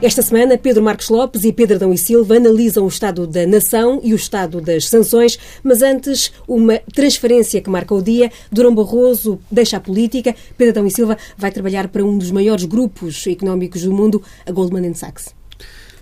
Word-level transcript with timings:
Esta 0.00 0.22
semana, 0.22 0.56
Pedro 0.56 0.80
Marcos 0.80 1.08
Lopes 1.08 1.42
e 1.42 1.52
Pedro 1.52 1.74
Adão 1.74 1.92
e 1.92 1.98
Silva 1.98 2.36
analisam 2.36 2.84
o 2.84 2.88
estado 2.88 3.26
da 3.26 3.44
nação 3.44 4.00
e 4.04 4.12
o 4.12 4.16
estado 4.16 4.60
das 4.60 4.84
sanções, 4.84 5.36
mas 5.60 5.82
antes, 5.82 6.30
uma 6.46 6.78
transferência 6.94 7.60
que 7.60 7.68
marca 7.68 7.92
o 7.92 8.00
dia. 8.00 8.30
Durão 8.50 8.72
Barroso 8.72 9.40
deixa 9.50 9.76
a 9.76 9.80
política. 9.80 10.36
Pedro 10.56 10.70
Adão 10.70 10.86
e 10.86 10.90
Silva 10.92 11.18
vai 11.36 11.50
trabalhar 11.50 11.88
para 11.88 12.04
um 12.04 12.16
dos 12.16 12.30
maiores 12.30 12.64
grupos 12.64 13.26
económicos 13.26 13.82
do 13.82 13.92
mundo, 13.92 14.22
a 14.46 14.52
Goldman 14.52 14.94
Sachs. 14.94 15.34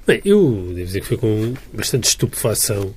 Bem, 0.07 0.21
eu 0.27 0.51
devo 0.75 0.85
dizer 0.85 1.01
que 1.01 1.07
foi 1.07 1.17
com 1.17 1.55
bastante 1.73 2.05
estupefação 2.05 2.93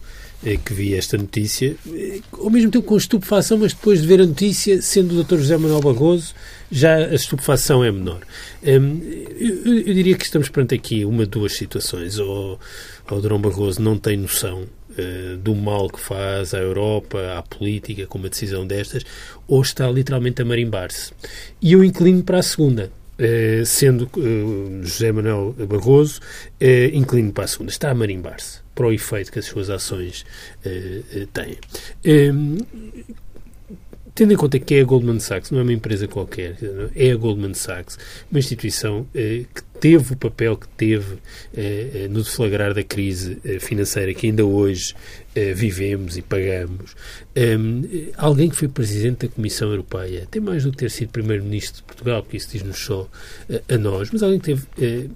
eh, 0.46 0.58
que 0.58 0.74
vi 0.74 0.96
esta 0.96 1.18
notícia, 1.18 1.78
eh, 1.94 2.20
ao 2.34 2.50
mesmo 2.50 2.72
tempo 2.72 2.86
com 2.86 2.98
estupefação, 2.98 3.58
mas 3.58 3.74
depois 3.74 4.02
de 4.02 4.08
ver 4.08 4.20
a 4.20 4.26
notícia, 4.26 4.82
sendo 4.82 5.18
o 5.18 5.24
Dr. 5.24 5.38
José 5.38 5.58
Manuel 5.58 5.80
Barroso, 5.80 6.36
já 6.72 6.96
a 6.96 7.16
estupefação 7.16 7.84
é 7.84 7.92
menor. 7.92 8.22
Hum, 8.64 9.02
eu, 9.40 9.78
eu, 9.78 9.94
diria 9.94 10.16
que 10.16 10.24
estamos 10.24 10.50
perante 10.50 10.76
aqui 10.76 11.04
uma 11.06 11.26
duas 11.26 11.54
situações. 11.54 12.20
Ou, 12.20 12.60
o 13.10 13.22
Dr. 13.22 13.38
Barroso 13.38 13.82
não 13.82 13.98
tem 13.98 14.18
noção 14.18 14.64
uh, 14.64 15.38
do 15.38 15.56
mal 15.56 15.90
que 15.90 16.00
faz 16.00 16.54
à 16.54 16.60
Europa, 16.60 17.38
à 17.38 17.42
política, 17.42 18.06
com 18.06 18.20
uma 18.20 18.30
decisão 18.30 18.68
destas, 18.68 19.04
ou 19.48 19.62
está 19.62 19.90
literalmente 19.90 20.42
a 20.42 20.46
marimbar-se. 20.46 21.12
E 21.62 21.74
eu 21.74 21.84
inclino 21.84 22.24
para 22.24 22.40
a 22.40 22.44
segunda. 22.44 22.92
Uh, 23.20 23.66
sendo 23.66 24.10
uh, 24.16 24.80
José 24.82 25.12
Manuel 25.12 25.54
Barroso, 25.68 26.22
inclino 26.94 27.34
para 27.34 27.46
a 27.46 27.48
segunda. 27.48 27.72
Está 27.72 27.90
a 27.90 27.94
marimbar-se 27.94 28.60
para 28.74 28.88
o 28.88 28.94
efeito 28.94 29.30
que 29.30 29.40
as 29.40 29.46
suas 29.46 29.70
ações 29.70 30.26
têm. 31.34 31.58
Tendo 34.20 34.34
em 34.34 34.36
conta 34.36 34.60
que 34.60 34.76
é 34.76 34.82
a 34.82 34.84
Goldman 34.84 35.18
Sachs, 35.18 35.50
não 35.50 35.60
é 35.60 35.64
uma 35.64 35.72
empresa 35.72 36.06
qualquer, 36.06 36.58
é 36.94 37.10
a 37.10 37.16
Goldman 37.16 37.54
Sachs, 37.54 37.98
uma 38.30 38.38
instituição 38.38 39.08
eh, 39.16 39.46
que 39.56 39.64
teve 39.80 40.12
o 40.12 40.18
papel 40.18 40.58
que 40.58 40.68
teve 40.68 41.20
eh, 41.56 41.92
eh 41.94 42.08
no 42.10 42.22
deflagrar 42.22 42.74
da 42.74 42.84
crise 42.84 43.38
eh, 43.46 43.60
financeira 43.60 44.14
que 44.14 44.28
ainda 44.28 44.44
hoje 44.44 44.94
eh, 45.34 45.54
vivemos 45.54 46.18
e 46.18 46.22
pagamos. 46.22 46.98
Um, 47.34 48.10
alguém 48.18 48.50
que 48.50 48.58
foi 48.58 48.68
presidente 48.68 49.26
da 49.26 49.34
Comissão 49.34 49.70
Europeia, 49.70 50.28
tem 50.30 50.42
mais 50.42 50.66
do 50.66 50.72
que 50.72 50.80
ter 50.80 50.92
sido 50.92 51.12
primeiro-ministro 51.12 51.78
de 51.78 51.84
Portugal, 51.84 52.22
porque 52.22 52.36
isso 52.36 52.50
diz-nos 52.52 52.78
só 52.78 53.08
eh, 53.50 53.64
a 53.70 53.78
nós, 53.78 54.10
mas 54.12 54.22
alguém 54.22 54.42
que 54.42 54.48
teve 54.48 55.12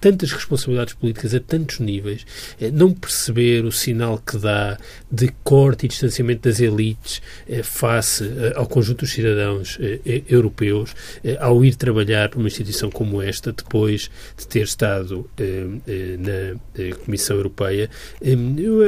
tantas 0.00 0.32
responsabilidades 0.32 0.94
políticas 0.94 1.34
a 1.34 1.40
tantos 1.40 1.80
níveis, 1.80 2.26
eh, 2.60 2.70
não 2.70 2.92
perceber 2.92 3.64
o 3.64 3.72
sinal 3.72 4.18
que 4.18 4.36
dá 4.36 4.78
de 5.10 5.28
corte 5.42 5.86
e 5.86 5.88
distanciamento 5.88 6.48
das 6.48 6.60
elites 6.60 7.20
eh, 7.48 7.62
face 7.62 8.24
eh, 8.24 8.52
ao 8.56 8.66
conjunto 8.66 9.00
dos 9.00 9.12
cidadãos 9.12 9.78
europeus 10.28 10.94
ao 11.38 11.64
ir 11.64 11.74
trabalhar 11.74 12.28
para 12.28 12.38
uma 12.38 12.48
instituição 12.48 12.90
como 12.90 13.20
esta, 13.20 13.52
depois 13.52 14.10
de 14.36 14.46
ter 14.46 14.62
estado 14.62 15.28
na 16.18 16.94
Comissão 17.04 17.36
Europeia, 17.36 17.90
é 18.20 18.34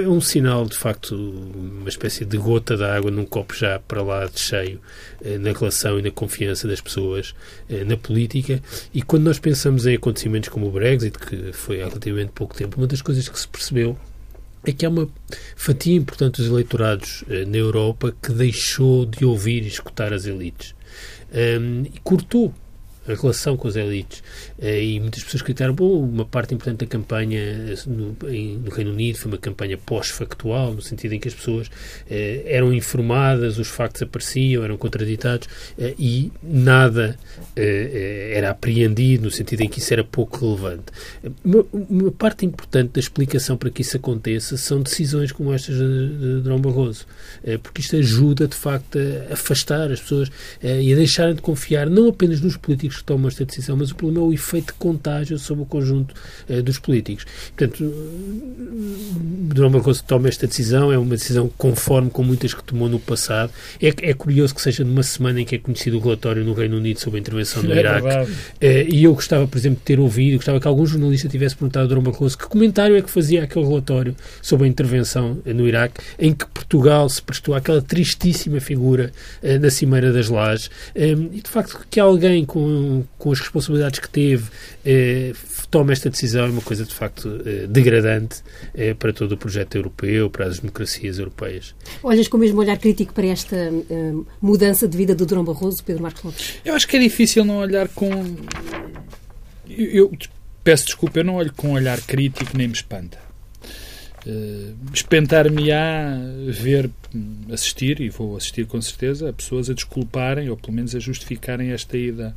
um 0.09 0.21
sinal, 0.21 0.67
de 0.67 0.77
facto, 0.77 1.15
uma 1.15 1.89
espécie 1.89 2.25
de 2.25 2.37
gota 2.37 2.77
de 2.77 2.85
água 2.85 3.11
num 3.11 3.25
copo 3.25 3.55
já 3.55 3.79
para 3.79 4.03
lá 4.03 4.27
de 4.27 4.41
cheio 4.41 4.81
na 5.41 5.53
relação 5.53 5.99
e 5.99 6.03
na 6.03 6.11
confiança 6.11 6.69
das 6.69 6.81
pessoas 6.81 7.35
na 7.87 7.97
política. 7.97 8.63
E 8.93 9.03
quando 9.03 9.25
nós 9.25 9.39
pensamos 9.39 9.87
em 9.87 9.95
acontecimentos 9.95 10.49
como 10.49 10.67
o 10.67 10.71
Brexit, 10.71 11.01
Brexit, 11.01 11.19
que 11.19 11.53
foi 11.53 11.81
há 11.81 11.87
relativamente 11.87 12.33
pouco 12.33 12.55
tempo, 12.55 12.77
uma 12.77 12.87
das 12.87 13.01
coisas 13.01 13.29
que 13.29 13.39
se 13.39 13.49
percebeu 13.49 13.97
é 14.65 14.73
que 14.73 14.85
há 14.85 14.89
uma 14.89 15.09
fatia 15.57 15.95
importante 15.95 16.43
dos 16.43 16.51
eleitorados 16.51 17.25
eh, 17.31 17.47
na 17.47 17.57
Europa 17.57 18.15
que 18.23 18.33
deixou 18.33 19.07
de 19.07 19.25
ouvir 19.25 19.63
e 19.63 19.69
escutar 19.69 20.13
as 20.13 20.27
elites 20.27 20.75
um, 21.33 21.85
e 21.85 21.99
cortou 22.05 22.53
a 23.09 23.15
relação 23.15 23.57
com 23.57 23.67
as 23.67 23.77
elites. 23.77 24.23
Eh, 24.61 24.85
e 24.85 25.01
muitas 25.01 25.25
pessoas 25.25 25.43
criticaram, 25.43 25.75
bom, 25.75 26.05
uma 26.05 26.25
parte 26.25 26.55
importante 26.55 26.81
da 26.81 26.87
campanha 26.87 27.41
eh, 27.41 27.75
no, 27.87 28.15
no 28.59 28.71
Reino 28.71 28.93
Unido 28.93 29.17
foi 29.17 29.33
uma 29.33 29.39
campanha 29.39 29.79
pós-factual, 29.79 30.75
no 30.75 30.83
sentido 30.83 31.15
em 31.15 31.19
que 31.19 31.29
as 31.29 31.35
pessoas 31.35 31.71
eh, 32.11 32.43
eram 32.45 32.73
informadas, 32.73 33.59
os 33.59 33.69
factos 33.69 34.03
apareciam, 34.03 34.63
eram 34.63 34.77
contraditados 34.77 35.49
e 35.99 36.31
nada 36.43 37.17
era 37.57 38.51
apreendido, 38.51 39.25
no 39.25 39.31
sentido 39.31 39.63
em 39.63 39.69
que 39.69 39.79
isso 39.79 39.93
era 39.93 40.05
pouco 40.05 40.47
relevante. 40.47 40.85
Uma, 41.45 41.65
uma, 41.73 42.13
parte 42.13 42.45
importante 42.45 42.93
da 42.93 43.01
explicação 43.01 43.57
para 43.57 43.71
que 43.71 43.83
isso 43.83 43.97
aconteça 43.97 44.57
são 44.57 44.83
decisões 44.83 45.33
como 45.33 45.53
estas 45.53 45.77
de, 45.77 46.41
Dom 46.43 46.61
Barroso, 46.61 47.07
porque 47.63 47.81
isto 47.81 47.97
ajuda, 47.97 48.47
de 48.47 48.55
facto, 48.55 48.99
a 48.99 49.35
afastar 49.35 49.91
as 49.91 50.01
pessoas 50.01 50.31
e 50.63 50.93
a 50.93 50.97
deixarem 50.97 51.35
de 51.35 51.43
confiar 51.43 51.89
não 51.89 52.09
apenas 52.09 52.41
nos 52.41 52.57
políticos 52.57 52.99
que 52.99 53.05
tomam 53.05 53.29
esta 53.29 53.45
decisão, 53.45 53.77
mas 53.77 53.91
o 53.91 53.95
problema 53.95 54.27
é 54.27 54.29
o 54.29 54.33
efeito 54.33 54.50
de 54.59 54.73
contágio 54.73 55.39
sobre 55.39 55.63
o 55.63 55.67
conjunto 55.67 56.15
uh, 56.49 56.63
dos 56.63 56.79
políticos. 56.79 57.27
Portanto, 57.57 57.93
Durão 59.53 59.71
Barroso 59.71 60.03
toma 60.05 60.29
esta 60.29 60.47
decisão, 60.47 60.93
é 60.93 60.99
uma 60.99 61.17
decisão 61.17 61.51
conforme 61.57 62.11
com 62.11 62.23
muitas 62.23 62.55
que 62.55 62.63
tomou 62.63 62.89
no 62.89 62.99
passado. 62.99 63.53
É, 63.81 63.89
é 64.11 64.15
curioso 64.15 64.55
que 64.55 64.63
seja 64.63 64.85
numa 64.85 65.03
semana 65.03 65.41
em 65.41 65.45
que 65.45 65.55
é 65.55 65.59
conhecido 65.59 65.99
o 65.99 66.01
relatório 66.01 66.45
no 66.45 66.53
Reino 66.53 66.77
Unido 66.77 66.99
sobre 66.99 67.19
a 67.19 67.21
intervenção 67.21 67.63
no 67.63 67.73
é 67.73 67.79
Iraque. 67.79 68.07
Uh, 68.07 68.27
e 68.61 69.05
eu 69.05 69.15
gostava, 69.15 69.47
por 69.47 69.59
exemplo, 69.59 69.79
de 69.79 69.85
ter 69.85 70.01
ouvido, 70.01 70.37
gostava 70.37 70.59
que 70.59 70.67
algum 70.67 70.87
jornalista 70.87 71.29
tivesse 71.29 71.55
perguntado 71.57 71.85
a 71.85 71.89
Durão 71.89 72.03
Barroso 72.03 72.37
que 72.37 72.47
comentário 72.47 72.97
é 72.97 73.03
que 73.03 73.11
fazia 73.11 73.45
aquele 73.45 73.67
relatório 73.67 74.17
sobre 74.43 74.67
a 74.67 74.69
intervenção 74.69 75.39
no 75.45 75.69
Iraque, 75.69 76.01
em 76.19 76.33
que 76.33 76.47
Portugal 76.47 77.09
se 77.09 77.23
prestou 77.23 77.55
àquela 77.55 77.83
tristíssima 77.83 78.61
figura 78.61 79.13
na 79.61 79.71
Cimeira 79.71 80.13
das 80.13 80.29
Lajes. 80.29 80.71
Um, 80.97 81.31
e, 81.33 81.41
de 81.41 81.51
facto, 81.51 81.87
que 81.91 82.01
alguém 82.01 82.45
com 82.45 82.71
com, 83.19 83.33
as 83.33 83.41
responsabilidades 83.41 83.99
que 84.01 84.09
teve, 84.09 84.40
eh, 84.85 85.33
toma 85.71 85.93
esta 85.93 86.11
decisão 86.11 86.47
é 86.47 86.49
uma 86.49 86.61
coisa 86.61 86.85
de 86.85 86.93
facto 86.93 87.41
eh, 87.47 87.67
degradante 87.67 88.43
eh, 88.75 88.93
para 88.93 89.13
todo 89.13 89.33
o 89.33 89.37
projeto 89.37 89.77
europeu, 89.77 90.29
para 90.29 90.47
as 90.47 90.59
democracias 90.59 91.19
europeias. 91.19 91.75
Olhas 92.03 92.27
com 92.27 92.37
o 92.37 92.41
mesmo 92.41 92.59
olhar 92.61 92.77
crítico 92.77 93.15
para 93.15 93.27
esta 93.27 93.57
eh, 93.57 94.13
mudança 94.43 94.89
de 94.89 94.97
vida 94.97 95.15
do 95.15 95.25
Durão 95.25 95.45
Barroso, 95.45 95.83
Pedro 95.85 96.03
Marcos 96.03 96.23
Lopes? 96.25 96.55
Eu 96.65 96.75
acho 96.75 96.89
que 96.89 96.97
é 96.97 97.01
difícil 97.01 97.45
não 97.45 97.59
olhar 97.59 97.89
com. 97.89 98.11
Eu, 99.69 99.87
eu 99.87 100.13
peço 100.65 100.87
desculpa, 100.87 101.21
eu 101.21 101.25
não 101.25 101.37
olho 101.37 101.53
com 101.55 101.69
um 101.69 101.73
olhar 101.73 102.01
crítico 102.01 102.57
nem 102.57 102.67
me 102.67 102.75
espanta. 102.75 103.19
Uh, 104.27 104.77
espantar-me-á 104.93 106.19
ver, 106.51 106.91
assistir, 107.51 108.03
e 108.03 108.11
vou 108.11 108.37
assistir 108.37 108.67
com 108.67 108.81
certeza, 108.83 109.31
a 109.31 109.33
pessoas 109.33 109.71
a 109.71 109.73
desculparem, 109.73 110.51
ou 110.51 110.59
pelo 110.59 110.75
menos 110.75 110.95
a 110.95 110.99
justificarem 110.99 111.71
esta 111.71 111.97
ida 111.97 112.37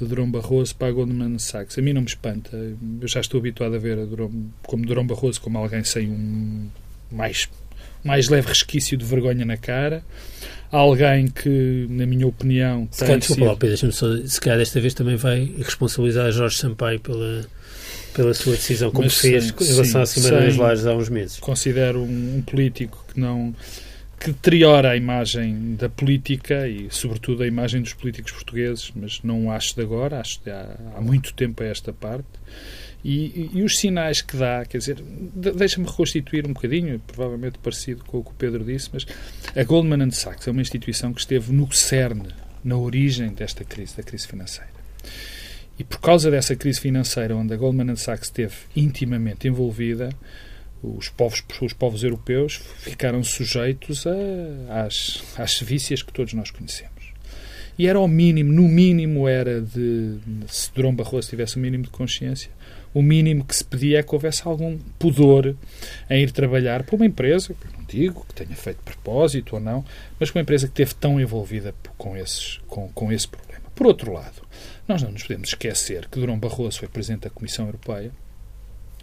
de 0.00 0.08
Durão 0.08 0.30
Barroso 0.30 0.74
para 0.74 0.88
a 0.88 0.92
Goldman 0.92 1.38
Sachs. 1.38 1.78
A 1.78 1.82
mim 1.82 1.92
não 1.92 2.02
me 2.02 2.08
espanta. 2.08 2.56
Eu 3.00 3.08
já 3.08 3.20
estou 3.20 3.38
habituado 3.38 3.74
a 3.74 3.78
ver 3.78 3.98
a 3.98 4.04
Durão, 4.04 4.30
como 4.62 4.86
Durão 4.86 5.06
Barroso 5.06 5.40
como 5.40 5.58
alguém 5.58 5.84
sem 5.84 6.08
um 6.08 6.68
mais, 7.10 7.48
mais 8.04 8.28
leve 8.28 8.48
resquício 8.48 8.96
de 8.96 9.04
vergonha 9.04 9.44
na 9.44 9.56
cara. 9.56 10.02
Alguém 10.70 11.26
que, 11.26 11.86
na 11.90 12.06
minha 12.06 12.26
opinião, 12.26 12.88
se 12.92 13.04
tem 13.04 13.20
sido... 13.20 13.56
Pedro, 13.56 13.92
só, 13.92 14.06
se 14.24 14.40
calhar 14.40 14.58
desta 14.58 14.80
vez 14.80 14.94
também 14.94 15.16
vai 15.16 15.52
responsabilizar 15.58 16.30
Jorge 16.30 16.58
Sampaio 16.58 17.00
pela, 17.00 17.44
pela 18.14 18.32
sua 18.32 18.52
decisão, 18.52 18.90
como 18.92 19.04
Mas, 19.04 19.18
fez 19.18 19.46
sim, 19.46 19.52
em 19.60 19.66
relação 19.66 20.02
à 20.02 20.06
Cimeira 20.06 20.40
das 20.42 20.56
Lajes 20.56 20.86
há 20.86 20.94
uns 20.94 21.08
meses. 21.08 21.40
Considero 21.40 22.00
um, 22.00 22.36
um 22.36 22.42
político 22.42 23.04
que 23.12 23.18
não 23.18 23.52
que 24.20 24.32
deteriora 24.32 24.90
a 24.90 24.96
imagem 24.96 25.76
da 25.76 25.88
política 25.88 26.68
e, 26.68 26.88
sobretudo, 26.90 27.42
a 27.42 27.46
imagem 27.46 27.80
dos 27.80 27.94
políticos 27.94 28.32
portugueses, 28.32 28.92
mas 28.94 29.22
não 29.22 29.50
acho 29.50 29.74
de 29.74 29.80
agora, 29.80 30.20
acho 30.20 30.44
de 30.44 30.50
há, 30.50 30.76
há 30.94 31.00
muito 31.00 31.32
tempo 31.32 31.62
a 31.62 31.66
esta 31.66 31.90
parte. 31.90 32.28
E, 33.02 33.48
e, 33.50 33.50
e, 33.54 33.62
os 33.62 33.78
sinais 33.78 34.20
que 34.20 34.36
dá, 34.36 34.62
quer 34.66 34.76
dizer, 34.76 35.02
deixa-me 35.02 35.86
reconstituir 35.86 36.46
um 36.46 36.52
bocadinho, 36.52 37.00
provavelmente 37.06 37.58
parecido 37.60 38.04
com 38.04 38.18
o 38.18 38.22
que 38.22 38.30
o 38.30 38.34
Pedro 38.34 38.62
disse, 38.62 38.90
mas 38.92 39.06
a 39.56 39.64
Goldman 39.64 40.10
Sachs 40.10 40.46
é 40.46 40.50
uma 40.50 40.60
instituição 40.60 41.14
que 41.14 41.20
esteve 41.20 41.50
no 41.50 41.72
cerne, 41.72 42.28
na 42.62 42.76
origem 42.76 43.30
desta 43.30 43.64
crise, 43.64 43.96
da 43.96 44.02
crise 44.02 44.28
financeira. 44.28 44.68
E 45.78 45.82
por 45.84 45.98
causa 45.98 46.30
dessa 46.30 46.54
crise 46.54 46.78
financeira, 46.78 47.34
onde 47.34 47.54
a 47.54 47.56
Goldman 47.56 47.96
Sachs 47.96 48.26
esteve 48.26 48.54
intimamente 48.76 49.48
envolvida, 49.48 50.10
os 50.82 51.08
povos, 51.08 51.42
os 51.60 51.72
povos 51.72 52.02
europeus 52.02 52.60
ficaram 52.78 53.22
sujeitos 53.22 54.06
a, 54.06 54.84
às, 54.84 55.22
às 55.36 55.52
sevícias 55.52 56.02
que 56.02 56.12
todos 56.12 56.32
nós 56.32 56.50
conhecemos. 56.50 56.90
E 57.78 57.86
era 57.86 57.98
ao 57.98 58.08
mínimo, 58.08 58.52
no 58.52 58.68
mínimo 58.68 59.26
era 59.26 59.60
de, 59.60 60.18
se 60.48 60.70
Durão 60.74 60.94
Barroso 60.94 61.28
tivesse 61.30 61.56
o 61.56 61.60
mínimo 61.60 61.84
de 61.84 61.90
consciência, 61.90 62.50
o 62.92 63.02
mínimo 63.02 63.44
que 63.44 63.54
se 63.54 63.64
pedia 63.64 64.00
é 64.00 64.02
que 64.02 64.14
houvesse 64.14 64.42
algum 64.44 64.76
pudor 64.98 65.56
em 66.08 66.22
ir 66.22 66.32
trabalhar 66.32 66.82
para 66.82 66.96
uma 66.96 67.06
empresa, 67.06 67.54
que 67.54 67.76
não 67.76 67.84
digo 67.84 68.26
que 68.26 68.34
tenha 68.34 68.56
feito 68.56 68.82
propósito 68.82 69.54
ou 69.54 69.60
não, 69.60 69.84
mas 70.18 70.30
uma 70.30 70.42
empresa 70.42 70.66
que 70.66 70.72
esteve 70.72 70.94
tão 70.94 71.20
envolvida 71.20 71.74
com, 71.96 72.16
esses, 72.16 72.58
com, 72.66 72.88
com 72.88 73.12
esse 73.12 73.28
problema. 73.28 73.64
Por 73.74 73.86
outro 73.86 74.12
lado, 74.12 74.42
nós 74.86 75.02
não 75.02 75.12
nos 75.12 75.22
podemos 75.22 75.48
esquecer 75.48 76.08
que 76.08 76.18
Durão 76.18 76.38
Barroso 76.38 76.80
foi 76.80 76.88
Presidente 76.88 77.22
da 77.22 77.30
Comissão 77.30 77.66
Europeia 77.66 78.12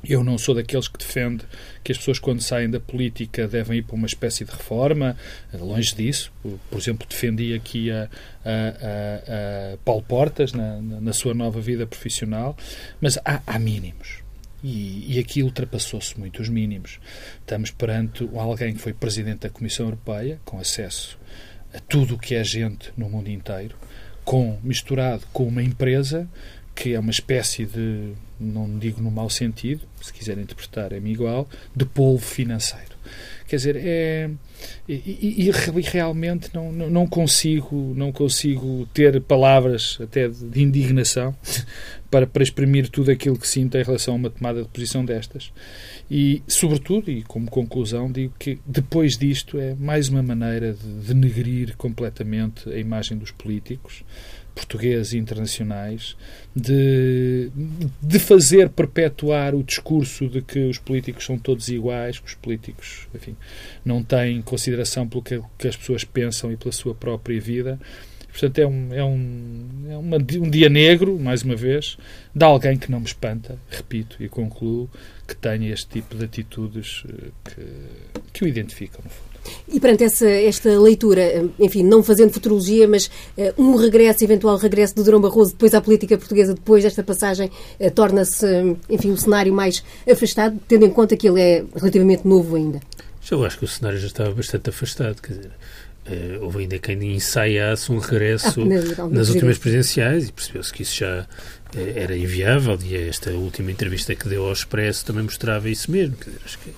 eu 0.07 0.23
não 0.23 0.37
sou 0.37 0.55
daqueles 0.55 0.87
que 0.87 0.97
defende 0.97 1.43
que 1.83 1.91
as 1.91 1.97
pessoas, 1.97 2.19
quando 2.19 2.41
saem 2.41 2.69
da 2.69 2.79
política, 2.79 3.47
devem 3.47 3.79
ir 3.79 3.81
para 3.83 3.95
uma 3.95 4.07
espécie 4.07 4.45
de 4.45 4.51
reforma. 4.51 5.17
Longe 5.53 5.95
disso. 5.95 6.31
Por 6.69 6.77
exemplo, 6.77 7.07
defendi 7.07 7.53
aqui 7.53 7.91
a, 7.91 8.09
a, 8.43 8.51
a, 8.51 9.73
a 9.73 9.77
Paulo 9.83 10.03
Portas 10.03 10.53
na, 10.53 10.81
na, 10.81 11.13
sua 11.13 11.33
nova 11.33 11.59
vida 11.59 11.85
profissional. 11.85 12.55
Mas 13.01 13.17
há, 13.25 13.41
há 13.45 13.59
mínimos. 13.59 14.23
E, 14.63 15.15
e 15.15 15.19
aqui 15.19 15.43
ultrapassou-se 15.43 16.17
muito 16.19 16.41
os 16.41 16.49
mínimos. 16.49 16.99
Estamos 17.39 17.71
perante 17.71 18.27
alguém 18.35 18.73
que 18.73 18.81
foi 18.81 18.93
presidente 18.93 19.41
da 19.41 19.49
Comissão 19.49 19.85
Europeia, 19.85 20.39
com 20.43 20.59
acesso 20.59 21.17
a 21.73 21.79
tudo 21.79 22.15
o 22.15 22.17
que 22.17 22.35
é 22.35 22.43
gente 22.43 22.91
no 22.97 23.09
mundo 23.09 23.29
inteiro, 23.29 23.75
com 24.23 24.57
misturado 24.63 25.23
com 25.31 25.47
uma 25.47 25.61
empresa 25.61 26.27
que 26.77 26.93
é 26.93 26.99
uma 26.99 27.09
espécie 27.09 27.65
de, 27.65 28.13
não 28.39 28.77
digo 28.77 29.01
no 29.01 29.09
mau 29.09 29.31
sentido, 29.31 29.81
se 29.99 30.13
quiser 30.13 30.37
interpretar 30.37 30.93
é-me 30.93 31.11
igual, 31.11 31.49
de 31.75 31.85
polvo 31.85 32.23
financeiro. 32.23 32.95
Quer 33.47 33.55
dizer, 33.55 33.75
é, 33.77 34.29
e, 34.87 34.93
e, 34.93 35.49
e 35.49 35.81
realmente 35.81 36.49
não, 36.53 36.71
não, 36.71 37.07
consigo 37.07 37.93
não 37.95 38.11
consigo 38.11 38.87
ter 38.93 39.19
palavras 39.21 39.97
até 39.99 40.27
de 40.27 40.61
indignação 40.61 41.35
para, 42.11 42.27
para 42.27 42.43
exprimir 42.43 42.89
tudo 42.89 43.09
aquilo 43.09 43.39
que 43.39 43.47
sinto 43.47 43.75
em 43.75 43.83
relação 43.83 44.13
a 44.13 44.17
uma 44.17 44.29
tomada 44.29 44.61
de 44.61 44.67
posição 44.67 45.03
destas. 45.03 45.51
E, 46.11 46.43
sobretudo, 46.47 47.09
e 47.09 47.23
como 47.23 47.49
conclusão, 47.49 48.11
digo 48.11 48.33
que 48.37 48.59
depois 48.65 49.17
disto 49.17 49.57
é 49.57 49.73
mais 49.73 50.09
uma 50.09 50.21
maneira 50.21 50.73
de 50.73 51.13
denegrir 51.13 51.75
completamente 51.75 52.69
a 52.69 52.77
imagem 52.77 53.17
dos 53.17 53.31
políticos, 53.31 54.03
portugueses 54.57 55.13
e 55.13 55.17
internacionais 55.19 56.17
de, 56.55 57.51
de 58.01 58.17
fazer 58.17 58.69
perpetuar 58.69 59.53
o 59.53 59.63
discurso 59.63 60.27
de 60.27 60.41
que 60.41 60.65
os 60.65 60.79
políticos 60.79 61.25
são 61.25 61.37
todos 61.37 61.69
iguais, 61.69 62.17
que 62.17 62.27
os 62.27 62.33
políticos, 62.33 63.07
enfim, 63.13 63.35
não 63.85 64.03
têm 64.03 64.41
consideração 64.41 65.07
pelo 65.07 65.21
que, 65.21 65.39
que 65.59 65.67
as 65.67 65.75
pessoas 65.75 66.03
pensam 66.03 66.51
e 66.51 66.57
pela 66.57 66.71
sua 66.71 66.95
própria 66.95 67.39
vida. 67.39 67.79
Portanto, 68.31 68.59
é 68.59 68.67
um, 68.67 68.93
é, 68.93 69.03
um, 69.03 69.67
é 69.89 69.97
uma, 69.97 70.17
um 70.17 70.49
dia 70.49 70.69
negro, 70.69 71.19
mais 71.19 71.43
uma 71.43 71.55
vez, 71.55 71.97
de 72.33 72.43
alguém 72.43 72.77
que 72.77 72.91
não 72.91 72.99
me 72.99 73.05
espanta, 73.05 73.59
repito 73.69 74.17
e 74.19 74.27
concluo, 74.27 74.89
que 75.27 75.35
tenha 75.35 75.71
este 75.71 75.87
tipo 75.87 76.15
de 76.15 76.25
atitudes 76.25 77.03
eh, 77.07 77.29
que, 77.43 78.33
que 78.33 78.43
o 78.43 78.47
identificam, 78.47 79.01
no 79.03 79.09
fundo. 79.09 79.26
E 79.71 79.79
perante 79.79 80.03
essa, 80.03 80.27
esta 80.27 80.69
leitura, 80.79 81.49
enfim, 81.59 81.83
não 81.83 82.01
fazendo 82.03 82.31
futurologia, 82.31 82.87
mas 82.87 83.07
uh, 83.37 83.53
um 83.57 83.75
regresso, 83.75 84.23
eventual 84.23 84.57
regresso 84.57 84.95
de 84.95 85.03
Durão 85.03 85.19
Barroso 85.19 85.51
depois 85.51 85.73
à 85.73 85.81
política 85.81 86.17
portuguesa, 86.17 86.53
depois 86.53 86.83
desta 86.83 87.03
passagem, 87.03 87.51
uh, 87.79 87.91
torna-se, 87.91 88.45
enfim, 88.89 89.11
um 89.11 89.17
cenário 89.17 89.53
mais 89.53 89.83
afastado, 90.09 90.59
tendo 90.67 90.85
em 90.85 90.89
conta 90.89 91.17
que 91.17 91.27
ele 91.27 91.41
é 91.41 91.63
relativamente 91.75 92.27
novo 92.27 92.55
ainda? 92.55 92.79
Eu 93.29 93.43
acho 93.45 93.59
que 93.59 93.65
o 93.65 93.67
cenário 93.67 93.99
já 93.99 94.07
estava 94.07 94.31
bastante 94.31 94.69
afastado, 94.69 95.21
quer 95.21 95.33
dizer, 95.33 95.51
uh, 96.07 96.45
houve 96.45 96.59
ainda 96.59 96.79
quem 96.79 97.15
ensaiasse 97.15 97.91
um 97.91 97.97
regresso 97.97 98.61
ah, 98.61 99.07
nas 99.09 99.29
últimas 99.29 99.57
presidenciais 99.57 100.29
e 100.29 100.31
percebeu-se 100.31 100.71
que 100.71 100.83
isso 100.83 100.95
já 100.95 101.27
era 101.75 102.15
inviável 102.17 102.79
e 102.81 102.95
esta 102.95 103.31
última 103.31 103.71
entrevista 103.71 104.15
que 104.15 104.29
deu 104.29 104.45
ao 104.45 104.53
Expresso 104.53 105.05
também 105.05 105.23
mostrava 105.23 105.69
isso 105.69 105.91
mesmo, 105.91 106.15
quer 106.15 106.29
dizer, 106.29 106.41
acho 106.45 106.59
que 106.59 106.71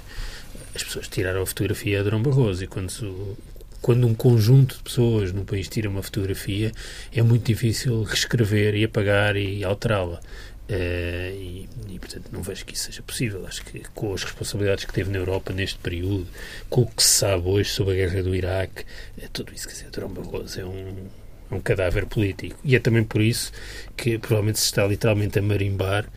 as 0.79 0.83
pessoas 0.83 1.07
tiraram 1.07 1.41
a 1.41 1.45
fotografia 1.45 1.99
a 1.99 2.03
Durão 2.03 2.21
Barroso 2.21 2.63
e 2.63 2.67
quando, 2.67 3.37
quando 3.81 4.07
um 4.07 4.15
conjunto 4.15 4.77
de 4.77 4.83
pessoas 4.83 5.33
num 5.33 5.43
país 5.43 5.67
tira 5.67 5.89
uma 5.89 6.01
fotografia 6.01 6.71
é 7.13 7.21
muito 7.21 7.45
difícil 7.45 8.03
reescrever 8.03 8.75
e 8.75 8.85
apagar 8.85 9.35
e 9.35 9.63
alterá-la. 9.63 10.21
Uh, 10.69 11.33
e, 11.33 11.69
e, 11.89 11.99
portanto, 11.99 12.29
não 12.31 12.43
vejo 12.43 12.63
que 12.63 12.75
isso 12.75 12.85
seja 12.85 13.01
possível. 13.01 13.45
Acho 13.47 13.65
que 13.65 13.79
com 13.93 14.13
as 14.13 14.23
responsabilidades 14.23 14.85
que 14.85 14.93
teve 14.93 15.09
na 15.09 15.17
Europa 15.17 15.51
neste 15.51 15.79
período, 15.79 16.27
com 16.69 16.81
o 16.81 16.85
que 16.87 17.01
se 17.01 17.09
sabe 17.09 17.47
hoje 17.47 17.71
sobre 17.71 17.93
a 17.93 18.05
guerra 18.05 18.23
do 18.23 18.35
Iraque, 18.35 18.85
é 19.19 19.27
tudo 19.33 19.51
isso, 19.53 19.67
quer 19.67 19.73
dizer, 19.73 19.89
Durão 19.89 20.09
Barroso 20.09 20.61
é 20.61 20.65
um, 20.65 21.09
um 21.51 21.59
cadáver 21.59 22.05
político. 22.05 22.55
E 22.63 22.75
é 22.75 22.79
também 22.79 23.03
por 23.03 23.19
isso 23.19 23.51
que 23.97 24.19
provavelmente 24.19 24.59
se 24.59 24.65
está 24.65 24.85
literalmente 24.85 25.39
a 25.39 25.41
marimbar 25.41 26.07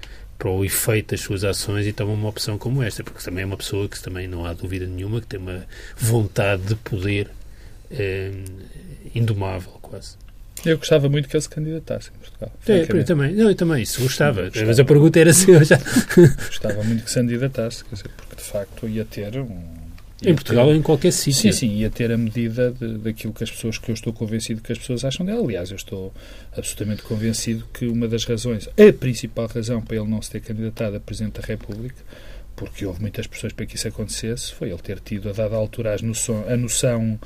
para 0.43 0.51
o 0.51 0.65
efeito 0.65 1.13
das 1.13 1.21
suas 1.21 1.45
ações 1.45 1.87
e 1.87 1.93
toma 1.93 2.15
uma 2.15 2.29
opção 2.29 2.59
como 2.59 2.83
esta, 2.83 3.05
porque 3.05 3.23
também 3.23 3.45
é 3.45 3.47
uma 3.47 3.57
pessoa 3.57 3.89
que 3.89 4.03
também 4.03 4.27
não 4.27 4.45
há 4.45 4.53
dúvida 4.53 4.85
nenhuma 4.89 5.21
que 5.21 5.27
tem 5.29 5.39
uma 5.39 5.65
vontade 5.97 6.65
de 6.65 6.75
poder 6.75 7.31
eh, 7.89 8.33
indomável, 9.15 9.71
quase. 9.81 10.17
Eu 10.67 10.79
gostava 10.79 11.09
muito 11.09 11.29
que 11.29 11.37
ele 11.37 11.43
se 11.43 11.49
candidatasse 11.49 12.11
em 12.11 12.19
Portugal. 12.19 12.53
É, 12.67 12.87
eu 12.89 13.05
também, 13.05 13.33
não, 13.33 13.51
eu 13.51 13.55
também, 13.55 13.85
isso 13.85 14.03
gostava. 14.03 14.43
gostava. 14.43 14.67
Mas 14.67 14.81
a 14.81 14.85
pergunta 14.85 15.21
era 15.21 15.33
se 15.33 15.49
eu 15.49 15.63
já. 15.63 15.79
gostava 16.49 16.83
muito 16.83 17.05
que 17.05 17.11
se 17.11 17.15
candidatasse, 17.21 17.85
quer 17.85 17.95
dizer, 17.95 18.11
porque 18.17 18.35
de 18.35 18.43
facto 18.43 18.89
ia 18.89 19.05
ter 19.05 19.39
um 19.39 19.82
em 20.25 20.35
Portugal 20.35 20.69
ou 20.69 20.75
em 20.75 20.83
qualquer 20.83 21.13
sítio. 21.13 21.53
Sim, 21.53 21.53
sim, 21.53 21.77
ia 21.77 21.91
ter 21.91 22.11
a 22.13 22.17
medida 22.17 22.71
de, 22.71 22.99
daquilo 22.99 23.33
que 23.33 23.43
as 23.45 23.51
pessoas, 23.51 23.79
que 23.79 23.91
eu 23.91 23.95
estou 23.95 24.13
convencido 24.13 24.61
que 24.61 24.73
as 24.73 24.79
pessoas 24.79 25.05
acham 25.05 25.27
dela. 25.27 25.43
Aliás, 25.43 25.71
eu 25.71 25.77
estou 25.77 26.13
absolutamente 26.57 27.03
convencido 27.03 27.67
que 27.73 27.87
uma 27.87 28.07
das 28.07 28.25
razões, 28.25 28.69
a 28.69 28.93
principal 28.93 29.47
razão 29.47 29.83
para 29.83 29.97
ele 29.97 30.09
não 30.09 30.23
se 30.23 30.31
ter 30.31 30.41
candidatado 30.41 30.97
a 30.97 31.01
Presidente 31.01 31.41
da 31.41 31.47
República, 31.47 31.97
porque 32.55 32.85
houve 32.87 33.01
muitas 33.01 33.27
pessoas 33.27 33.53
para 33.53 33.67
que 33.67 33.77
isso 33.77 33.89
acontecesse, 33.89 34.53
foi 34.53 34.69
ele 34.69 34.79
ter 34.79 35.01
tido, 35.01 35.29
a 35.29 35.33
dada 35.33 35.57
altura, 35.57 35.97
a 36.49 36.57
noção 36.57 37.19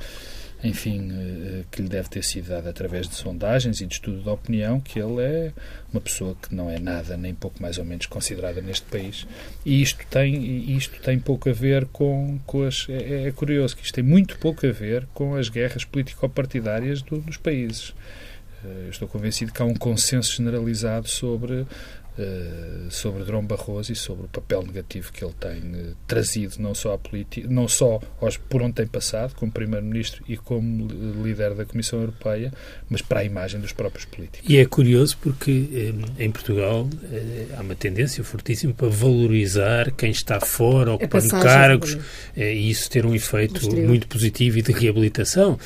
enfim, 0.63 1.11
eh, 1.11 1.63
que 1.71 1.81
lhe 1.81 1.87
deve 1.87 2.09
ter 2.09 2.23
sido 2.23 2.49
dada 2.49 2.69
através 2.69 3.07
de 3.07 3.15
sondagens 3.15 3.79
e 3.79 3.85
de 3.85 3.93
estudo 3.93 4.21
de 4.21 4.29
opinião, 4.29 4.79
que 4.79 4.99
ele 4.99 5.21
é 5.21 5.53
uma 5.91 6.01
pessoa 6.01 6.35
que 6.35 6.53
não 6.53 6.69
é 6.69 6.79
nada, 6.79 7.15
nem 7.15 7.33
pouco 7.33 7.61
mais 7.61 7.77
ou 7.77 7.85
menos 7.85 8.07
considerada 8.07 8.59
neste 8.61 8.85
país. 8.87 9.27
E 9.65 9.81
isto 9.81 10.03
tem, 10.09 10.75
isto 10.75 10.99
tem 11.01 11.19
pouco 11.19 11.49
a 11.49 11.53
ver 11.53 11.85
com, 11.85 12.39
com 12.45 12.63
as. 12.63 12.87
É, 12.89 13.27
é 13.27 13.31
curioso 13.31 13.75
que 13.75 13.83
isto 13.83 13.93
tem 13.93 14.03
muito 14.03 14.37
pouco 14.39 14.65
a 14.65 14.71
ver 14.71 15.07
com 15.13 15.35
as 15.35 15.47
guerras 15.47 15.85
político-partidárias 15.85 17.01
do, 17.01 17.19
dos 17.19 17.37
países. 17.37 17.93
Eh, 18.63 18.85
eu 18.85 18.89
estou 18.89 19.07
convencido 19.07 19.53
que 19.53 19.61
há 19.61 19.65
um 19.65 19.75
consenso 19.75 20.35
generalizado 20.35 21.07
sobre 21.07 21.67
sobre 22.89 23.23
Drão 23.23 23.45
Barroso 23.45 23.91
e 23.91 23.95
sobre 23.95 24.25
o 24.25 24.27
papel 24.27 24.63
negativo 24.63 25.11
que 25.11 25.23
ele 25.23 25.33
tem 25.39 25.59
uh, 25.59 25.95
trazido 26.07 26.55
não 26.59 26.73
só 26.73 26.93
à 26.93 26.97
política, 26.97 27.47
não 27.49 27.67
só 27.67 27.99
aos, 28.19 28.37
por 28.37 28.61
onde 28.61 28.73
tem 28.73 28.87
passado 28.87 29.35
como 29.35 29.51
primeiro-ministro 29.51 30.23
e 30.27 30.37
como 30.37 30.87
líder 31.23 31.53
da 31.53 31.65
Comissão 31.65 31.99
Europeia, 31.99 32.51
mas 32.89 33.01
para 33.01 33.19
a 33.19 33.23
imagem 33.23 33.59
dos 33.59 33.71
próprios 33.71 34.05
políticos. 34.05 34.49
E 34.49 34.57
é 34.57 34.65
curioso 34.65 35.17
porque 35.21 35.93
eh, 36.17 36.23
em 36.23 36.31
Portugal 36.31 36.89
há 37.57 37.61
uma 37.61 37.75
tendência 37.75 38.23
fortíssima 38.23 38.73
para 38.73 38.87
valorizar 38.87 39.91
quem 39.91 40.11
está 40.11 40.39
fora, 40.39 40.93
ocupando 40.93 41.29
cargos 41.29 41.97
e 42.35 42.69
isso 42.69 42.89
ter 42.89 43.05
um 43.05 43.13
efeito 43.13 43.69
muito 43.75 44.07
positivo 44.07 44.57
e 44.57 44.61
de 44.61 44.71
reabilitação. 44.71 45.59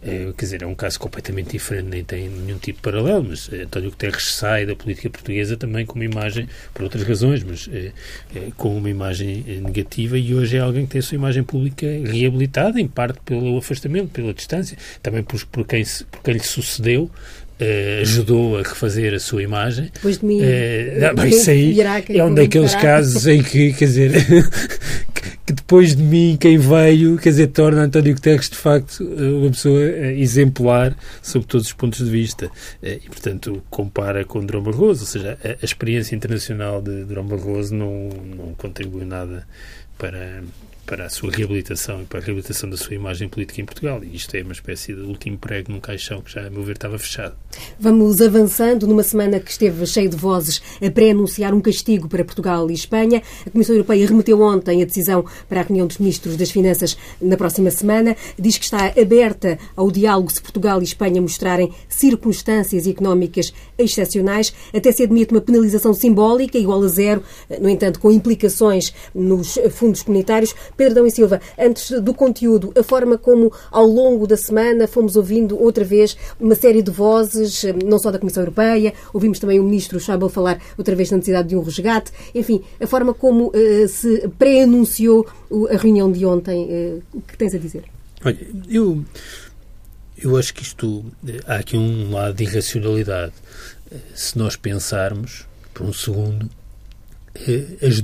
É, 0.00 0.32
quer 0.36 0.44
dizer, 0.44 0.62
é 0.62 0.66
um 0.66 0.76
caso 0.76 0.98
completamente 1.00 1.50
diferente, 1.50 1.88
nem 1.88 2.04
tem 2.04 2.28
nenhum 2.28 2.58
tipo 2.58 2.76
de 2.78 2.82
paralelo, 2.82 3.24
mas 3.30 3.50
é, 3.52 3.62
António 3.62 3.90
Guterres 3.90 4.32
sai 4.34 4.64
da 4.64 4.76
política 4.76 5.10
portuguesa 5.10 5.56
também 5.56 5.84
com 5.84 5.96
uma 5.96 6.04
imagem, 6.04 6.48
por 6.72 6.84
outras 6.84 7.02
razões, 7.02 7.42
mas 7.42 7.68
é, 7.72 7.92
é, 8.34 8.50
com 8.56 8.76
uma 8.76 8.88
imagem 8.88 9.42
negativa 9.60 10.16
e 10.16 10.34
hoje 10.34 10.56
é 10.56 10.60
alguém 10.60 10.86
que 10.86 10.92
tem 10.92 11.00
a 11.00 11.02
sua 11.02 11.16
imagem 11.16 11.42
pública 11.42 11.86
reabilitada, 11.86 12.80
em 12.80 12.86
parte 12.86 13.18
pelo 13.24 13.58
afastamento, 13.58 14.10
pela 14.10 14.32
distância, 14.32 14.78
também 15.02 15.24
por, 15.24 15.44
por, 15.46 15.66
quem, 15.66 15.84
por 16.12 16.22
quem 16.22 16.34
lhe 16.34 16.40
sucedeu, 16.40 17.10
Uh, 17.60 18.02
ajudou 18.02 18.56
a 18.56 18.62
refazer 18.62 19.14
a 19.14 19.18
sua 19.18 19.42
imagem. 19.42 19.90
Depois 19.92 20.18
de 20.18 20.26
mim. 20.26 20.40
Uh, 20.40 21.14
não, 21.16 21.26
isso 21.26 21.50
aí 21.50 21.76
é 22.10 22.24
um 22.24 22.32
daqueles 22.32 22.74
casos 22.76 23.26
em 23.26 23.42
que, 23.42 23.72
quer 23.72 23.84
dizer, 23.86 24.12
que 25.44 25.52
depois 25.52 25.96
de 25.96 26.02
mim, 26.02 26.36
quem 26.38 26.56
veio, 26.56 27.16
quer 27.16 27.30
dizer, 27.30 27.48
torna 27.48 27.82
António 27.82 28.14
Guterres 28.14 28.48
de 28.48 28.56
facto 28.56 29.02
uma 29.02 29.50
pessoa 29.50 29.82
eh, 29.82 30.18
exemplar 30.18 30.96
sob 31.22 31.46
todos 31.46 31.66
os 31.66 31.72
pontos 31.72 32.04
de 32.04 32.10
vista. 32.10 32.50
E, 32.82 33.08
portanto, 33.08 33.62
compara 33.70 34.24
com 34.24 34.44
Durão 34.44 34.62
Barroso, 34.62 35.00
ou 35.00 35.06
seja, 35.06 35.38
a, 35.42 35.48
a 35.48 35.64
experiência 35.64 36.14
internacional 36.14 36.80
de 36.80 37.04
Durão 37.04 37.24
Barroso 37.24 37.74
não, 37.74 38.08
não 38.36 38.54
contribui 38.54 39.04
nada 39.04 39.46
para, 39.98 40.42
para 40.88 41.04
a 41.04 41.10
sua 41.10 41.30
reabilitação 41.30 42.00
e 42.00 42.06
para 42.06 42.18
a 42.18 42.22
reabilitação 42.22 42.68
da 42.70 42.76
sua 42.78 42.94
imagem 42.94 43.28
política 43.28 43.60
em 43.60 43.64
Portugal. 43.66 44.02
E 44.02 44.16
isto 44.16 44.34
é 44.34 44.42
uma 44.42 44.54
espécie 44.54 44.94
de 44.94 45.02
último 45.02 45.36
prego 45.36 45.70
num 45.70 45.80
caixão 45.80 46.22
que 46.22 46.32
já, 46.32 46.46
a 46.46 46.50
meu 46.50 46.62
ver, 46.62 46.72
estava 46.72 46.98
fechado. 46.98 47.36
Vamos 47.78 48.22
avançando 48.22 48.86
numa 48.86 49.02
semana 49.02 49.38
que 49.38 49.50
esteve 49.50 49.86
cheia 49.86 50.08
de 50.08 50.16
vozes 50.16 50.62
a 50.82 50.90
pré-anunciar 50.90 51.52
um 51.52 51.60
castigo 51.60 52.08
para 52.08 52.24
Portugal 52.24 52.70
e 52.70 52.74
Espanha. 52.74 53.22
A 53.46 53.50
Comissão 53.50 53.74
Europeia 53.74 54.06
remeteu 54.06 54.40
ontem 54.40 54.82
a 54.82 54.86
decisão 54.86 55.26
para 55.46 55.60
a 55.60 55.62
reunião 55.62 55.86
dos 55.86 55.98
ministros 55.98 56.36
das 56.36 56.50
Finanças 56.50 56.96
na 57.20 57.36
próxima 57.36 57.70
semana. 57.70 58.16
Diz 58.38 58.56
que 58.56 58.64
está 58.64 58.86
aberta 58.98 59.58
ao 59.76 59.90
diálogo 59.90 60.32
se 60.32 60.40
Portugal 60.40 60.80
e 60.80 60.84
Espanha 60.84 61.20
mostrarem 61.20 61.70
circunstâncias 61.86 62.86
económicas 62.86 63.52
excepcionais. 63.76 64.54
Até 64.74 64.90
se 64.90 65.02
admite 65.02 65.32
uma 65.32 65.42
penalização 65.42 65.92
simbólica 65.92 66.56
igual 66.56 66.82
a 66.82 66.88
zero, 66.88 67.22
no 67.60 67.68
entanto, 67.68 68.00
com 68.00 68.10
implicações 68.10 68.94
nos 69.14 69.58
fundos 69.70 70.02
comunitários. 70.02 70.54
Pedro 70.78 70.94
Dão 70.94 71.06
e 71.06 71.10
Silva, 71.10 71.40
antes 71.58 71.90
do 72.00 72.14
conteúdo, 72.14 72.72
a 72.78 72.84
forma 72.84 73.18
como 73.18 73.52
ao 73.68 73.84
longo 73.84 74.28
da 74.28 74.36
semana 74.36 74.86
fomos 74.86 75.16
ouvindo 75.16 75.60
outra 75.60 75.84
vez 75.84 76.16
uma 76.38 76.54
série 76.54 76.80
de 76.82 76.90
vozes, 76.90 77.64
não 77.84 77.98
só 77.98 78.12
da 78.12 78.18
Comissão 78.18 78.44
Europeia, 78.44 78.94
ouvimos 79.12 79.40
também 79.40 79.58
o 79.58 79.64
Ministro 79.64 79.98
Schäuble 79.98 80.30
falar 80.30 80.62
outra 80.78 80.94
vez 80.94 81.10
na 81.10 81.16
necessidade 81.16 81.48
de 81.48 81.56
um 81.56 81.62
resgate, 81.62 82.12
enfim, 82.32 82.62
a 82.80 82.86
forma 82.86 83.12
como 83.12 83.48
uh, 83.48 83.88
se 83.88 84.28
pré-anunciou 84.38 85.26
a 85.68 85.76
reunião 85.76 86.12
de 86.12 86.24
ontem, 86.24 86.68
uh, 86.70 87.02
o 87.12 87.20
que 87.22 87.36
tens 87.36 87.52
a 87.54 87.58
dizer? 87.58 87.82
Olha, 88.24 88.38
eu, 88.70 89.04
eu 90.16 90.36
acho 90.36 90.54
que 90.54 90.62
isto, 90.62 91.04
há 91.44 91.56
aqui 91.56 91.76
um 91.76 92.12
lado 92.12 92.36
de 92.36 92.44
irracionalidade. 92.44 93.32
Se 94.14 94.38
nós 94.38 94.54
pensarmos, 94.54 95.44
por 95.74 95.86
um 95.86 95.92
segundo, 95.92 96.48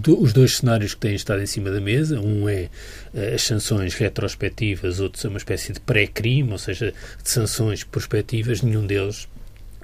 do, 0.01 0.21
os 0.21 0.33
dois 0.33 0.59
cenários 0.59 0.95
que 0.95 1.01
têm 1.01 1.15
estado 1.15 1.43
em 1.43 1.47
cima 1.47 1.71
da 1.71 1.81
mesa. 1.81 2.21
Um 2.21 2.49
é 2.49 2.69
as 3.35 3.43
sanções 3.43 3.95
retrospectivas, 3.95 5.01
outro 5.01 5.25
é 5.27 5.31
uma 5.31 5.39
espécie 5.39 5.73
de 5.73 5.81
pré-crime, 5.81 6.53
ou 6.53 6.59
seja, 6.59 6.93
de 7.23 7.31
sanções 7.31 7.85
prospectivas. 7.85 8.63
Nenhum 8.63 8.87
deles 8.87 9.29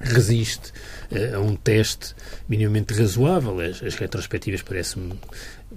resiste 0.00 0.73
uh, 1.12 1.37
a 1.37 1.40
um 1.40 1.54
teste 1.54 2.14
minimamente 2.49 2.94
razoável. 2.94 3.61
As, 3.61 3.82
as 3.82 3.94
retrospectivas 3.94 4.62
parecem-me 4.62 5.14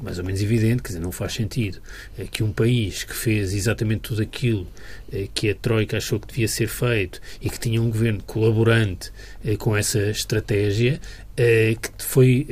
mais 0.01 0.17
ou 0.17 0.25
menos 0.25 0.41
evidente, 0.41 0.81
quer 0.81 0.89
dizer, 0.89 0.99
não 0.99 1.11
faz 1.11 1.33
sentido 1.33 1.79
uh, 2.17 2.27
que 2.27 2.41
um 2.41 2.51
país 2.51 3.03
que 3.03 3.15
fez 3.15 3.53
exatamente 3.53 4.01
tudo 4.01 4.21
aquilo 4.21 4.61
uh, 4.63 5.29
que 5.33 5.49
a 5.49 5.55
Troika 5.55 5.97
achou 5.97 6.19
que 6.19 6.27
devia 6.27 6.47
ser 6.47 6.67
feito 6.67 7.19
e 7.41 7.49
que 7.49 7.59
tinha 7.59 7.81
um 7.81 7.89
governo 7.89 8.23
colaborante 8.23 9.11
com 9.59 9.75
essa 9.75 9.99
estratégia, 10.09 11.01
que 11.35 12.03
foi 12.03 12.47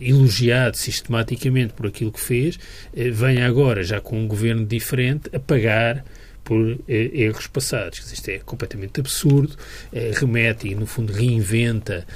elogiado 0.00 0.76
sistematicamente 0.76 1.72
por 1.72 1.86
aquilo 1.86 2.12
que 2.12 2.20
fez, 2.20 2.58
venha 2.94 3.46
agora, 3.46 3.82
já 3.82 4.00
com 4.00 4.18
um 4.18 4.26
governo 4.26 4.66
diferente, 4.66 5.30
a 5.34 5.40
pagar 5.40 6.04
por 6.44 6.78
eh, 6.88 7.10
erros 7.14 7.46
passados. 7.46 8.12
Isto 8.12 8.30
é 8.30 8.38
completamente 8.38 9.00
absurdo, 9.00 9.56
eh, 9.92 10.12
remete 10.14 10.68
e, 10.68 10.74
no 10.74 10.86
fundo, 10.86 11.12
reinventa 11.12 12.06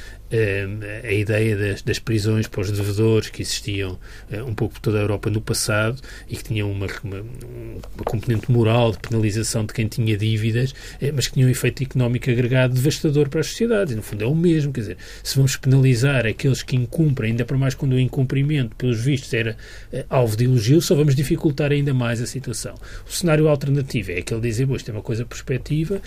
a 1.04 1.12
ideia 1.12 1.56
das, 1.56 1.83
das, 1.83 1.99
prisões 1.99 2.49
para 2.49 2.61
os 2.61 2.71
devedores 2.71 3.28
que 3.28 3.42
existiam 3.42 3.99
eh, 4.30 4.42
um 4.42 4.54
pouco 4.54 4.75
por 4.75 4.80
toda 4.80 4.99
a 4.99 5.00
Europa 5.00 5.30
no 5.30 5.40
passado 5.40 6.00
e 6.28 6.37
que 6.37 6.42
tinham 6.42 6.71
uma, 6.71 6.87
uma, 7.04 7.21
uma, 7.21 8.04
componente 8.04 8.50
moral 8.50 8.92
de 8.92 8.99
penalização 8.99 9.64
de 9.64 9.73
quem 9.73 9.87
tinha 9.87 10.16
dívidas, 10.16 10.75
eh, 11.00 11.12
mas 11.12 11.28
que 11.28 11.35
tinham 11.35 11.49
um 11.49 11.50
efeito 11.50 11.83
económico 11.83 12.28
agregado 12.28 12.75
devastador 12.75 13.28
para 13.28 13.40
as 13.40 13.47
sociedades. 13.47 13.92
E, 13.92 13.97
no 13.97 14.02
fundo, 14.02 14.25
é 14.25 14.26
o 14.26 14.35
mesmo. 14.35 14.73
Quer 14.73 14.80
dizer, 14.80 14.97
se 15.23 15.37
vamos 15.37 15.56
penalizar 15.56 16.26
aqueles 16.26 16.62
que 16.62 16.75
incumprem, 16.75 17.30
ainda 17.30 17.45
para 17.45 17.56
mais 17.56 17.75
quando 17.75 17.92
o 17.92 18.00
incumprimento, 18.00 18.75
pelos 18.75 19.00
vistos, 19.00 19.33
era 19.33 19.56
eh, 19.92 20.04
alvo 20.11 20.37
de 20.37 20.45
elogio, 20.45 20.80
só 20.80 20.95
vamos 20.95 21.14
dificultar 21.14 21.71
ainda 21.71 21.95
mais 21.95 22.21
a 22.21 22.26
situação. 22.26 22.75
O 23.09 23.12
cenário 23.12 23.49
alternativo 23.49 24.11
é 24.11 24.18
aquele 24.18 24.40
de 24.40 24.49
dizer, 24.49 24.68
isto 24.71 24.90
é 24.90 24.92
uma 24.92 25.02
coisa 25.02 25.25
perspectiva, 25.25 26.00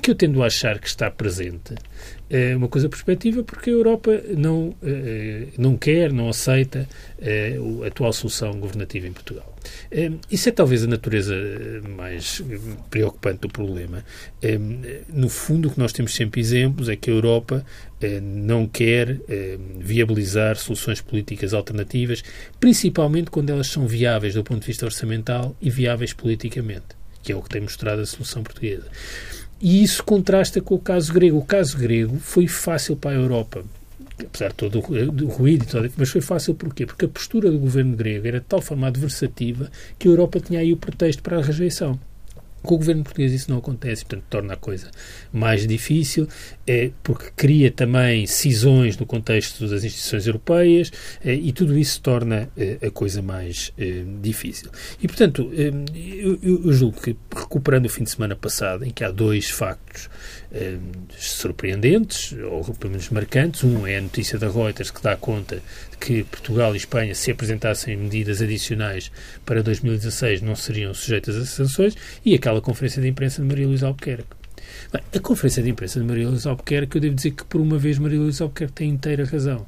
que 0.00 0.10
eu 0.10 0.14
tendo 0.14 0.42
a 0.42 0.46
achar 0.46 0.78
que 0.78 0.86
está 0.86 1.10
presente 1.10 1.74
é 2.32 2.56
uma 2.56 2.66
coisa 2.66 2.88
perspectiva 2.88 3.44
porque 3.44 3.68
a 3.68 3.74
Europa 3.74 4.22
não, 4.34 4.74
eh, 4.82 5.48
não 5.58 5.76
quer, 5.76 6.10
não 6.10 6.30
aceita 6.30 6.88
eh, 7.20 7.58
a 7.84 7.88
atual 7.88 8.10
solução 8.10 8.58
governativa 8.58 9.06
em 9.06 9.12
Portugal. 9.12 9.54
Eh, 9.90 10.12
isso 10.30 10.48
é 10.48 10.52
talvez 10.52 10.82
a 10.82 10.86
natureza 10.86 11.34
mais 11.86 12.42
preocupante 12.88 13.40
do 13.40 13.50
problema. 13.50 14.02
No 15.12 15.28
fundo, 15.28 15.68
o 15.68 15.70
que 15.72 15.78
nós 15.78 15.92
temos 15.92 16.14
sempre 16.14 16.40
exemplos 16.40 16.88
é 16.88 16.96
que 16.96 17.10
a 17.10 17.12
Europa 17.12 17.66
não 18.22 18.66
quer 18.66 19.20
viabilizar 19.78 20.56
soluções 20.56 21.00
políticas 21.00 21.52
alternativas, 21.52 22.24
principalmente 22.58 23.30
quando 23.30 23.50
elas 23.50 23.68
são 23.68 23.86
viáveis 23.86 24.34
do 24.34 24.42
ponto 24.42 24.60
de 24.60 24.66
vista 24.66 24.86
orçamental 24.86 25.54
e 25.60 25.70
viáveis 25.70 26.12
politicamente, 26.12 26.96
que 27.22 27.30
é 27.30 27.36
o 27.36 27.42
que 27.42 27.50
tem 27.50 27.60
mostrado 27.60 28.00
a 28.00 28.06
solução 28.06 28.42
portuguesa. 28.42 28.88
E 29.62 29.80
isso 29.80 30.02
contrasta 30.02 30.60
com 30.60 30.74
o 30.74 30.78
caso 30.80 31.12
grego. 31.12 31.38
O 31.38 31.44
caso 31.44 31.78
grego 31.78 32.18
foi 32.18 32.48
fácil 32.48 32.96
para 32.96 33.12
a 33.12 33.14
Europa, 33.14 33.64
apesar 34.18 34.48
de 34.48 34.54
todo 34.54 34.78
o 34.78 35.28
ruído 35.28 35.64
mas 35.96 36.10
foi 36.10 36.20
fácil 36.20 36.52
porquê? 36.56 36.84
Porque 36.84 37.04
a 37.04 37.08
postura 37.08 37.48
do 37.48 37.60
governo 37.60 37.96
grego 37.96 38.26
era 38.26 38.40
de 38.40 38.46
tal 38.46 38.60
forma 38.60 38.88
adversativa 38.88 39.70
que 39.96 40.08
a 40.08 40.10
Europa 40.10 40.40
tinha 40.40 40.58
aí 40.58 40.72
o 40.72 40.76
pretexto 40.76 41.22
para 41.22 41.38
a 41.38 41.42
rejeição. 41.42 41.96
Com 42.62 42.74
o 42.74 42.78
governo 42.78 43.02
português 43.02 43.32
isso 43.32 43.50
não 43.50 43.58
acontece, 43.58 44.04
portanto 44.04 44.24
torna 44.30 44.54
a 44.54 44.56
coisa 44.56 44.90
mais 45.32 45.66
difícil, 45.66 46.28
é, 46.66 46.90
porque 47.02 47.30
cria 47.36 47.70
também 47.70 48.26
cisões 48.26 48.96
no 48.96 49.04
contexto 49.06 49.66
das 49.66 49.84
instituições 49.84 50.26
europeias 50.26 50.92
é, 51.24 51.34
e 51.34 51.52
tudo 51.52 51.78
isso 51.78 52.00
torna 52.00 52.48
é, 52.56 52.78
a 52.86 52.90
coisa 52.90 53.20
mais 53.20 53.72
é, 53.76 54.04
difícil. 54.20 54.70
E, 55.02 55.08
portanto, 55.08 55.50
eu, 55.52 56.38
eu, 56.42 56.72
julgo 56.72 57.00
que, 57.00 57.16
recuperando 57.34 57.86
o 57.86 57.88
fim 57.88 58.04
de 58.04 58.10
semana 58.10 58.36
passado, 58.36 58.84
em 58.84 58.90
que 58.90 59.04
há 59.04 59.10
dois 59.10 59.50
factos 59.50 60.08
é, 60.52 60.76
surpreendentes, 61.16 62.32
ou 62.32 62.62
pelo 62.74 62.90
menos 62.90 63.08
marcantes, 63.10 63.64
um 63.64 63.86
é 63.86 63.96
a 63.96 64.00
notícia 64.00 64.38
da 64.38 64.50
Reuters 64.50 64.90
que 64.90 65.02
dá 65.02 65.16
conta 65.16 65.62
que 65.98 66.24
Portugal 66.24 66.74
e 66.74 66.76
Espanha, 66.76 67.14
se 67.14 67.30
apresentassem 67.30 67.96
medidas 67.96 68.42
adicionais 68.42 69.10
para 69.46 69.62
2016, 69.62 70.42
não 70.42 70.54
seriam 70.54 70.92
sujeitas 70.92 71.36
a 71.36 71.46
sanções, 71.46 71.96
e 72.24 72.34
aquela 72.34 72.60
conferência 72.60 73.00
de 73.00 73.08
imprensa 73.08 73.40
de 73.40 73.48
Maria 73.48 73.66
Luísa 73.66 73.86
Albuquerque. 73.86 74.42
Bem, 74.92 75.02
a 75.14 75.18
conferência 75.20 75.62
de 75.62 75.70
imprensa 75.70 76.00
de 76.00 76.06
Maria 76.06 76.28
Luísa 76.28 76.50
Albuquerque, 76.50 76.96
eu 76.96 77.00
devo 77.00 77.14
dizer 77.14 77.30
que, 77.30 77.44
por 77.44 77.60
uma 77.60 77.78
vez, 77.78 77.98
Maria 77.98 78.18
Luísa 78.18 78.44
Albuquerque 78.44 78.74
tem 78.74 78.90
inteira 78.90 79.24
razão 79.24 79.66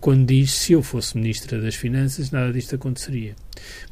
quando 0.00 0.26
diz 0.26 0.52
se 0.52 0.72
eu 0.72 0.82
fosse 0.82 1.16
Ministra 1.16 1.60
das 1.60 1.74
Finanças, 1.74 2.30
nada 2.30 2.52
disto 2.52 2.74
aconteceria. 2.74 3.36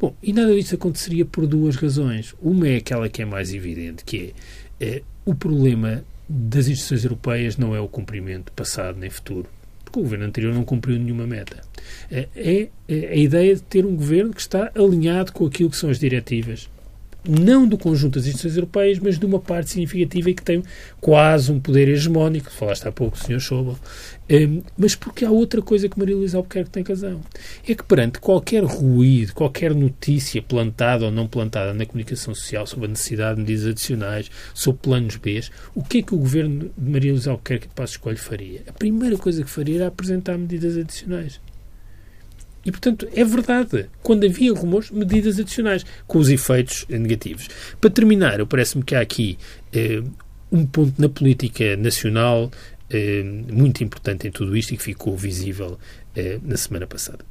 Bom, 0.01 0.15
e 0.23 0.33
nada 0.33 0.55
disto 0.55 0.75
aconteceria 0.75 1.25
por 1.25 1.47
duas 1.47 1.77
razões. 1.77 2.35
Uma 2.41 2.69
é 2.69 2.77
aquela 2.77 3.09
que 3.09 3.21
é 3.21 3.25
mais 3.25 3.53
evidente, 3.53 4.05
que 4.05 4.35
é, 4.81 4.87
é 4.87 5.03
o 5.25 5.35
problema 5.35 6.05
das 6.29 6.69
instituições 6.69 7.05
europeias 7.05 7.57
não 7.57 7.75
é 7.75 7.81
o 7.81 7.89
cumprimento 7.89 8.53
passado 8.53 8.99
nem 8.99 9.11
futuro 9.11 9.49
porque 9.93 10.01
o 10.01 10.03
governo 10.03 10.25
anterior 10.25 10.55
não 10.55 10.65
cumpriu 10.65 10.99
nenhuma 10.99 11.27
meta. 11.27 11.61
É, 12.11 12.27
é, 12.35 12.69
é 12.89 13.09
a 13.09 13.15
ideia 13.15 13.55
de 13.55 13.63
ter 13.63 13.85
um 13.85 13.95
governo 13.95 14.33
que 14.33 14.41
está 14.41 14.73
alinhado 14.75 15.33
com 15.33 15.45
aquilo 15.45 15.69
que 15.69 15.77
são 15.77 15.91
as 15.91 15.99
diretivas 15.99 16.69
não 17.29 17.67
do 17.67 17.79
conjunto 17.79 18.19
das 18.19 18.27
instituições 18.27 18.57
europeias, 18.57 18.99
mas 18.99 19.19
de 19.19 19.25
uma 19.25 19.39
parte 19.39 19.71
significativa 19.71 20.31
e 20.31 20.35
que 20.35 20.43
tem 20.43 20.63
quase 21.01 21.53
um 21.53 21.61
poder 21.61 21.89
hegemónico, 21.89 22.51
falaste 22.51 22.87
há 22.87 22.93
pouco, 22.93 23.17
Sr. 23.17 23.41
Schobel, 23.41 23.79
um, 24.31 24.63
mas 24.77 24.95
porque 24.95 25.25
há 25.25 25.31
outra 25.31 25.61
coisa 25.63 25.89
que 25.89 25.99
Maria 25.99 26.17
Luísa 26.17 26.39
Albuquerque 26.39 26.71
tem 26.71 26.83
razão. 26.83 27.21
É 27.67 27.75
que 27.75 27.85
perante 27.85 28.19
qualquer 28.19 28.65
ruído, 28.65 29.35
qualquer 29.35 29.75
notícia 29.75 30.43
plantada 30.43 31.05
ou 31.05 31.11
não 31.11 31.27
plantada 31.27 31.73
na 31.73 31.87
comunicação 31.87 32.35
social 32.35 32.67
sobre 32.67 32.87
a 32.87 32.89
necessidade 32.89 33.37
de 33.37 33.43
medidas 33.43 33.67
adicionais, 33.67 34.31
sobre 34.55 34.81
planos 34.83 35.17
B, 35.17 35.43
o 35.75 35.83
que 35.83 35.99
é 35.99 36.03
que 36.03 36.15
o 36.15 36.19
governo 36.19 36.71
de 36.77 36.91
Maria 36.91 37.13
Luísa 37.13 37.31
Albuquerque 37.31 37.69
de 37.69 37.75
Passos 37.75 37.97
Coelho 37.97 38.19
faria? 38.19 38.63
A 38.69 38.73
primeira 38.73 39.17
coisa 39.17 39.43
que 39.43 39.51
faria 39.51 39.77
era 39.77 39.87
apresentar 39.87 40.37
medidas 40.37 40.77
adicionais. 40.77 41.41
E, 42.65 42.71
portanto, 42.71 43.09
é 43.15 43.25
verdade. 43.25 43.87
Quando 44.03 44.25
havia 44.25 44.53
rumores, 44.53 44.91
medidas 44.91 45.39
adicionais, 45.39 45.85
com 46.07 46.19
os 46.19 46.29
efeitos 46.29 46.87
negativos. 46.89 47.49
Para 47.81 47.91
terminar, 47.91 48.39
eu 48.39 48.47
parece-me 48.47 48.85
que 48.85 48.95
há 48.95 49.01
aqui 49.01 49.39
eh, 49.73 50.03
um 50.51 50.65
ponto 50.67 51.01
na 51.01 51.09
política 51.09 51.77
nacional 51.77 52.51
eh, 52.91 53.25
muito 53.51 53.83
importante 53.83 54.29
em 54.29 54.31
tudo 54.31 54.57
isto 54.57 54.75
e 54.75 54.77
que 54.77 54.83
ficou 54.83 55.17
visível 55.17 55.79
eh, 56.15 56.39
na 56.43 56.57
semana 56.57 56.87
passada. 56.87 57.25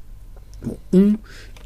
Um 0.94 1.18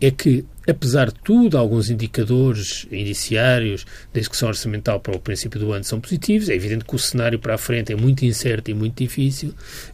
é 0.02 0.12
que, 0.12 0.46
apesar 0.68 1.08
de 1.08 1.20
tudo, 1.24 1.58
alguns 1.58 1.90
indicadores 1.90 2.86
indiciários 2.92 3.86
da 4.14 4.20
execução 4.20 4.50
orçamental 4.50 5.00
para 5.00 5.16
o 5.16 5.20
princípio 5.20 5.60
do 5.60 5.72
ano 5.72 5.84
são 5.84 6.00
positivos. 6.02 6.50
É 6.50 6.56
evidente 6.56 6.86
que 6.86 6.96
o 6.96 7.00
cenário 7.00 7.40
para 7.40 7.56
a 7.56 7.58
frente 7.58 7.94
é 7.94 7.96
muito 7.96 8.26
incerto 8.26 8.70
e 8.70 8.74
muito 8.74 9.02
difícil, 9.02 9.54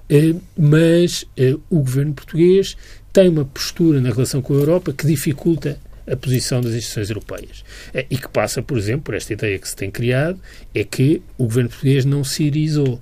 eh, 0.09 0.35
mas 0.57 1.25
eh, 1.37 1.55
o 1.69 1.79
governo 1.79 2.13
português 2.13 2.75
tem 3.13 3.29
uma 3.29 3.45
postura 3.45 3.99
na 4.01 4.09
relação 4.09 4.41
com 4.41 4.53
a 4.53 4.57
Europa 4.57 4.93
que 4.93 5.05
dificulta 5.05 5.77
a 6.11 6.15
posição 6.15 6.61
das 6.61 6.73
instituições 6.73 7.09
europeias. 7.09 7.63
Eh, 7.93 8.05
e 8.09 8.17
que 8.17 8.27
passa, 8.27 8.61
por 8.61 8.77
exemplo, 8.77 9.03
por 9.03 9.15
esta 9.15 9.33
ideia 9.33 9.59
que 9.59 9.67
se 9.67 9.75
tem 9.75 9.91
criado, 9.91 10.39
é 10.73 10.83
que 10.83 11.21
o 11.37 11.43
governo 11.43 11.69
português 11.69 12.05
não 12.05 12.23
se 12.23 12.43
irizou. 12.43 12.99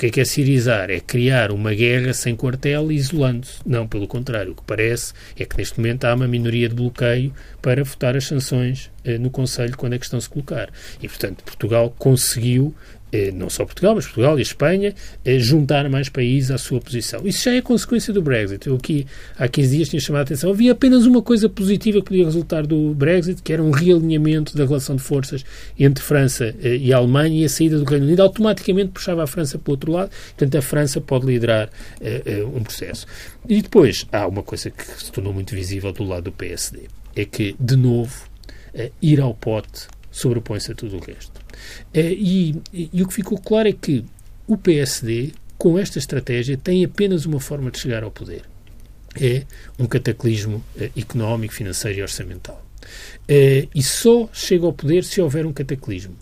Que 0.00 0.06
é 0.06 0.10
que 0.10 0.20
é 0.22 0.24
sirizar? 0.24 0.88
É 0.88 0.98
criar 0.98 1.52
uma 1.52 1.74
guerra 1.74 2.14
sem 2.14 2.34
quartel 2.34 2.90
isolando-se. 2.90 3.60
Não, 3.66 3.86
pelo 3.86 4.08
contrário. 4.08 4.52
O 4.52 4.54
que 4.54 4.62
parece 4.66 5.12
é 5.38 5.44
que 5.44 5.58
neste 5.58 5.78
momento 5.78 6.06
há 6.06 6.14
uma 6.14 6.26
minoria 6.26 6.70
de 6.70 6.74
bloqueio 6.74 7.34
para 7.60 7.84
votar 7.84 8.16
as 8.16 8.24
sanções 8.24 8.90
eh, 9.04 9.18
no 9.18 9.28
Conselho 9.28 9.76
quando 9.76 9.92
a 9.92 9.98
questão 9.98 10.18
se 10.18 10.26
colocar. 10.26 10.70
E, 11.02 11.06
portanto, 11.06 11.44
Portugal 11.44 11.94
conseguiu 11.98 12.74
não 13.34 13.50
só 13.50 13.64
Portugal, 13.64 13.94
mas 13.94 14.04
Portugal 14.04 14.38
e 14.38 14.42
Espanha, 14.42 14.94
eh, 15.24 15.38
juntar 15.38 15.88
mais 15.88 16.08
países 16.08 16.50
à 16.50 16.58
sua 16.58 16.80
posição. 16.80 17.26
Isso 17.26 17.44
já 17.44 17.54
é 17.54 17.60
consequência 17.60 18.12
do 18.12 18.22
Brexit. 18.22 18.66
Eu 18.66 18.76
aqui, 18.76 19.06
há 19.38 19.48
15 19.48 19.76
dias, 19.76 19.88
tinha 19.88 20.00
chamado 20.00 20.20
a 20.20 20.24
atenção. 20.24 20.50
Havia 20.50 20.72
apenas 20.72 21.06
uma 21.06 21.22
coisa 21.22 21.48
positiva 21.48 21.98
que 21.98 22.06
podia 22.06 22.24
resultar 22.24 22.66
do 22.66 22.94
Brexit, 22.94 23.42
que 23.42 23.52
era 23.52 23.62
um 23.62 23.70
realinhamento 23.70 24.56
da 24.56 24.64
relação 24.64 24.96
de 24.96 25.02
forças 25.02 25.44
entre 25.78 26.02
França 26.02 26.54
eh, 26.62 26.76
e 26.76 26.92
Alemanha 26.92 27.42
e 27.42 27.44
a 27.44 27.48
saída 27.48 27.78
do 27.78 27.84
Reino 27.84 28.06
Unido 28.06 28.22
automaticamente 28.22 28.92
puxava 28.92 29.24
a 29.24 29.26
França 29.26 29.58
para 29.58 29.70
o 29.70 29.72
outro 29.72 29.92
lado. 29.92 30.10
Portanto, 30.10 30.56
a 30.56 30.62
França 30.62 31.00
pode 31.00 31.26
liderar 31.26 31.70
um 32.54 32.62
processo. 32.62 33.06
E 33.48 33.62
depois, 33.62 34.06
há 34.12 34.26
uma 34.26 34.42
coisa 34.42 34.70
que 34.70 34.84
se 34.84 35.10
tornou 35.10 35.32
muito 35.32 35.54
visível 35.54 35.92
do 35.92 36.04
lado 36.04 36.24
do 36.24 36.32
PSD. 36.32 36.88
É 37.14 37.24
que, 37.24 37.54
de 37.58 37.76
novo, 37.76 38.24
ir 39.00 39.20
ao 39.20 39.34
pote 39.34 39.86
sobrepõe-se 40.10 40.72
a 40.72 40.74
tudo 40.74 40.96
o 40.96 41.00
resto. 41.00 41.40
Eh, 41.92 42.12
e, 42.12 42.62
e 42.72 43.02
o 43.02 43.08
que 43.08 43.14
ficou 43.14 43.38
claro 43.38 43.68
é 43.68 43.72
que 43.72 44.04
o 44.46 44.56
PSD, 44.56 45.32
com 45.56 45.78
esta 45.78 45.98
estratégia, 45.98 46.56
tem 46.56 46.84
apenas 46.84 47.26
uma 47.26 47.40
forma 47.40 47.70
de 47.70 47.78
chegar 47.78 48.02
ao 48.02 48.10
poder. 48.10 48.42
É 49.20 49.44
um 49.78 49.86
cataclismo 49.86 50.64
eh, 50.78 50.90
económico, 50.96 51.54
financeiro 51.54 51.98
e 51.98 52.02
orçamental. 52.02 52.64
Uh, 53.28 53.68
e 53.74 53.82
só 53.82 54.28
chega 54.32 54.66
ao 54.66 54.72
poder 54.72 55.04
se 55.04 55.20
houver 55.20 55.46
um 55.46 55.52
cataclismo. 55.52 56.16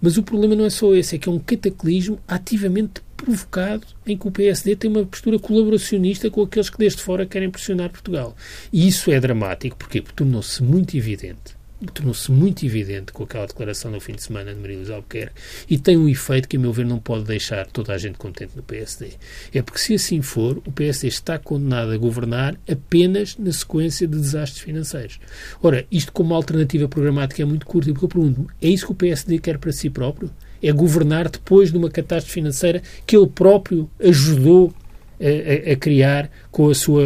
Mas 0.00 0.16
o 0.16 0.22
problema 0.22 0.54
não 0.54 0.64
é 0.64 0.70
só 0.70 0.94
esse, 0.94 1.16
é 1.16 1.18
que 1.18 1.28
é 1.28 1.32
um 1.32 1.38
cataclismo 1.38 2.18
ativamente 2.26 3.02
provocado 3.16 3.86
em 4.06 4.16
que 4.16 4.26
o 4.26 4.30
PSD 4.30 4.76
tem 4.76 4.90
uma 4.90 5.04
postura 5.04 5.38
colaboracionista 5.38 6.30
com 6.30 6.42
aqueles 6.42 6.70
que 6.70 6.78
desde 6.78 7.02
fora 7.02 7.26
querem 7.26 7.50
pressionar 7.50 7.90
Portugal. 7.90 8.36
E 8.72 8.86
isso 8.88 9.10
é 9.10 9.20
dramático, 9.20 9.76
porquê? 9.76 10.00
Porque 10.00 10.16
tornou-se 10.16 10.62
muito 10.62 10.96
evidente 10.96 11.53
tornou-se 11.92 12.30
muito 12.30 12.64
evidente 12.64 13.12
com 13.12 13.24
aquela 13.24 13.46
declaração 13.46 13.90
no 13.90 14.00
fim 14.00 14.14
de 14.14 14.22
semana 14.22 14.54
de 14.54 14.60
Maria 14.60 14.76
Luísa 14.76 14.94
Albuquerque 14.94 15.34
e 15.68 15.78
tem 15.78 15.96
um 15.96 16.08
efeito 16.08 16.48
que, 16.48 16.56
a 16.56 16.60
meu 16.60 16.72
ver, 16.72 16.86
não 16.86 16.98
pode 16.98 17.24
deixar 17.24 17.66
toda 17.66 17.92
a 17.92 17.98
gente 17.98 18.16
contente 18.16 18.52
no 18.56 18.62
PSD. 18.62 19.10
É 19.52 19.62
porque, 19.62 19.78
se 19.78 19.94
assim 19.94 20.22
for, 20.22 20.58
o 20.58 20.72
PSD 20.72 21.08
está 21.08 21.38
condenado 21.38 21.92
a 21.92 21.96
governar 21.96 22.56
apenas 22.70 23.36
na 23.36 23.52
sequência 23.52 24.06
de 24.06 24.16
desastres 24.16 24.62
financeiros. 24.62 25.20
Ora, 25.62 25.86
isto 25.90 26.12
como 26.12 26.34
alternativa 26.34 26.88
programática 26.88 27.42
é 27.42 27.44
muito 27.44 27.66
curto, 27.66 27.90
e 27.90 27.92
porque 27.92 28.04
eu 28.04 28.08
pergunto 28.08 28.46
é 28.60 28.68
isso 28.68 28.86
que 28.86 28.92
o 28.92 28.96
PSD 28.96 29.38
quer 29.38 29.58
para 29.58 29.72
si 29.72 29.90
próprio? 29.90 30.30
É 30.62 30.72
governar 30.72 31.28
depois 31.28 31.70
de 31.70 31.76
uma 31.76 31.90
catástrofe 31.90 32.34
financeira 32.34 32.82
que 33.06 33.16
ele 33.16 33.26
próprio 33.26 33.90
ajudou 34.00 34.72
a, 35.20 35.72
a, 35.72 35.76
criar 35.76 36.30
com 36.50 36.68
a 36.68 36.74
sua 36.74 37.04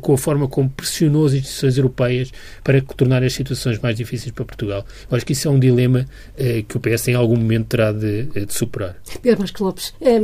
com 0.00 0.14
a 0.14 0.18
forma 0.18 0.48
como 0.48 0.68
pressionou 0.70 1.26
as 1.26 1.32
instituições 1.32 1.76
europeias 1.76 2.32
para 2.62 2.80
tornar 2.80 3.22
as 3.22 3.32
situações 3.32 3.78
mais 3.78 3.96
difíceis 3.96 4.32
para 4.32 4.44
Portugal. 4.44 4.84
Eu 5.10 5.16
acho 5.16 5.26
que 5.26 5.32
isso 5.32 5.48
é 5.48 5.50
um 5.50 5.58
dilema 5.58 6.06
eh, 6.36 6.64
que 6.66 6.76
o 6.76 6.80
PS 6.80 7.08
em 7.08 7.14
algum 7.14 7.36
momento 7.36 7.66
terá 7.66 7.92
de, 7.92 8.24
de 8.24 8.52
superar. 8.52 8.96
Pedro 9.22 9.40
Vasco 9.40 9.64
Lopes, 9.64 9.94
eh, 10.00 10.22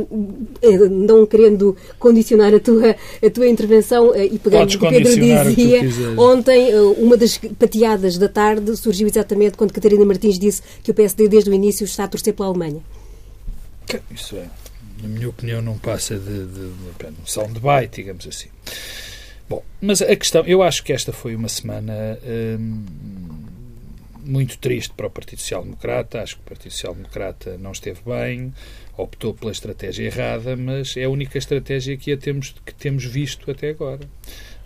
eh, 0.61 0.77
não 0.89 1.25
querendo 1.25 1.75
condicionar 1.99 2.53
a 2.53 2.59
tua, 2.59 2.95
a 3.23 3.29
tua 3.29 3.47
intervenção 3.47 4.15
e 4.15 4.37
pegando 4.39 4.73
o 4.73 4.79
que 4.79 4.89
Pedro 4.89 5.15
dizia, 5.15 5.81
ontem 6.17 6.73
uma 6.97 7.17
das 7.17 7.37
pateadas 7.37 8.17
da 8.17 8.27
tarde 8.27 8.75
surgiu 8.77 9.07
exatamente 9.07 9.57
quando 9.57 9.73
Catarina 9.73 10.05
Martins 10.05 10.39
disse 10.39 10.61
que 10.83 10.91
o 10.91 10.93
PSD 10.93 11.27
desde 11.27 11.49
o 11.49 11.53
início 11.53 11.85
está 11.85 12.05
a 12.05 12.07
torcer 12.07 12.33
pela 12.33 12.49
Alemanha. 12.49 12.81
Isso 14.11 14.35
é 14.35 14.64
na 15.05 15.13
minha 15.13 15.29
opinião, 15.29 15.61
não 15.61 15.77
passa 15.77 16.17
de, 16.17 16.47
de, 16.47 16.71
de, 16.71 17.21
um 17.21 17.25
soundbite, 17.25 17.97
digamos 17.97 18.27
assim. 18.27 18.49
Bom, 19.47 19.63
mas 19.79 20.01
a 20.01 20.15
questão, 20.15 20.43
eu 20.45 20.63
acho 20.63 20.83
que 20.83 20.91
esta 20.91 21.13
foi 21.13 21.35
uma 21.35 21.47
semana 21.47 22.17
hum, 22.59 22.83
muito 24.23 24.57
triste 24.57 24.91
para 24.95 25.05
o 25.05 25.09
Partido 25.09 25.39
Social 25.39 25.63
Democrata. 25.63 26.21
Acho 26.21 26.37
que 26.37 26.41
o 26.41 26.45
Partido 26.45 26.71
Social 26.71 26.95
Democrata 26.95 27.57
não 27.57 27.71
esteve 27.71 27.99
bem, 28.03 28.51
optou 28.97 29.33
pela 29.35 29.51
estratégia 29.51 30.05
errada, 30.05 30.55
mas 30.55 30.97
é 30.97 31.03
a 31.03 31.09
única 31.09 31.37
estratégia 31.37 31.95
que, 31.95 32.11
a 32.11 32.17
temos, 32.17 32.55
que 32.65 32.73
temos 32.73 33.05
visto 33.05 33.49
até 33.51 33.69
agora. 33.69 34.09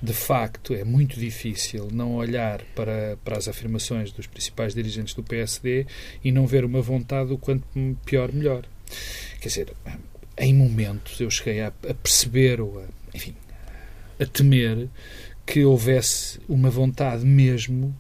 De 0.02 0.14
facto, 0.14 0.74
é 0.74 0.86
muito 0.86 1.20
difícil 1.20 1.90
não 1.92 2.16
olhar 2.16 2.62
para, 2.74 3.18
para 3.26 3.38
as 3.38 3.50
afirmações 3.50 4.14
dos 4.14 4.28
principais 4.28 4.74
dirigentes 4.74 5.14
do 5.14 5.22
PSD 5.22 5.86
e 6.24 6.32
não 6.32 6.48
ver 6.48 6.64
uma 6.64 6.82
vontade 6.82 7.34
o 7.34 7.38
quanto 7.38 7.66
pior, 8.06 8.32
melhor. 8.32 8.64
Quer 9.42 9.48
dizer, 9.50 9.74
em 10.40 10.54
momentos 10.54 11.20
eu 11.20 11.30
cheguei 11.30 11.62
a, 11.62 11.68
a 11.68 11.94
perceber 11.94 12.62
ou 12.62 12.80
a, 12.80 12.86
enfim, 13.14 13.36
a 14.20 14.26
temer 14.26 14.88
que 15.46 15.64
houvesse 15.66 16.40
uma 16.48 16.70
vontade 16.70 17.26
mesmo 17.26 17.96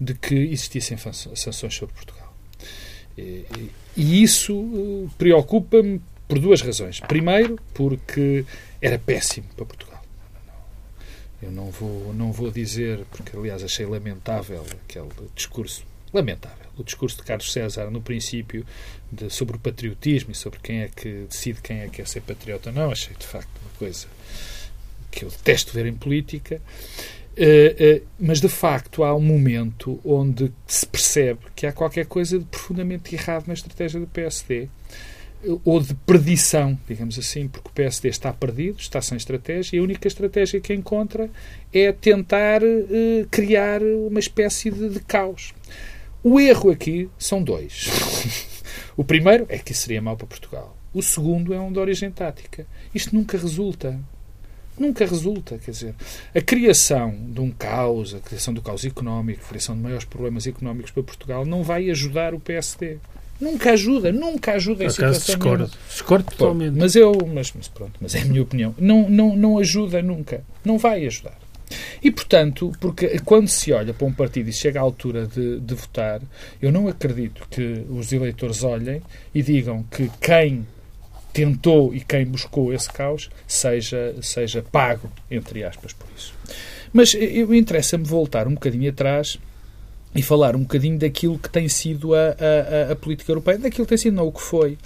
de 0.00 0.14
que 0.14 0.34
existissem 0.34 0.96
sanções 0.96 1.74
sobre 1.74 1.94
Portugal. 1.94 2.34
E, 3.16 3.44
e 3.96 4.22
isso 4.22 4.56
uh, 4.56 5.10
preocupa-me 5.16 6.00
por 6.26 6.38
duas 6.38 6.60
razões. 6.62 7.00
Primeiro, 7.00 7.58
porque 7.72 8.44
era 8.80 8.98
péssimo 8.98 9.46
para 9.54 9.64
Portugal. 9.64 10.02
Eu 11.42 11.52
não 11.52 11.70
vou, 11.70 12.14
não 12.14 12.32
vou 12.32 12.50
dizer, 12.50 13.04
porque 13.10 13.36
aliás 13.36 13.62
achei 13.62 13.84
lamentável 13.84 14.64
aquele 14.84 15.08
discurso 15.34 15.84
lamentável. 16.12 16.64
O 16.76 16.82
discurso 16.82 17.16
de 17.18 17.24
Carlos 17.24 17.52
César, 17.52 17.90
no 17.90 18.00
princípio, 18.00 18.64
de, 19.14 19.30
sobre 19.30 19.56
o 19.56 19.60
patriotismo 19.60 20.32
e 20.32 20.34
sobre 20.34 20.58
quem 20.60 20.80
é 20.80 20.88
que 20.88 21.26
decide 21.28 21.60
quem 21.60 21.80
é 21.80 21.88
que 21.88 22.02
é 22.02 22.04
ser 22.04 22.20
patriota 22.20 22.70
ou 22.70 22.74
não, 22.74 22.90
achei 22.90 23.14
de 23.16 23.26
facto 23.26 23.50
uma 23.62 23.70
coisa 23.78 24.06
que 25.10 25.24
eu 25.24 25.30
detesto 25.30 25.72
ver 25.72 25.86
em 25.86 25.94
política. 25.94 26.60
Uh, 27.36 27.98
uh, 27.98 28.06
mas 28.18 28.40
de 28.40 28.48
facto 28.48 29.02
há 29.02 29.12
um 29.14 29.20
momento 29.20 30.00
onde 30.04 30.52
se 30.68 30.86
percebe 30.86 31.40
que 31.56 31.66
há 31.66 31.72
qualquer 31.72 32.06
coisa 32.06 32.38
de 32.38 32.44
profundamente 32.44 33.12
errado 33.12 33.48
na 33.48 33.54
estratégia 33.54 33.98
do 33.98 34.06
PSD 34.06 34.68
ou 35.64 35.80
de 35.80 35.94
perdição, 35.94 36.78
digamos 36.88 37.18
assim, 37.18 37.48
porque 37.48 37.68
o 37.68 37.72
PSD 37.72 38.08
está 38.08 38.32
perdido, 38.32 38.78
está 38.78 39.02
sem 39.02 39.16
estratégia, 39.16 39.76
e 39.76 39.80
a 39.80 39.82
única 39.82 40.08
estratégia 40.08 40.58
que 40.58 40.72
encontra 40.72 41.28
é 41.70 41.92
tentar 41.92 42.62
criar 43.30 43.82
uma 43.82 44.20
espécie 44.20 44.70
de, 44.70 44.88
de 44.88 45.00
caos. 45.00 45.52
O 46.22 46.40
erro 46.40 46.70
aqui 46.70 47.10
são 47.18 47.42
dois. 47.42 47.90
o 48.96 49.04
primeiro 49.04 49.46
é 49.48 49.58
que 49.58 49.72
isso 49.72 49.82
seria 49.82 50.02
mau 50.02 50.16
para 50.16 50.26
Portugal. 50.26 50.76
O 50.92 51.02
segundo 51.02 51.52
é 51.52 51.60
um 51.60 51.72
de 51.72 51.78
origem 51.78 52.10
tática. 52.10 52.66
Isto 52.94 53.14
nunca 53.14 53.36
resulta. 53.36 53.98
Nunca 54.78 55.06
resulta, 55.06 55.56
quer 55.56 55.70
dizer, 55.70 55.94
a 56.34 56.40
criação 56.40 57.14
de 57.28 57.40
um 57.40 57.50
caos, 57.50 58.12
a 58.12 58.18
criação 58.18 58.52
do 58.52 58.60
caos 58.60 58.84
económico, 58.84 59.40
a 59.44 59.48
criação 59.48 59.76
de 59.76 59.80
maiores 59.80 60.04
problemas 60.04 60.48
económicos 60.48 60.90
para 60.90 61.02
Portugal 61.02 61.46
não 61.46 61.62
vai 61.62 61.90
ajudar 61.90 62.34
o 62.34 62.40
PSD. 62.40 62.98
Nunca 63.40 63.72
ajuda, 63.72 64.12
nunca 64.12 64.52
ajuda 64.52 64.84
em 64.84 64.90
situação 64.90 65.34
discordo, 65.36 65.70
discordo 65.88 66.24
totalmente. 66.30 66.76
Mas 66.76 66.96
eu, 66.96 67.12
mas, 67.32 67.52
mas 67.52 67.68
pronto, 67.68 67.92
mas 68.00 68.14
é 68.14 68.22
a 68.22 68.24
minha 68.24 68.42
opinião. 68.42 68.74
Não, 68.78 69.08
não, 69.08 69.36
não 69.36 69.58
ajuda 69.58 70.02
nunca. 70.02 70.42
Não 70.64 70.78
vai 70.78 71.06
ajudar. 71.06 71.38
E, 72.02 72.10
portanto, 72.10 72.72
porque 72.80 73.18
quando 73.20 73.48
se 73.48 73.72
olha 73.72 73.94
para 73.94 74.06
um 74.06 74.12
partido 74.12 74.48
e 74.48 74.52
chega 74.52 74.78
à 74.78 74.82
altura 74.82 75.26
de, 75.26 75.58
de 75.58 75.74
votar, 75.74 76.20
eu 76.60 76.70
não 76.70 76.86
acredito 76.88 77.46
que 77.50 77.84
os 77.88 78.12
eleitores 78.12 78.62
olhem 78.62 79.00
e 79.34 79.42
digam 79.42 79.82
que 79.84 80.10
quem 80.20 80.66
tentou 81.32 81.94
e 81.94 82.00
quem 82.00 82.24
buscou 82.24 82.72
esse 82.72 82.90
caos 82.92 83.30
seja, 83.46 84.14
seja 84.22 84.62
pago, 84.62 85.10
entre 85.30 85.64
aspas, 85.64 85.92
por 85.92 86.06
isso. 86.16 86.34
Mas 86.92 87.14
interessa-me 87.14 88.04
voltar 88.04 88.46
um 88.46 88.54
bocadinho 88.54 88.88
atrás 88.88 89.38
e 90.14 90.22
falar 90.22 90.54
um 90.54 90.60
bocadinho 90.60 90.96
daquilo 90.96 91.36
que 91.36 91.50
tem 91.50 91.68
sido 91.68 92.14
a, 92.14 92.36
a, 92.88 92.92
a, 92.92 92.96
política 92.96 93.32
europeia, 93.32 93.58
daquilo 93.58 93.84
que 93.84 93.88
tem 93.88 93.98
sido, 93.98 94.14
não 94.14 94.28
o 94.28 94.32
que 94.32 94.40
foi. 94.40 94.78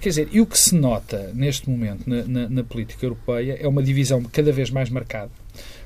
Quer 0.00 0.10
dizer, 0.10 0.28
e 0.32 0.40
o 0.40 0.44
que 0.44 0.58
se 0.58 0.74
nota 0.74 1.30
neste 1.32 1.70
momento 1.70 2.02
na, 2.06 2.24
na, 2.24 2.48
na 2.50 2.62
política 2.62 3.06
europeia 3.06 3.56
é 3.58 3.66
uma 3.66 3.82
divisão 3.82 4.22
cada 4.24 4.52
vez 4.52 4.68
mais 4.68 4.90
marcada 4.90 5.30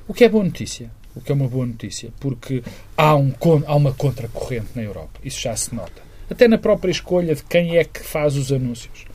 o 0.07 0.13
que 0.13 0.23
é 0.23 0.29
boa 0.29 0.43
notícia. 0.43 0.89
O 1.15 1.19
que 1.19 1.31
é 1.31 1.35
uma 1.35 1.47
boa 1.47 1.65
notícia, 1.65 2.09
porque 2.19 2.63
há, 2.95 3.15
um, 3.15 3.33
há 3.67 3.75
uma 3.75 3.91
contracorrente 3.93 4.67
na 4.75 4.81
Europa. 4.81 5.19
Isso 5.23 5.41
já 5.41 5.53
se 5.55 5.75
nota. 5.75 6.01
Até 6.29 6.47
na 6.47 6.57
própria 6.57 6.91
escolha 6.91 7.35
de 7.35 7.43
quem 7.43 7.77
é 7.77 7.83
que 7.83 7.99
faz 7.99 8.37
os 8.37 8.51
anúncios. 8.51 9.05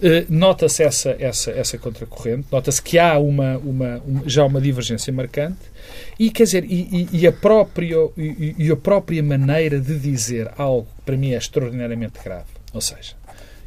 Uh, 0.00 0.24
nota-se 0.28 0.82
essa, 0.82 1.14
essa, 1.18 1.50
essa 1.50 1.78
contracorrente, 1.78 2.46
nota-se 2.50 2.80
que 2.82 2.98
há 2.98 3.18
uma, 3.18 3.58
uma, 3.58 3.98
uma, 3.98 4.22
já 4.26 4.44
uma 4.44 4.60
divergência 4.60 5.12
marcante 5.12 5.60
e, 6.18 6.30
quer 6.30 6.44
dizer, 6.44 6.64
e, 6.64 7.08
e, 7.12 7.20
e 7.20 7.26
a 7.26 7.32
própria, 7.32 7.96
e, 8.16 8.54
e, 8.58 8.70
a 8.72 8.76
própria 8.76 9.22
maneira 9.22 9.78
de 9.78 9.98
dizer 9.98 10.50
algo 10.56 10.88
que 10.96 11.02
para 11.04 11.16
mim 11.16 11.32
é 11.32 11.36
extraordinariamente 11.36 12.18
grave. 12.24 12.48
Ou 12.72 12.80
seja, 12.80 13.14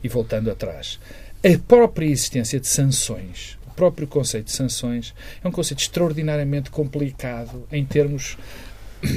e 0.03 0.09
voltando 0.09 0.51
atrás, 0.51 0.99
a 1.43 1.57
própria 1.67 2.07
existência 2.07 2.59
de 2.59 2.67
sanções 2.67 3.57
próprio 3.77 4.07
conceito 4.07 4.45
de 4.45 4.53
sanções 4.53 5.13
é 5.43 5.47
um 5.47 5.51
conceito 5.51 5.79
extraordinariamente 5.79 6.71
complicado 6.71 7.67
em 7.71 7.85
termos 7.85 8.35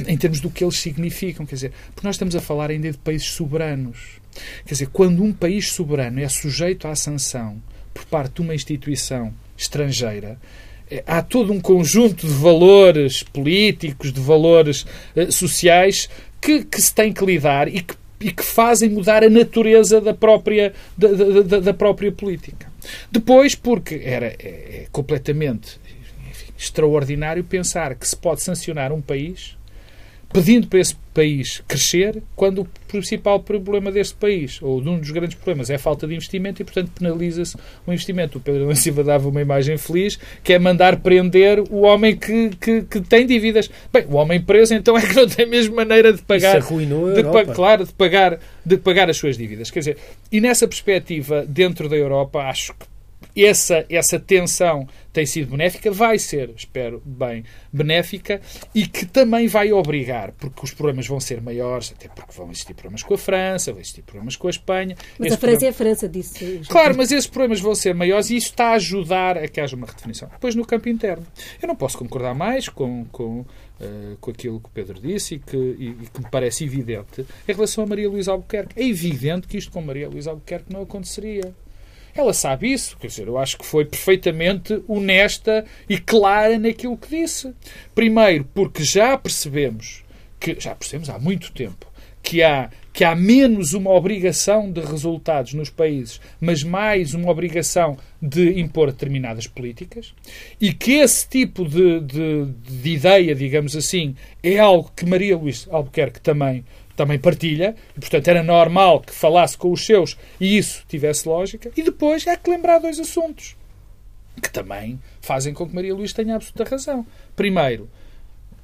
em 0.07 0.15
termos 0.15 0.39
do 0.39 0.51
que 0.51 0.63
eles 0.63 0.77
significam, 0.77 1.43
quer 1.43 1.55
dizer, 1.55 1.71
porque 1.95 2.05
nós 2.05 2.13
estamos 2.13 2.35
a 2.35 2.39
falar 2.39 2.69
ainda 2.69 2.91
de 2.91 2.99
países 2.99 3.29
soberanos. 3.29 4.21
Quer 4.63 4.73
dizer, 4.73 4.89
quando 4.93 5.23
um 5.23 5.33
país 5.33 5.71
soberano 5.71 6.19
é 6.19 6.29
sujeito 6.29 6.87
à 6.87 6.95
sanção 6.95 7.59
por 7.91 8.05
parte 8.05 8.35
de 8.35 8.41
uma 8.41 8.53
instituição 8.53 9.33
estrangeira, 9.57 10.39
é, 10.89 11.03
há 11.07 11.23
todo 11.23 11.51
um 11.51 11.59
conjunto 11.59 12.27
de 12.27 12.33
valores 12.33 13.23
políticos, 13.23 14.13
de 14.13 14.21
valores 14.21 14.85
uh, 15.15 15.31
sociais 15.31 16.07
que, 16.39 16.63
que 16.63 16.79
se 16.79 16.93
tem 16.93 17.11
que 17.11 17.25
lidar 17.25 17.67
e 17.67 17.81
que, 17.81 17.95
e 18.21 18.31
que 18.31 18.43
fazem 18.43 18.89
mudar 18.89 19.23
a 19.23 19.29
natureza 19.29 19.99
da 19.99 20.13
própria, 20.13 20.73
da, 20.97 21.07
da, 21.07 21.59
da 21.59 21.73
própria 21.73 22.11
política. 22.11 22.71
Depois, 23.11 23.55
porque 23.55 24.01
era 24.03 24.27
é, 24.27 24.83
é 24.83 24.87
completamente 24.91 25.79
enfim, 26.29 26.53
extraordinário 26.57 27.43
pensar 27.43 27.95
que 27.95 28.07
se 28.07 28.15
pode 28.15 28.41
sancionar 28.41 28.91
um 28.91 29.01
país 29.01 29.57
pedindo 30.31 30.67
para 30.67 30.79
esse 30.79 30.95
país 31.13 31.61
crescer, 31.67 32.23
quando 32.35 32.61
o 32.61 32.67
principal 32.87 33.39
problema 33.39 33.91
deste 33.91 34.15
país, 34.15 34.61
ou 34.61 34.81
de 34.81 34.89
um 34.89 34.97
dos 34.97 35.11
grandes 35.11 35.35
problemas, 35.35 35.69
é 35.69 35.75
a 35.75 35.79
falta 35.79 36.07
de 36.07 36.13
investimento 36.13 36.61
e, 36.61 36.65
portanto, 36.65 36.91
penaliza-se 36.97 37.57
o 37.85 37.91
investimento. 37.91 38.37
O 38.37 38.41
Pedro 38.41 38.73
Silva 38.75 39.03
dava 39.03 39.27
uma 39.27 39.41
imagem 39.41 39.77
feliz, 39.77 40.17
que 40.43 40.53
é 40.53 40.59
mandar 40.59 40.97
prender 40.97 41.59
o 41.69 41.81
homem 41.81 42.15
que, 42.15 42.49
que, 42.59 42.81
que, 42.83 43.01
tem 43.01 43.25
dívidas. 43.25 43.69
Bem, 43.91 44.05
o 44.09 44.15
homem 44.15 44.41
preso, 44.41 44.73
então, 44.73 44.97
é 44.97 45.01
que 45.01 45.15
não 45.15 45.27
tem 45.27 45.45
a 45.45 45.47
mesma 45.47 45.75
maneira 45.75 46.13
de 46.13 46.21
pagar... 46.21 46.57
Isso 46.59 46.67
arruinou 46.67 47.13
de, 47.13 47.21
Claro, 47.53 47.85
de 47.85 47.93
pagar, 47.93 48.39
de 48.65 48.77
pagar 48.77 49.09
as 49.09 49.17
suas 49.17 49.37
dívidas. 49.37 49.69
Quer 49.69 49.79
dizer, 49.79 49.97
e 50.31 50.39
nessa 50.39 50.67
perspectiva, 50.67 51.45
dentro 51.47 51.89
da 51.89 51.95
Europa, 51.95 52.39
acho 52.39 52.73
que 52.73 52.90
essa, 53.35 53.85
essa 53.89 54.19
tensão 54.19 54.87
tem 55.13 55.25
sido 55.25 55.51
benéfica, 55.51 55.91
vai 55.91 56.17
ser, 56.17 56.51
espero 56.55 57.01
bem, 57.05 57.43
benéfica 57.71 58.41
e 58.73 58.87
que 58.87 59.05
também 59.05 59.47
vai 59.47 59.71
obrigar, 59.73 60.31
porque 60.33 60.63
os 60.63 60.73
problemas 60.73 61.05
vão 61.07 61.19
ser 61.19 61.41
maiores, 61.41 61.93
até 61.95 62.07
porque 62.07 62.31
vão 62.33 62.49
existir 62.49 62.73
problemas 62.73 63.03
com 63.03 63.13
a 63.13 63.17
França, 63.17 63.71
vão 63.71 63.81
existir 63.81 64.03
problemas 64.03 64.35
com 64.35 64.47
a 64.47 64.49
Espanha. 64.49 64.95
Mas 65.19 65.27
Esse 65.27 65.35
a 65.35 65.39
França 65.39 65.57
problema... 65.57 65.65
é 65.65 65.69
a 65.69 65.73
França, 65.73 66.09
disse. 66.09 66.61
Claro, 66.69 66.95
mas 66.97 67.11
esses 67.11 67.27
problemas 67.27 67.59
vão 67.59 67.75
ser 67.75 67.93
maiores 67.93 68.29
e 68.29 68.37
isso 68.37 68.47
está 68.47 68.69
a 68.69 68.73
ajudar 68.73 69.37
a 69.37 69.47
que 69.47 69.59
haja 69.59 69.75
uma 69.75 69.85
redefinição. 69.85 70.29
Depois, 70.29 70.55
no 70.55 70.65
campo 70.65 70.87
interno, 70.87 71.25
eu 71.61 71.67
não 71.67 71.75
posso 71.75 71.97
concordar 71.97 72.33
mais 72.33 72.69
com, 72.69 73.05
com, 73.11 73.41
uh, 73.41 74.17
com 74.19 74.31
aquilo 74.31 74.59
que 74.59 74.67
o 74.67 74.71
Pedro 74.71 74.99
disse 74.99 75.35
e 75.35 75.39
que, 75.39 75.57
e, 75.57 75.89
e 75.89 76.09
que 76.13 76.19
me 76.19 76.29
parece 76.29 76.63
evidente 76.63 77.25
em 77.47 77.53
relação 77.53 77.83
a 77.83 77.87
Maria 77.87 78.09
Luísa 78.09 78.31
Albuquerque. 78.31 78.81
É 78.81 78.87
evidente 78.87 79.47
que 79.47 79.57
isto 79.57 79.71
com 79.71 79.81
Maria 79.81 80.07
Luísa 80.07 80.31
Albuquerque 80.31 80.71
não 80.71 80.83
aconteceria. 80.83 81.53
Ela 82.15 82.33
sabe 82.33 82.71
isso, 82.71 82.97
quer 82.97 83.07
dizer, 83.07 83.27
eu 83.27 83.37
acho 83.37 83.57
que 83.57 83.65
foi 83.65 83.85
perfeitamente 83.85 84.81
honesta 84.87 85.65
e 85.89 85.97
clara 85.97 86.57
naquilo 86.57 86.97
que 86.97 87.09
disse. 87.09 87.53
Primeiro, 87.95 88.45
porque 88.53 88.83
já 88.83 89.17
percebemos, 89.17 90.03
que 90.39 90.55
já 90.59 90.75
percebemos 90.75 91.09
há 91.09 91.17
muito 91.17 91.51
tempo, 91.51 91.91
que 92.21 92.43
há, 92.43 92.69
que 92.93 93.03
há 93.03 93.15
menos 93.15 93.73
uma 93.73 93.89
obrigação 93.91 94.71
de 94.71 94.81
resultados 94.81 95.53
nos 95.53 95.69
países, 95.69 96.21
mas 96.39 96.63
mais 96.63 97.13
uma 97.13 97.31
obrigação 97.31 97.97
de 98.21 98.59
impor 98.59 98.91
determinadas 98.91 99.47
políticas, 99.47 100.13
e 100.59 100.71
que 100.73 100.93
esse 100.93 101.27
tipo 101.27 101.65
de, 101.65 101.99
de, 102.01 102.45
de 102.45 102.89
ideia, 102.89 103.33
digamos 103.33 103.75
assim, 103.75 104.15
é 104.43 104.59
algo 104.59 104.91
que 104.95 105.05
Maria 105.05 105.37
Luís 105.37 105.67
Albuquerque 105.71 106.21
também 106.21 106.63
também 107.01 107.17
partilha, 107.17 107.75
e 107.97 107.99
portanto 107.99 108.27
era 108.27 108.43
normal 108.43 109.01
que 109.01 109.13
falasse 109.13 109.57
com 109.57 109.71
os 109.71 109.83
seus 109.83 110.15
e 110.39 110.55
isso 110.55 110.83
tivesse 110.87 111.27
lógica. 111.27 111.71
E 111.75 111.81
depois 111.81 112.27
é 112.27 112.35
que 112.35 112.49
lembrar 112.49 112.77
dois 112.77 112.99
assuntos 112.99 113.55
que 114.41 114.51
também 114.51 114.99
fazem 115.19 115.53
com 115.53 115.67
que 115.67 115.75
Maria 115.75 115.95
Luís 115.95 116.13
tenha 116.13 116.35
absoluta 116.35 116.63
razão. 116.63 117.05
Primeiro, 117.35 117.89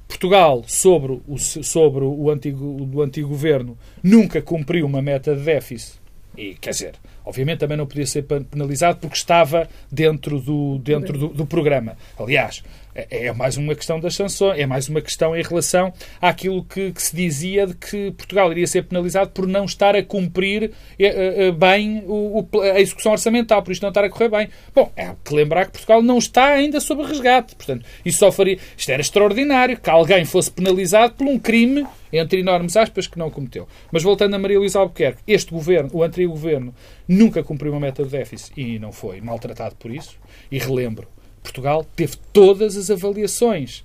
Portugal, 0.06 0.64
sobre 0.66 1.20
o, 1.26 1.36
sobre 1.36 2.04
o, 2.04 2.30
antigo, 2.30 2.88
o 2.94 3.02
antigo 3.02 3.28
governo, 3.28 3.76
nunca 4.02 4.40
cumpriu 4.40 4.86
uma 4.86 5.02
meta 5.02 5.34
de 5.34 5.42
déficit. 5.42 5.98
E, 6.36 6.54
quer 6.54 6.70
dizer, 6.70 6.94
obviamente 7.24 7.58
também 7.58 7.76
não 7.76 7.86
podia 7.86 8.06
ser 8.06 8.22
penalizado 8.22 9.00
porque 9.00 9.16
estava 9.16 9.68
dentro 9.90 10.40
do, 10.40 10.78
dentro 10.78 11.18
do, 11.18 11.28
do 11.28 11.44
programa. 11.44 11.96
Aliás, 12.16 12.62
é, 12.98 13.26
é 13.26 13.32
mais 13.32 13.56
uma 13.56 13.74
questão 13.74 14.00
das 14.00 14.14
sanções, 14.14 14.58
é 14.58 14.66
mais 14.66 14.88
uma 14.88 15.00
questão 15.00 15.36
em 15.36 15.42
relação 15.42 15.92
àquilo 16.20 16.64
que, 16.64 16.90
que, 16.90 17.00
se 17.00 17.14
dizia 17.14 17.66
de 17.66 17.74
que 17.74 18.10
Portugal 18.12 18.50
iria 18.50 18.66
ser 18.66 18.82
penalizado 18.82 19.30
por 19.30 19.46
não 19.46 19.64
estar 19.64 19.94
a 19.94 20.02
cumprir 20.02 20.72
eh, 20.98 21.46
eh, 21.46 21.52
bem 21.52 22.02
o, 22.06 22.44
a 22.60 22.80
execução 22.80 23.12
orçamental, 23.12 23.62
por 23.62 23.70
isto 23.70 23.82
não 23.82 23.90
estar 23.90 24.04
a 24.04 24.10
correr 24.10 24.28
bem. 24.28 24.48
Bom, 24.74 24.90
é 24.96 25.14
que 25.24 25.34
lembrar 25.34 25.66
que 25.66 25.72
Portugal 25.72 26.02
não 26.02 26.18
está 26.18 26.46
ainda 26.46 26.80
sob 26.80 27.04
resgate. 27.04 27.54
Portanto, 27.54 27.84
isso 28.04 28.18
só 28.18 28.32
faria. 28.32 28.58
Isto 28.76 28.90
era 28.90 29.00
extraordinário 29.00 29.78
que 29.78 29.90
alguém 29.90 30.24
fosse 30.24 30.50
penalizado 30.50 31.14
por 31.14 31.26
um 31.26 31.38
crime, 31.38 31.86
entre 32.12 32.40
enormes 32.40 32.76
aspas, 32.76 33.06
que 33.06 33.18
não 33.18 33.30
cometeu. 33.30 33.68
Mas 33.92 34.02
voltando 34.02 34.34
a 34.34 34.38
Maria 34.38 34.58
Luísa 34.58 34.80
Albuquerque, 34.80 35.22
este 35.26 35.52
governo, 35.52 35.90
o 35.92 36.02
anterior 36.02 36.30
governo, 36.30 36.74
nunca 37.06 37.44
cumpriu 37.44 37.72
uma 37.72 37.80
meta 37.80 38.02
de 38.02 38.10
déficit 38.10 38.52
e 38.60 38.78
não 38.78 38.90
foi 38.90 39.20
maltratado 39.20 39.76
por 39.76 39.90
isso. 39.90 40.18
E 40.50 40.58
relembro, 40.58 41.06
Portugal 41.48 41.86
teve 41.96 42.16
todas 42.32 42.76
as 42.76 42.90
avaliações 42.90 43.84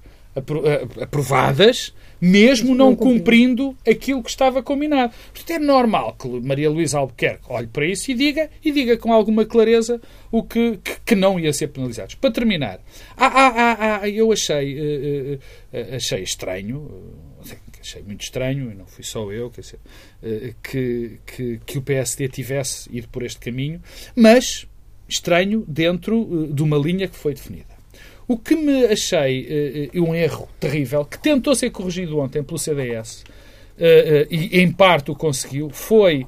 aprovadas, 1.00 1.94
mesmo 2.20 2.74
não 2.74 2.96
cumprindo 2.96 3.78
aquilo 3.88 4.24
que 4.24 4.30
estava 4.30 4.64
combinado. 4.64 5.14
Portanto, 5.32 5.52
é 5.52 5.60
normal 5.60 6.16
que 6.16 6.28
Maria 6.28 6.70
Luísa 6.70 6.98
Albuquerque 6.98 7.46
olhe 7.48 7.68
para 7.68 7.86
isso 7.86 8.10
e 8.12 8.16
diga, 8.16 8.50
e 8.64 8.72
diga 8.72 8.98
com 8.98 9.14
alguma 9.14 9.46
clareza 9.46 10.02
o 10.32 10.42
que, 10.42 10.80
que, 10.84 11.00
que 11.06 11.16
não 11.16 11.40
ia 11.40 11.54
ser 11.54 11.68
penalizados. 11.68 12.16
Para 12.16 12.32
terminar, 12.32 12.80
ah, 13.16 13.28
ah, 13.28 14.00
ah, 14.02 14.10
eu 14.10 14.32
achei, 14.32 14.80
uh, 14.80 15.36
uh, 15.36 15.96
achei 15.96 16.24
estranho, 16.24 16.78
uh, 16.80 17.56
achei 17.80 18.02
muito 18.02 18.24
estranho, 18.24 18.72
e 18.72 18.76
não 18.76 18.88
fui 18.88 19.04
só 19.04 19.32
eu, 19.32 19.52
quer 19.52 19.62
dizer, 19.62 19.80
que, 20.64 21.20
que, 21.26 21.60
que 21.66 21.78
o 21.78 21.82
PSD 21.82 22.28
tivesse 22.30 22.90
ido 22.92 23.08
por 23.10 23.22
este 23.24 23.40
caminho, 23.40 23.82
mas 24.16 24.66
estranho 25.08 25.64
dentro 25.68 26.22
uh, 26.22 26.54
de 26.54 26.64
uma 26.64 26.78
linha 26.78 27.08
que 27.08 27.16
foi 27.16 27.34
definida. 27.34 27.74
O 28.28 28.38
que 28.38 28.56
me 28.56 28.86
achei 28.86 29.90
uh, 29.94 30.04
um 30.04 30.16
erro 30.16 30.48
terrível, 30.60 31.06
que 31.06 31.20
tentou 31.20 31.56
ser 31.56 31.70
corrigido 31.72 32.20
ontem 32.20 32.44
pelo 32.44 32.58
CDS, 32.58 33.24
e 34.30 34.62
em 34.62 34.72
parte 34.72 35.10
o 35.10 35.16
conseguiu, 35.16 35.72
foi 35.72 36.28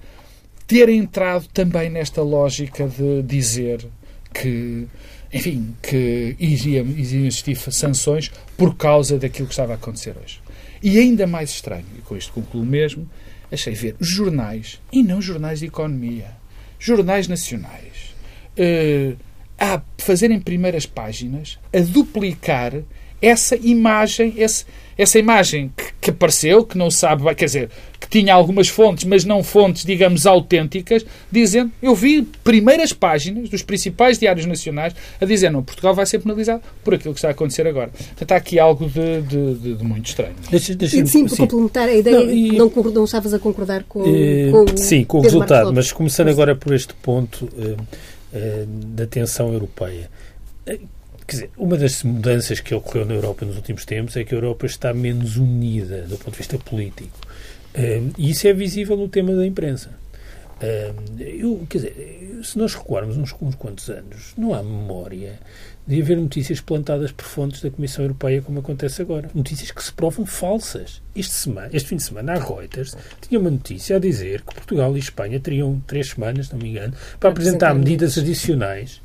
ter 0.67 0.89
entrado 0.89 1.47
também 1.53 1.89
nesta 1.89 2.21
lógica 2.21 2.87
de 2.87 3.21
dizer 3.21 3.85
que, 4.33 4.87
enfim, 5.31 5.75
que 5.81 6.35
iriam, 6.39 6.85
iriam 6.87 7.25
existir 7.25 7.55
sanções 7.55 8.31
por 8.57 8.75
causa 8.75 9.17
daquilo 9.17 9.47
que 9.47 9.53
estava 9.53 9.73
a 9.73 9.75
acontecer 9.75 10.15
hoje. 10.21 10.41
E 10.81 10.99
ainda 10.99 11.25
mais 11.25 11.51
estranho, 11.51 11.85
e 11.97 12.01
com 12.01 12.17
isto 12.17 12.33
concluo 12.33 12.65
mesmo, 12.65 13.09
achei 13.51 13.73
ver 13.73 13.95
jornais, 13.99 14.81
e 14.91 15.01
não 15.03 15.21
jornais 15.21 15.59
de 15.59 15.67
economia, 15.67 16.31
jornais 16.79 17.27
nacionais, 17.27 17.94
uh, 18.57 19.17
a 19.57 19.81
fazerem 19.97 20.39
primeiras 20.39 20.85
páginas, 20.85 21.57
a 21.73 21.79
duplicar 21.79 22.73
essa 23.21 23.55
imagem, 23.55 24.33
esse, 24.37 24.65
essa 24.97 25.17
imagem 25.17 25.71
que, 25.75 25.85
que, 26.01 26.09
apareceu, 26.11 26.63
que 26.63 26.77
não 26.77 26.91
sabe, 26.91 27.23
quer 27.33 27.45
dizer, 27.45 27.69
que 27.99 28.07
tinha 28.07 28.33
algumas 28.33 28.67
fontes, 28.67 29.05
mas 29.05 29.23
não 29.23 29.41
fontes, 29.41 29.83
digamos, 29.83 30.27
autênticas, 30.27 31.05
dizendo, 31.31 31.71
eu 31.81 31.95
vi 31.95 32.21
primeiras 32.43 32.93
páginas 32.93 33.49
dos 33.49 33.63
principais 33.63 34.19
diários 34.19 34.45
nacionais 34.45 34.93
a 35.19 35.25
dizer, 35.25 35.49
não, 35.49 35.63
Portugal 35.63 35.95
vai 35.95 36.05
ser 36.05 36.19
penalizado 36.19 36.61
por 36.83 36.93
aquilo 36.93 37.13
que 37.13 37.17
está 37.17 37.29
a 37.29 37.31
acontecer 37.31 37.65
agora. 37.65 37.89
Portanto, 37.89 38.31
há 38.33 38.35
aqui 38.35 38.59
algo 38.59 38.87
de, 38.87 39.21
de, 39.21 39.55
de, 39.55 39.75
de 39.75 39.83
muito 39.83 40.07
estranho. 40.07 40.35
Deixa, 40.51 40.75
deixa, 40.75 41.05
sim, 41.05 41.25
para 41.25 41.37
complementar 41.37 41.89
a 41.89 41.93
ideia, 41.93 42.19
não, 42.19 42.31
e, 42.31 42.57
não, 42.57 42.69
não 42.93 43.05
estavas 43.05 43.33
a 43.33 43.39
concordar 43.39 43.83
com, 43.85 44.05
e, 44.05 44.51
com 44.51 44.77
Sim, 44.77 45.03
com 45.03 45.19
o 45.19 45.21
resultado, 45.21 45.73
mas 45.73 45.91
começando 45.91 46.27
agora 46.27 46.55
por 46.55 46.73
este 46.75 46.93
ponto... 46.93 47.49
Eh, 48.35 48.65
da 48.67 49.07
tensão 49.07 49.53
europeia. 49.53 50.09
Eh, 50.65 50.79
quer 51.25 51.35
dizer, 51.35 51.49
uma 51.57 51.77
das 51.77 52.03
mudanças 52.03 52.59
que 52.59 52.75
ocorreu 52.75 53.05
na 53.05 53.13
Europa 53.13 53.45
nos 53.45 53.55
últimos 53.55 53.85
tempos 53.85 54.17
é 54.17 54.25
que 54.25 54.35
a 54.35 54.37
Europa 54.37 54.65
está 54.65 54.93
menos 54.93 55.37
unida 55.37 56.01
do 56.01 56.17
ponto 56.17 56.31
de 56.31 56.39
vista 56.39 56.57
político. 56.57 57.17
Eh, 57.73 58.01
e 58.17 58.31
isso 58.31 58.45
é 58.45 58.51
visível 58.51 58.97
no 58.97 59.07
tema 59.07 59.33
da 59.33 59.45
imprensa. 59.45 59.89
Eu, 61.19 61.65
quer 61.69 61.77
dizer, 61.77 62.39
se 62.43 62.57
nós 62.57 62.73
recuarmos 62.73 63.17
uns, 63.17 63.35
uns 63.41 63.55
quantos 63.55 63.89
anos, 63.89 64.33
não 64.37 64.53
há 64.53 64.63
memória 64.63 65.37
de 65.87 66.01
haver 66.01 66.17
notícias 66.17 66.59
plantadas 66.59 67.11
por 67.11 67.25
fontes 67.25 67.61
da 67.61 67.69
Comissão 67.69 68.03
Europeia 68.05 68.41
como 68.41 68.59
acontece 68.59 69.01
agora. 69.01 69.29
Notícias 69.33 69.71
que 69.71 69.83
se 69.83 69.93
provam 69.93 70.25
falsas. 70.25 71.01
Este, 71.15 71.33
semana, 71.33 71.69
este 71.71 71.89
fim 71.89 71.95
de 71.95 72.03
semana, 72.03 72.33
a 72.33 72.39
Reuters 72.39 72.95
tinha 73.21 73.39
uma 73.39 73.49
notícia 73.49 73.95
a 73.95 73.99
dizer 73.99 74.41
que 74.41 74.53
Portugal 74.53 74.95
e 74.95 74.99
Espanha 74.99 75.39
teriam 75.39 75.81
três 75.87 76.09
semanas, 76.09 76.49
não 76.49 76.59
me 76.59 76.69
engano, 76.69 76.93
para 77.19 77.29
apresentar 77.29 77.73
medidas 77.73 78.17
adicionais 78.17 79.01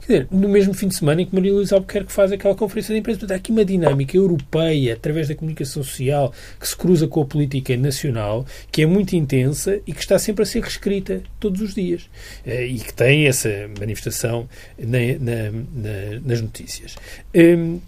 Quer 0.00 0.12
dizer, 0.12 0.28
no 0.30 0.48
mesmo 0.48 0.74
fim 0.74 0.88
de 0.88 0.94
semana 0.94 1.22
em 1.22 1.26
que 1.26 1.34
Maria 1.34 1.52
Luísa 1.52 1.74
Albuquerque 1.74 2.12
faz 2.12 2.32
aquela 2.32 2.54
conferência 2.54 2.94
de 2.94 3.00
imprensa. 3.00 3.20
Portanto, 3.20 3.36
há 3.36 3.38
aqui 3.38 3.50
uma 3.50 3.64
dinâmica 3.64 4.16
europeia, 4.16 4.94
através 4.94 5.28
da 5.28 5.34
comunicação 5.34 5.82
social, 5.82 6.32
que 6.58 6.68
se 6.68 6.76
cruza 6.76 7.06
com 7.06 7.20
a 7.20 7.24
política 7.24 7.76
nacional, 7.76 8.46
que 8.70 8.82
é 8.82 8.86
muito 8.86 9.14
intensa 9.14 9.80
e 9.86 9.92
que 9.92 10.00
está 10.00 10.18
sempre 10.18 10.42
a 10.42 10.46
ser 10.46 10.62
reescrita 10.62 11.22
todos 11.38 11.60
os 11.60 11.74
dias. 11.74 12.08
Eh, 12.44 12.66
e 12.66 12.78
que 12.78 12.92
tem 12.92 13.26
essa 13.26 13.48
manifestação 13.78 14.48
na, 14.78 14.98
na, 15.20 15.50
na, 15.50 16.20
nas 16.24 16.40
notícias. 16.40 16.96
Um, 17.34 17.80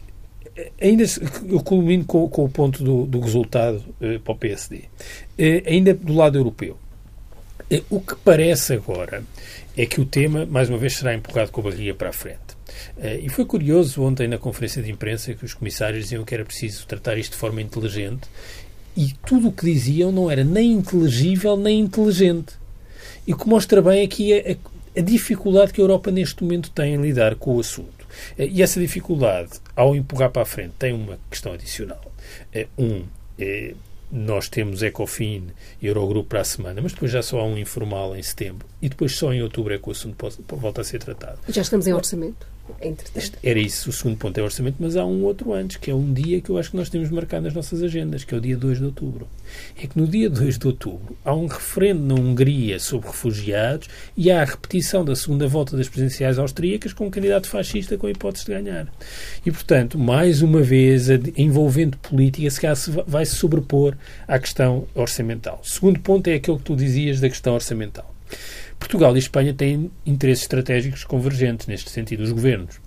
ainda 0.81 1.05
eu 1.49 1.61
culmino 1.61 2.05
com, 2.05 2.29
com, 2.29 2.45
o 2.45 2.49
ponto 2.49 2.83
do, 2.83 3.07
do 3.07 3.21
resultado 3.21 3.83
uh, 4.01 4.21
para 4.21 4.33
o 4.33 4.37
PSD. 4.37 4.77
Uh, 4.77 4.83
eh, 5.38 5.62
ainda 5.67 5.95
do 5.95 6.14
lado 6.14 6.38
europeu. 6.38 6.77
Uh, 7.70 7.85
o 7.90 8.00
que 8.00 8.14
parece 8.16 8.74
agora 8.74 9.24
é 9.77 9.87
que 9.87 10.00
o 10.00 10.05
tema, 10.05 10.46
mais 10.46 10.68
uma 10.68 10.79
vez, 10.79 10.94
será 10.94 11.14
empurrado 11.14 11.50
com 11.50 11.61
a 11.61 11.64
barriga 11.64 11.94
para 11.94 12.11
a 12.11 12.12
frente. 12.12 12.55
Uh, 12.96 13.20
e 13.22 13.29
foi 13.29 13.44
curioso 13.44 14.03
ontem 14.03 14.29
na 14.29 14.38
conferência 14.38 14.83
de 14.83 14.90
imprensa 14.90 15.35
que 15.35 15.44
os 15.44 15.55
comissários 15.55 16.05
diziam 16.05 16.24
que 16.24 16.35
era 16.35 16.44
preciso 16.44 16.87
tratar 16.87 17.16
isto 17.16 17.33
de 17.33 17.38
forma 17.38 17.61
inteligente 17.61 18.29
e 18.96 19.12
tudo 19.27 19.48
o 19.48 19.53
que 19.53 19.64
diziam 19.64 20.12
não 20.12 20.31
era 20.31 20.44
nem 20.44 20.72
inteligível 20.72 21.57
nem 21.57 21.81
inteligente. 21.81 22.55
E 23.27 23.33
o 23.33 23.37
que 23.37 23.48
mostra 23.48 23.81
bem 23.83 24.05
aqui 24.05 24.33
a, 24.33 24.53
a, 24.53 25.00
a 25.00 25.03
dificuldade 25.03 25.72
que 25.72 25.81
a 25.81 25.85
Europa 25.85 26.11
neste 26.11 26.42
momento 26.42 26.70
tem 26.70 26.94
em 26.94 27.00
lidar 27.00 27.35
com 27.37 27.57
o 27.57 27.61
assunto. 27.61 28.05
Uh, 28.38 28.42
e 28.42 28.62
essa 28.62 28.79
dificuldade, 28.79 29.53
ao 29.74 29.96
empurrar 29.96 30.31
para 30.31 30.42
a 30.42 30.46
frente, 30.46 30.74
tem 30.79 30.92
uma 30.92 31.18
questão 31.31 31.53
adicional. 31.53 32.12
Um, 32.79 33.05
nós 34.14 34.48
temos 34.48 34.81
Ecofin 34.81 35.48
e 35.83 35.87
Eurogrupo 35.88 36.29
para 36.29 36.40
a 36.40 36.44
semana, 36.44 36.81
mas 36.81 36.92
depois 36.92 37.11
já 37.11 37.20
só 37.20 37.40
há 37.40 37.44
um 37.44 37.59
informal 37.59 38.14
em 38.14 38.22
setembro 38.22 38.66
e 38.81 38.88
depois 38.88 39.16
só 39.16 39.35
em 39.35 39.42
outubro 39.42 39.74
é 39.74 39.79
que 39.79 39.88
o 39.88 39.90
assunto 39.92 40.14
pode, 40.14 40.37
volta 40.48 40.83
a 40.83 40.85
ser 40.85 41.00
tratado. 41.00 41.40
Já 41.48 41.62
estamos 41.62 41.88
em 41.88 41.92
orçamento? 41.92 42.54
Era 43.42 43.59
isso, 43.59 43.90
o 43.90 43.92
segundo 43.92 44.16
ponto 44.16 44.38
é 44.38 44.40
o 44.40 44.44
orçamento, 44.44 44.77
mas 44.79 44.96
há 44.96 45.05
um 45.05 45.22
outro 45.24 45.53
antes, 45.53 45.77
que 45.77 45.90
é 45.90 45.94
um 45.94 46.12
dia 46.12 46.40
que 46.40 46.50
eu 46.50 46.59
acho 46.59 46.70
que 46.70 46.77
nós 46.77 46.88
temos 46.88 47.11
marcado 47.11 47.44
nas 47.44 47.55
nossas 47.55 47.83
agendas, 47.83 48.24
que 48.24 48.35
é 48.35 48.38
o 48.38 48.40
dia 48.40 48.57
2 48.57 48.79
de 48.79 48.85
outubro. 48.85 49.29
É 49.81 49.87
que 49.87 49.98
no 49.98 50.07
dia 50.07 50.31
2 50.31 50.59
de 50.59 50.66
outubro 50.66 51.16
há 51.24 51.35
um 51.35 51.46
referendo 51.46 52.03
na 52.03 52.14
Hungria 52.14 52.79
sobre 52.79 53.09
refugiados 53.09 53.88
e 54.16 54.31
há 54.31 54.40
a 54.40 54.44
repetição 54.44 55.05
da 55.05 55.14
segunda 55.14 55.46
volta 55.46 55.77
das 55.77 55.88
presidenciais 55.88 56.38
austríacas 56.38 56.92
com 56.92 57.07
um 57.07 57.11
candidato 57.11 57.48
fascista 57.48 57.98
com 57.98 58.07
a 58.07 58.11
hipótese 58.11 58.46
de 58.46 58.53
ganhar. 58.53 58.88
E, 59.44 59.50
portanto, 59.50 59.98
mais 59.98 60.40
uma 60.40 60.62
vez, 60.62 61.11
a 61.11 61.18
envolvente 61.37 61.96
política 61.98 62.50
se 62.50 62.90
vai 63.07 63.27
se 63.27 63.37
sobrepor 63.37 63.94
à 64.27 64.38
questão 64.38 64.87
orçamental. 64.94 65.61
O 65.62 65.68
segundo 65.68 66.00
ponto 66.00 66.29
é 66.29 66.35
aquele 66.35 66.57
que 66.59 66.64
tu 66.64 66.77
dizias 66.77 67.20
da 67.20 67.29
questão 67.29 67.55
orçamental. 67.55 68.14
Portugal 68.79 69.15
e 69.17 69.19
Espanha 69.19 69.55
têm 69.55 69.91
interesses 70.05 70.45
estratégicos 70.45 71.05
convergentes 71.05 71.67
neste 71.67 71.91
sentido, 71.91 72.23
os 72.23 72.33
governos. 72.33 72.81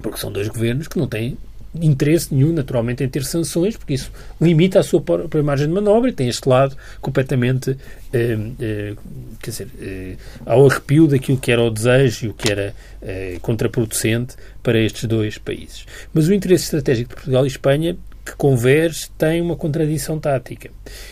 Porque 0.00 0.18
são 0.18 0.32
dois 0.32 0.48
governos 0.48 0.88
que 0.88 0.98
não 0.98 1.06
têm 1.06 1.36
interesse 1.74 2.34
nenhum, 2.34 2.52
naturalmente, 2.52 3.02
em 3.02 3.08
ter 3.08 3.24
sanções, 3.24 3.76
porque 3.76 3.94
isso 3.94 4.10
limita 4.40 4.80
a 4.80 4.82
sua 4.82 5.00
própria 5.00 5.42
margem 5.42 5.66
de 5.66 5.72
manobra 5.72 6.10
e 6.10 6.12
tem 6.12 6.28
este 6.28 6.46
lado 6.48 6.76
completamente, 7.00 7.76
eh, 8.12 8.38
eh, 8.60 8.94
quer 9.40 9.50
dizer, 9.50 9.68
eh, 9.80 10.16
ao 10.44 10.68
arrepio 10.68 11.06
daquilo 11.06 11.38
que 11.38 11.50
era 11.50 11.62
o 11.62 11.70
desejo 11.70 12.26
e 12.26 12.28
o 12.28 12.34
que 12.34 12.50
era 12.50 12.74
eh, 13.00 13.38
contraproducente 13.40 14.36
para 14.62 14.78
estes 14.78 15.04
dois 15.04 15.38
países. 15.38 15.86
Mas 16.12 16.28
o 16.28 16.34
interesse 16.34 16.64
estratégico 16.64 17.10
de 17.10 17.14
Portugal 17.14 17.44
e 17.44 17.48
Espanha 17.48 17.96
que 18.24 18.36
converge 18.36 19.08
tem 19.18 19.40
uma 19.40 19.56
contradição 19.56 20.18
tática. 20.18 20.70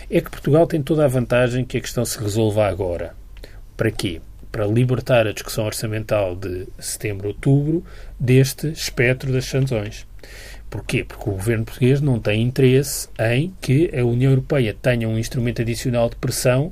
É 0.08 0.20
que 0.20 0.30
Portugal 0.30 0.66
tem 0.66 0.82
toda 0.82 1.04
a 1.04 1.08
vantagem 1.08 1.64
que 1.64 1.78
a 1.78 1.80
questão 1.80 2.04
se 2.04 2.18
resolva 2.18 2.66
agora. 2.66 3.19
Para 3.80 3.90
quê? 3.90 4.20
Para 4.52 4.66
libertar 4.66 5.26
a 5.26 5.32
discussão 5.32 5.64
orçamental 5.64 6.36
de 6.36 6.68
setembro-outubro 6.78 7.82
deste 8.18 8.66
espectro 8.66 9.32
das 9.32 9.46
sanções. 9.46 10.06
Porquê? 10.68 11.02
Porque 11.02 11.30
o 11.30 11.32
governo 11.32 11.64
português 11.64 11.98
não 11.98 12.20
tem 12.20 12.42
interesse 12.42 13.08
em 13.18 13.54
que 13.58 13.90
a 13.98 14.04
União 14.04 14.32
Europeia 14.32 14.76
tenha 14.82 15.08
um 15.08 15.18
instrumento 15.18 15.62
adicional 15.62 16.10
de 16.10 16.16
pressão 16.16 16.70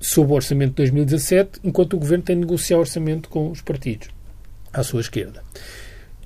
sobre 0.00 0.32
o 0.32 0.34
orçamento 0.34 0.70
de 0.70 0.76
2017, 0.78 1.60
enquanto 1.62 1.94
o 1.94 2.00
governo 2.00 2.24
tem 2.24 2.34
de 2.34 2.40
negociar 2.40 2.78
o 2.78 2.80
orçamento 2.80 3.28
com 3.28 3.48
os 3.48 3.60
partidos 3.60 4.08
à 4.72 4.82
sua 4.82 5.02
esquerda. 5.02 5.40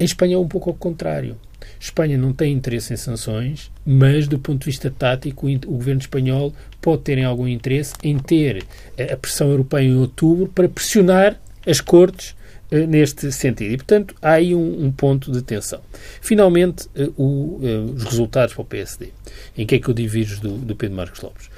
Em 0.01 0.05
Espanha 0.05 0.37
é 0.37 0.39
um 0.39 0.49
pouco 0.49 0.71
ao 0.71 0.75
contrário. 0.75 1.37
Espanha 1.81 2.17
não 2.17 2.33
tem 2.33 2.53
interesse 2.53 2.93
em 2.93 2.97
sanções, 2.97 3.71
mas 3.85 4.27
do 4.27 4.39
ponto 4.39 4.61
de 4.61 4.67
vista 4.67 4.91
tático, 4.91 5.47
o 5.47 5.59
governo 5.59 6.01
espanhol 6.01 6.53
pode 6.81 7.03
ter 7.03 7.23
algum 7.23 7.49
interesse 7.49 7.95
em 8.03 8.19
ter 8.19 8.65
a 8.99 9.17
pressão 9.17 9.51
europeia 9.51 9.87
em 9.87 9.97
outubro 9.97 10.49
para 10.49 10.69
pressionar 10.69 11.41
as 11.67 11.81
cortes 11.81 12.35
eh, 12.71 12.87
neste 12.87 13.31
sentido. 13.33 13.73
E, 13.73 13.77
portanto, 13.77 14.15
há 14.21 14.33
aí 14.33 14.55
um, 14.55 14.87
um 14.87 14.93
ponto 14.93 15.31
de 15.33 15.43
tensão. 15.43 15.81
Finalmente, 16.21 16.89
eh, 16.95 17.11
o, 17.17 17.61
eh, 17.63 17.93
os 17.95 18.05
resultados 18.05 18.55
para 18.55 18.63
o 18.63 18.65
PSD. 18.65 19.09
Em 19.57 19.67
que 19.67 19.77
é 19.77 19.79
que 19.79 19.89
eu 19.89 19.95
divido 19.95 20.41
do, 20.41 20.59
do 20.59 20.77
Pedro 20.77 20.97
Marcos 20.97 21.21
Lopes? 21.21 21.49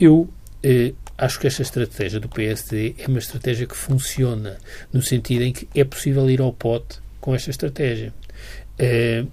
Eu 0.00 0.28
eh, 0.62 0.92
acho 1.16 1.38
que 1.38 1.46
esta 1.46 1.62
estratégia 1.62 2.20
do 2.20 2.28
PSD 2.28 2.94
é 2.98 3.06
uma 3.08 3.18
estratégia 3.18 3.66
que 3.66 3.76
funciona, 3.76 4.58
no 4.92 5.02
sentido 5.02 5.42
em 5.42 5.52
que 5.52 5.68
é 5.74 5.84
possível 5.84 6.28
ir 6.30 6.40
ao 6.40 6.52
pote 6.52 6.98
com 7.20 7.34
esta 7.34 7.50
estratégia. 7.50 8.12
Eh, 8.78 9.24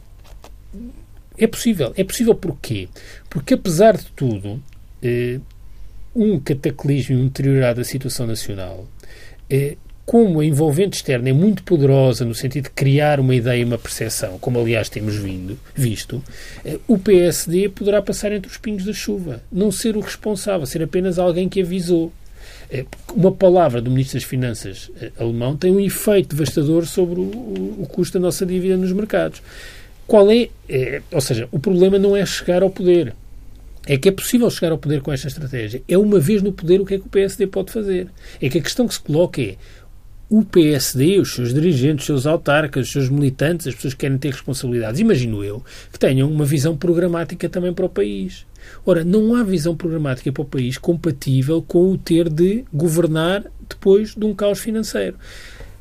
é 1.37 1.47
possível. 1.47 1.93
É 1.95 2.03
possível 2.03 2.35
porquê? 2.35 2.87
Porque, 3.29 3.53
apesar 3.53 3.97
de 3.97 4.05
tudo, 4.15 4.61
eh, 5.03 5.39
um 6.15 6.39
cataclismo 6.39 7.15
e 7.15 7.19
um 7.19 7.25
deteriorado 7.25 7.79
da 7.79 7.83
situação 7.83 8.25
nacional, 8.25 8.87
eh, 9.49 9.75
como 10.05 10.39
a 10.39 10.45
envolvente 10.45 10.97
externa 10.97 11.29
é 11.29 11.33
muito 11.33 11.63
poderosa 11.63 12.23
no 12.23 12.35
sentido 12.35 12.65
de 12.65 12.69
criar 12.69 13.19
uma 13.19 13.33
ideia 13.33 13.61
e 13.61 13.65
uma 13.65 13.77
percepção, 13.77 14.37
como 14.39 14.59
aliás 14.59 14.87
temos 14.87 15.15
vindo, 15.15 15.57
visto, 15.73 16.23
eh, 16.63 16.79
o 16.87 16.97
PSD 16.97 17.69
poderá 17.69 18.01
passar 18.01 18.31
entre 18.31 18.49
os 18.49 18.57
pingos 18.57 18.85
da 18.85 18.93
chuva, 18.93 19.43
não 19.51 19.71
ser 19.71 19.97
o 19.97 19.99
responsável, 19.99 20.65
ser 20.65 20.83
apenas 20.83 21.19
alguém 21.19 21.49
que 21.49 21.61
avisou. 21.61 22.13
Uma 23.15 23.31
palavra 23.31 23.79
do 23.79 23.91
Ministro 23.91 24.19
das 24.19 24.27
Finanças 24.27 24.89
alemão 25.19 25.55
tem 25.55 25.71
um 25.71 25.79
efeito 25.79 26.35
devastador 26.35 26.85
sobre 26.87 27.19
o, 27.19 27.23
o 27.23 27.87
custo 27.87 28.17
da 28.17 28.25
nossa 28.25 28.43
dívida 28.43 28.75
nos 28.75 28.91
mercados. 28.91 29.41
Qual 30.07 30.29
é, 30.31 30.49
é, 30.69 31.01
ou 31.11 31.21
seja, 31.21 31.47
o 31.51 31.59
problema 31.59 31.97
não 31.97 32.15
é 32.15 32.25
chegar 32.25 32.61
ao 32.61 32.69
poder. 32.69 33.13
É 33.87 33.97
que 33.97 34.09
é 34.09 34.11
possível 34.11 34.49
chegar 34.49 34.71
ao 34.71 34.77
poder 34.77 35.01
com 35.01 35.11
esta 35.11 35.27
estratégia. 35.27 35.81
É 35.87 35.97
uma 35.97 36.19
vez 36.19 36.41
no 36.41 36.51
poder 36.51 36.81
o 36.81 36.85
que 36.85 36.95
é 36.95 36.99
que 36.99 37.05
o 37.05 37.09
PSD 37.09 37.47
pode 37.47 37.71
fazer. 37.71 38.07
É 38.41 38.49
que 38.49 38.57
a 38.57 38.61
questão 38.61 38.87
que 38.87 38.95
se 38.95 38.99
coloca 38.99 39.41
é 39.41 39.55
o 40.29 40.43
PSD, 40.43 41.19
os 41.19 41.35
seus 41.35 41.53
dirigentes, 41.53 42.03
os 42.03 42.05
seus 42.07 42.25
autarcas, 42.25 42.87
os 42.87 42.91
seus 42.91 43.09
militantes, 43.09 43.67
as 43.67 43.75
pessoas 43.75 43.93
que 43.93 43.99
querem 44.01 44.17
ter 44.17 44.31
responsabilidades, 44.31 44.99
imagino 44.99 45.43
eu, 45.43 45.63
que 45.91 45.99
tenham 45.99 46.29
uma 46.31 46.45
visão 46.45 46.75
programática 46.75 47.47
também 47.47 47.71
para 47.71 47.85
o 47.85 47.89
país. 47.89 48.45
Ora, 48.83 49.03
não 49.03 49.35
há 49.35 49.43
visão 49.43 49.75
programática 49.75 50.31
para 50.31 50.41
o 50.41 50.45
país 50.45 50.79
compatível 50.79 51.61
com 51.61 51.91
o 51.91 51.97
ter 51.97 52.27
de 52.27 52.65
governar 52.73 53.45
depois 53.69 54.15
de 54.15 54.25
um 54.25 54.33
caos 54.33 54.59
financeiro. 54.59 55.15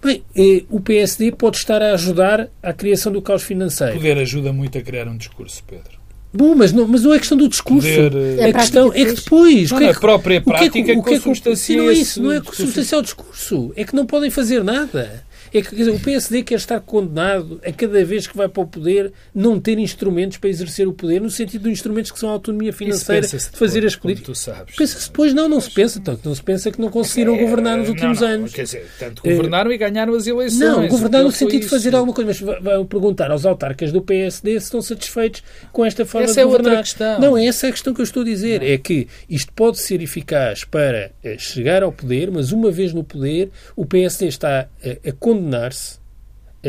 Bem, 0.05 0.23
eh, 0.37 0.65
o 0.69 0.81
PSD 0.81 1.33
pode 1.33 1.57
estar 1.57 1.81
a 1.81 1.95
ajudar 1.95 2.49
à 2.63 2.75
criação 2.75 3.11
do 3.11 3.23
caos 3.23 3.43
financeiro. 3.43 3.95
O 3.95 3.97
poder 3.97 4.19
ajuda 4.19 4.53
muito 4.53 4.77
a 4.77 4.83
criar 4.83 5.09
um 5.09 5.17
discurso, 5.17 5.65
Pedro. 5.67 6.05
Bom, 6.31 6.55
mas 6.55 6.73
não, 6.73 6.87
mas 6.87 7.05
não 7.05 7.15
é 7.15 7.19
questão 7.19 7.39
do 7.39 7.49
discurso. 7.49 7.89
Poder, 7.89 8.13
eh, 8.39 8.51
a, 8.51 8.53
questão 8.53 8.93
é 8.93 9.05
que 9.05 9.13
depois. 9.15 9.71
Não, 9.71 9.81
é 9.81 9.91
a 9.91 9.95
própria 9.95 10.43
prática 10.43 10.67
o 10.67 10.73
que 10.73 10.79
é, 10.79 10.99
o 10.99 11.03
que 11.03 11.15
é, 11.15 11.19
que, 11.21 11.77
não 11.77 11.91
é 11.91 11.93
isso, 11.95 12.23
não 12.23 12.33
é 12.33 12.41
consubstancial 12.41 13.01
o 13.01 13.05
discurso. 13.05 13.73
É 13.77 13.85
que 13.85 13.95
não 13.95 14.05
podem 14.05 14.31
fazer 14.31 14.63
nada. 14.63 15.24
É 15.55 15.63
que 15.63 15.75
dizer, 15.75 15.93
o 15.93 16.01
PSD 16.01 16.43
quer 16.43 16.57
estar 16.57 16.81
condenado 16.81 17.61
a 17.65 17.71
cada 17.71 18.05
vez 18.05 18.27
que 18.27 18.37
vai 18.37 18.49
para 18.49 18.63
o 18.63 18.67
poder 18.67 19.13
não 19.33 19.61
ter 19.61 19.79
instrumentos 19.79 20.37
para 20.37 20.51
exercer 20.51 20.89
o 20.89 20.93
poder, 20.93 21.21
no 21.21 21.31
sentido 21.31 21.63
de 21.63 21.71
instrumentos 21.71 22.11
que 22.11 22.19
são 22.19 22.29
a 22.29 22.33
autonomia 22.33 22.73
financeira 22.73 23.25
de 23.25 23.39
fazer 23.39 23.87
as 23.87 23.95
políticas. 23.95 24.49
Pensa-se 24.77 25.09
depois, 25.09 25.33
não, 25.33 25.49
não 25.49 25.61
se 25.61 25.71
pensa 25.71 26.01
tanto. 26.01 26.29
Não 26.29 26.35
se 26.35 26.43
pensa 26.43 26.73
que 26.73 26.81
não 26.81 26.91
conseguiram 26.91 27.37
é, 27.37 27.39
governar 27.39 27.79
nos 27.79 27.89
últimos 27.89 28.21
não, 28.21 28.29
não, 28.29 28.35
anos. 28.35 28.53
Quer 28.53 28.65
dizer, 28.65 28.87
tanto 28.99 29.23
governaram 29.23 29.71
é, 29.71 29.75
e 29.75 29.79
ganharam 29.79 30.15
as 30.15 30.27
eleições. 30.27 30.59
Não, 30.59 30.89
governar 30.89 31.23
no 31.23 31.31
sentido 31.31 31.63
de 31.63 31.69
fazer 31.69 31.95
alguma 31.95 32.13
coisa. 32.13 32.27
Mas 32.27 32.61
vão 32.61 32.85
perguntar 32.85 33.31
aos 33.31 33.47
autarcas 33.47 33.93
do 33.93 34.03
PSD 34.03 34.59
se 34.59 34.67
estão 34.67 34.83
satisfeitos 34.83 35.43
com 35.73 35.85
esta 35.85 36.05
forma 36.05 36.25
essa 36.25 36.41
de 36.41 36.47
governar. 36.47 36.73
Essa 36.73 37.05
é 37.05 37.09
outra 37.09 37.17
questão. 37.17 37.21
Não, 37.21 37.39
é 37.39 37.47
essa 37.47 37.69
a 37.69 37.71
questão 37.71 37.95
que 37.95 38.01
eu 38.01 38.05
estou 38.05 38.23
a 38.23 38.25
dizer. 38.25 38.61
É 38.61 38.77
que 38.77 39.07
isto 39.31 39.53
pode 39.53 39.79
ser 39.79 40.03
eficaz 40.03 40.65
para 40.65 41.13
eh, 41.23 41.37
chegar 41.39 41.85
ao 41.85 41.93
poder, 41.93 42.31
mas 42.31 42.51
uma 42.51 42.71
vez 42.71 42.93
no 42.93 43.05
poder, 43.05 43.51
o 43.77 43.87
PSD 43.87 44.27
está 44.27 44.69
a, 44.85 45.09
a 45.09 45.13
condenar-se 45.45 46.03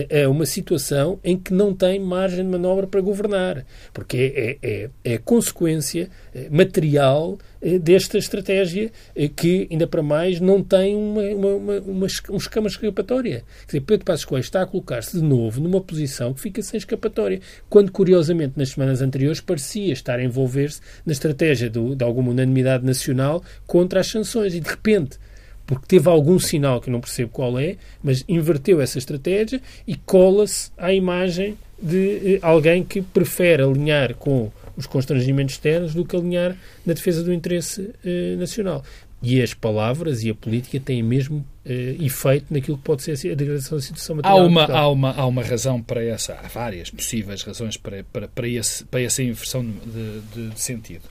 é, 0.09 0.27
uma 0.27 0.45
situação 0.45 1.17
em 1.23 1.38
que 1.38 1.53
não 1.53 1.73
tem 1.73 1.97
margem 1.97 2.43
de 2.43 2.51
manobra 2.51 2.85
para 2.85 2.99
governar, 2.99 3.65
porque 3.93 4.33
é, 4.35 4.57
é, 4.61 4.89
é, 5.05 5.13
é 5.13 5.17
consequência 5.17 6.09
é, 6.33 6.49
material 6.49 7.38
é, 7.61 7.79
desta 7.79 8.17
estratégia 8.17 8.91
que, 9.38 9.69
ainda 9.71 9.88
para 9.88 10.03
mais, 10.03 10.41
não 10.41 10.61
tem 10.61 10.97
uma, 10.97 11.21
uma, 11.21 11.47
uma, 11.55 11.79
uma, 11.79 12.07
um 12.29 12.38
escama 12.38 12.67
escapatória. 12.67 13.45
Quer 13.61 13.65
dizer, 13.67 13.81
Pedro 13.81 14.05
Passos 14.05 14.25
Coelho 14.25 14.41
está 14.41 14.63
a 14.63 14.65
colocar-se 14.65 15.17
de 15.17 15.23
novo 15.23 15.61
numa 15.61 15.79
posição 15.79 16.33
que 16.33 16.41
fica 16.41 16.61
sem 16.61 16.77
escapatória, 16.77 17.39
quando, 17.69 17.89
curiosamente, 17.89 18.55
nas 18.57 18.71
semanas 18.71 19.01
anteriores 19.01 19.39
parecia 19.39 19.93
estar 19.93 20.19
a 20.19 20.23
envolver-se 20.23 20.81
na 21.05 21.13
estratégia 21.13 21.69
do, 21.69 21.95
de 21.95 22.03
alguma 22.03 22.31
unanimidade 22.31 22.85
nacional 22.85 23.41
contra 23.65 24.01
as 24.01 24.07
sanções 24.07 24.53
e, 24.53 24.59
de 24.59 24.69
repente, 24.69 25.17
porque 25.65 25.86
teve 25.88 26.10
algum 26.10 26.39
sinal 26.39 26.80
que 26.80 26.89
eu 26.89 26.91
não 26.91 27.01
percebo 27.01 27.32
qual 27.32 27.58
é, 27.60 27.78
mas 28.04 28.23
inverteu 28.28 28.82
essa 28.82 28.97
estratégia 28.97 29.62
e 29.88 29.95
cola-se 29.95 30.71
à 30.78 30.93
imagem 30.93 31.58
de 31.82 32.36
eh, 32.36 32.39
alguém 32.41 32.84
que 32.84 33.01
prefere 33.01 33.63
alinhar 33.63 34.15
com 34.15 34.51
os 34.78 34.86
constrangimentos 34.86 35.56
externos 35.56 35.93
do 35.93 36.06
que 36.06 36.15
alinhar 36.15 36.56
na 36.86 36.93
defesa 36.93 37.23
do 37.23 37.34
interesse 37.34 37.91
eh, 38.06 38.36
nacional. 38.38 38.84
E 39.21 39.41
as 39.41 39.54
palavras 39.54 40.23
e 40.23 40.30
a 40.30 40.36
política 40.36 40.80
têm 40.80 41.01
mesmo 41.01 41.38
uh, 41.38 42.04
efeito 42.04 42.54
naquilo 42.54 42.78
que 42.78 42.84
pode 42.84 43.01
ser 43.01 43.32
a 43.32 43.36
degradação 43.36 43.78
da 43.78 43.84
situação 43.84 44.17
material. 44.17 44.39
Há 44.39 44.45
uma, 44.45 44.63
há 44.65 44.88
uma, 44.88 45.12
há 45.13 45.25
uma 45.25 45.43
razão 45.43 45.82
para 45.82 46.04
essa, 46.04 46.34
há 46.34 46.47
várias 46.47 46.91
possíveis 46.91 47.41
razões 47.41 47.78
para, 47.78 48.04
para, 48.04 48.28
para, 48.28 48.47
esse, 48.47 48.86
para 48.86 49.01
essa 49.01 49.23
inversão 49.23 49.65
de, 49.65 50.21
de, 50.34 50.49
de 50.49 50.62
sentido. 50.62 51.04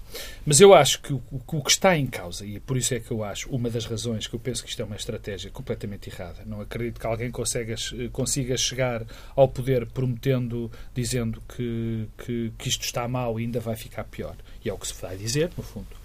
Mas 0.46 0.60
eu 0.60 0.74
acho 0.74 1.00
que 1.00 1.12
o, 1.12 1.22
o, 1.30 1.62
que 1.62 1.70
está 1.70 1.96
em 1.96 2.06
causa, 2.06 2.46
e 2.46 2.60
por 2.60 2.76
isso 2.76 2.94
é 2.94 3.00
que 3.00 3.10
eu 3.10 3.24
acho, 3.24 3.48
uma 3.50 3.68
das 3.68 3.84
razões 3.86 4.26
que 4.26 4.34
eu 4.34 4.40
penso 4.40 4.62
que 4.62 4.68
isto 4.68 4.80
é 4.80 4.84
uma 4.84 4.96
estratégia 4.96 5.50
completamente 5.50 6.08
errada, 6.08 6.42
não 6.46 6.60
acredito 6.60 7.00
que 7.00 7.06
alguém 7.06 7.30
consiga, 7.30 7.74
consiga 8.12 8.56
chegar 8.56 9.02
ao 9.34 9.48
poder 9.48 9.86
prometendo, 9.86 10.70
dizendo 10.94 11.42
que, 11.48 12.06
que, 12.18 12.52
que 12.56 12.68
isto 12.68 12.84
está 12.84 13.08
mal 13.08 13.40
e 13.40 13.44
ainda 13.44 13.60
vai 13.60 13.74
ficar 13.74 14.04
pior. 14.04 14.36
E 14.64 14.68
é 14.68 14.72
o 14.72 14.78
que 14.78 14.86
se 14.86 14.94
vai 15.00 15.16
dizer, 15.16 15.50
no 15.56 15.62
fundo 15.62 16.03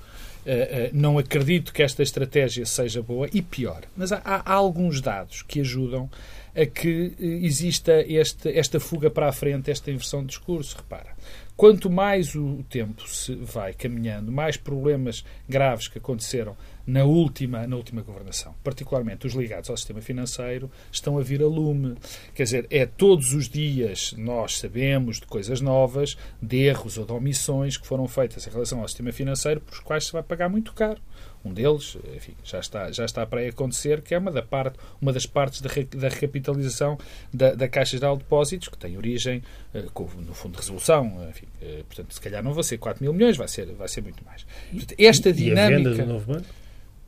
não 0.94 1.18
acredito 1.18 1.74
que 1.74 1.84
esta 1.84 2.02
estratégia 2.02 2.66
seja 2.66 3.02
boa 3.02 3.30
e 3.34 3.42
pior, 3.42 3.84
mas 3.96 4.12
há, 4.12 4.22
há 4.24 4.54
alguns 4.54 5.02
dados 5.02 5.42
que 5.42 5.62
ajudam 5.62 6.10
a 6.56 6.66
que 6.66 7.14
uh, 7.20 7.24
exista 7.24 8.04
este, 8.08 8.50
esta 8.58 8.80
fuga 8.80 9.10
para 9.10 9.30
a 9.30 9.32
frente, 9.32 9.72
esta 9.72 9.92
inversão 9.92 10.22
de 10.22 10.28
discurso. 10.28 10.78
Repara, 10.78 11.16
quanto 11.56 11.90
mais 11.90 12.36
o 12.36 12.64
tempo 12.70 13.08
se 13.08 13.36
vai 13.36 13.74
caminhando, 13.74 14.32
mais 14.32 14.58
problemas 14.58 15.24
graves 15.48 15.88
que 15.88 15.98
aconteceram 15.98 16.56
na 16.86 17.04
última, 17.04 17.68
na 17.68 17.76
última 17.76 18.02
governação. 18.02 18.56
Particularmente 18.64 19.28
os 19.28 19.34
ligados 19.34 19.70
ao 19.70 19.78
sistema 19.78 20.02
financeiro 20.02 20.72
estão 20.92 21.18
a 21.18 21.22
vir 21.22 21.42
a 21.42 21.48
lume. 21.48 21.96
Quer 22.34 22.44
dizer, 22.44 22.68
é 22.70 22.86
todos 22.86 23.34
os 23.34 23.48
dias 23.48 24.14
nós 24.18 24.58
sabemos 24.60 25.20
de 25.20 25.26
coisas 25.26 25.62
novas, 25.62 26.18
de 26.42 26.58
erros 26.58 26.98
ou 26.98 27.06
de 27.06 27.12
omissões 27.12 27.78
que 27.78 27.86
foram 27.86 28.08
feitas 28.08 28.46
em 28.48 28.50
relação 28.50 28.82
ao 28.82 28.88
sistema 28.88 29.12
financeiro, 29.12 29.62
por 29.62 29.74
os 29.74 29.80
quais 29.80 30.06
se 30.06 30.12
vai 30.12 30.24
pagar 30.24 30.50
muito 30.50 30.74
caro. 30.74 31.00
Um 31.44 31.54
deles, 31.54 31.98
enfim, 32.16 32.34
já 32.44 32.60
está, 32.60 32.92
já 32.92 33.06
está 33.06 33.26
para 33.26 33.48
acontecer, 33.48 34.02
que 34.02 34.14
é 34.14 34.18
uma, 34.18 34.30
da 34.30 34.42
parte, 34.42 34.78
uma 35.02 35.14
das 35.14 35.26
partes 35.26 35.62
da, 35.62 35.70
da 35.96 36.10
recapitalização 36.10 36.98
da, 37.34 37.54
da 37.54 37.68
Caixa 37.68 37.98
Geral 37.98 38.18
de 38.18 38.24
Depósitos, 38.24 38.68
que 38.68 38.78
tem 38.78 38.98
origem 38.98 39.42
uh, 39.74 40.22
no 40.22 40.34
Fundo 40.34 40.54
de 40.54 40.58
Resolução. 40.58 41.06
Enfim, 41.30 41.46
uh, 41.62 41.84
portanto, 41.86 42.14
se 42.14 42.20
calhar 42.20 42.44
não 42.44 42.54
vão 42.54 42.62
ser 42.62 42.78
4 42.78 43.02
mil 43.02 43.14
milhões, 43.14 43.38
vai 43.38 43.48
ser, 43.48 43.68
vai 43.68 43.88
ser 43.88 44.02
muito 44.02 44.24
mais. 44.26 44.46
Portanto, 44.70 44.96
esta 45.00 45.32
dinâmica. 45.32 45.62
E 45.62 45.76
a 45.76 45.78
venda 45.78 46.04
do 46.04 46.14
novo 46.14 46.34
banco? 46.34 46.46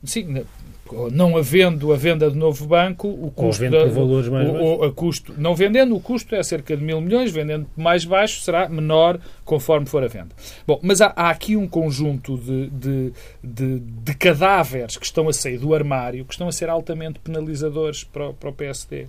Sim, 0.04 0.44
não 1.10 1.36
havendo 1.36 1.92
a 1.92 1.96
venda 1.96 2.30
do 2.30 2.36
novo 2.36 2.66
banco, 2.66 3.08
o 3.08 3.30
custo. 3.30 3.68
Da, 3.70 3.86
valores 3.86 4.28
mais 4.28 4.48
o, 4.48 4.86
o, 4.86 4.92
custo, 4.92 5.34
não 5.38 5.54
vendendo, 5.54 5.94
o 5.94 6.00
custo 6.00 6.34
é 6.34 6.42
cerca 6.42 6.76
de 6.76 6.82
mil 6.82 7.00
milhões, 7.00 7.30
vendendo 7.30 7.66
mais 7.76 8.04
baixo 8.04 8.40
será 8.40 8.68
menor 8.68 9.18
conforme 9.44 9.86
for 9.86 10.02
a 10.02 10.08
venda. 10.08 10.30
Bom, 10.66 10.78
mas 10.82 11.00
há, 11.00 11.12
há 11.16 11.30
aqui 11.30 11.56
um 11.56 11.66
conjunto 11.66 12.36
de, 12.36 12.68
de, 12.68 13.12
de, 13.42 13.78
de, 13.80 14.14
cadáveres 14.14 14.96
que 14.96 15.04
estão 15.04 15.28
a 15.28 15.32
sair 15.32 15.58
do 15.58 15.74
armário, 15.74 16.24
que 16.24 16.34
estão 16.34 16.48
a 16.48 16.52
ser 16.52 16.68
altamente 16.68 17.18
penalizadores 17.20 18.04
para 18.04 18.28
o, 18.28 18.34
para 18.34 18.50
o 18.50 18.52
PSD. 18.52 19.06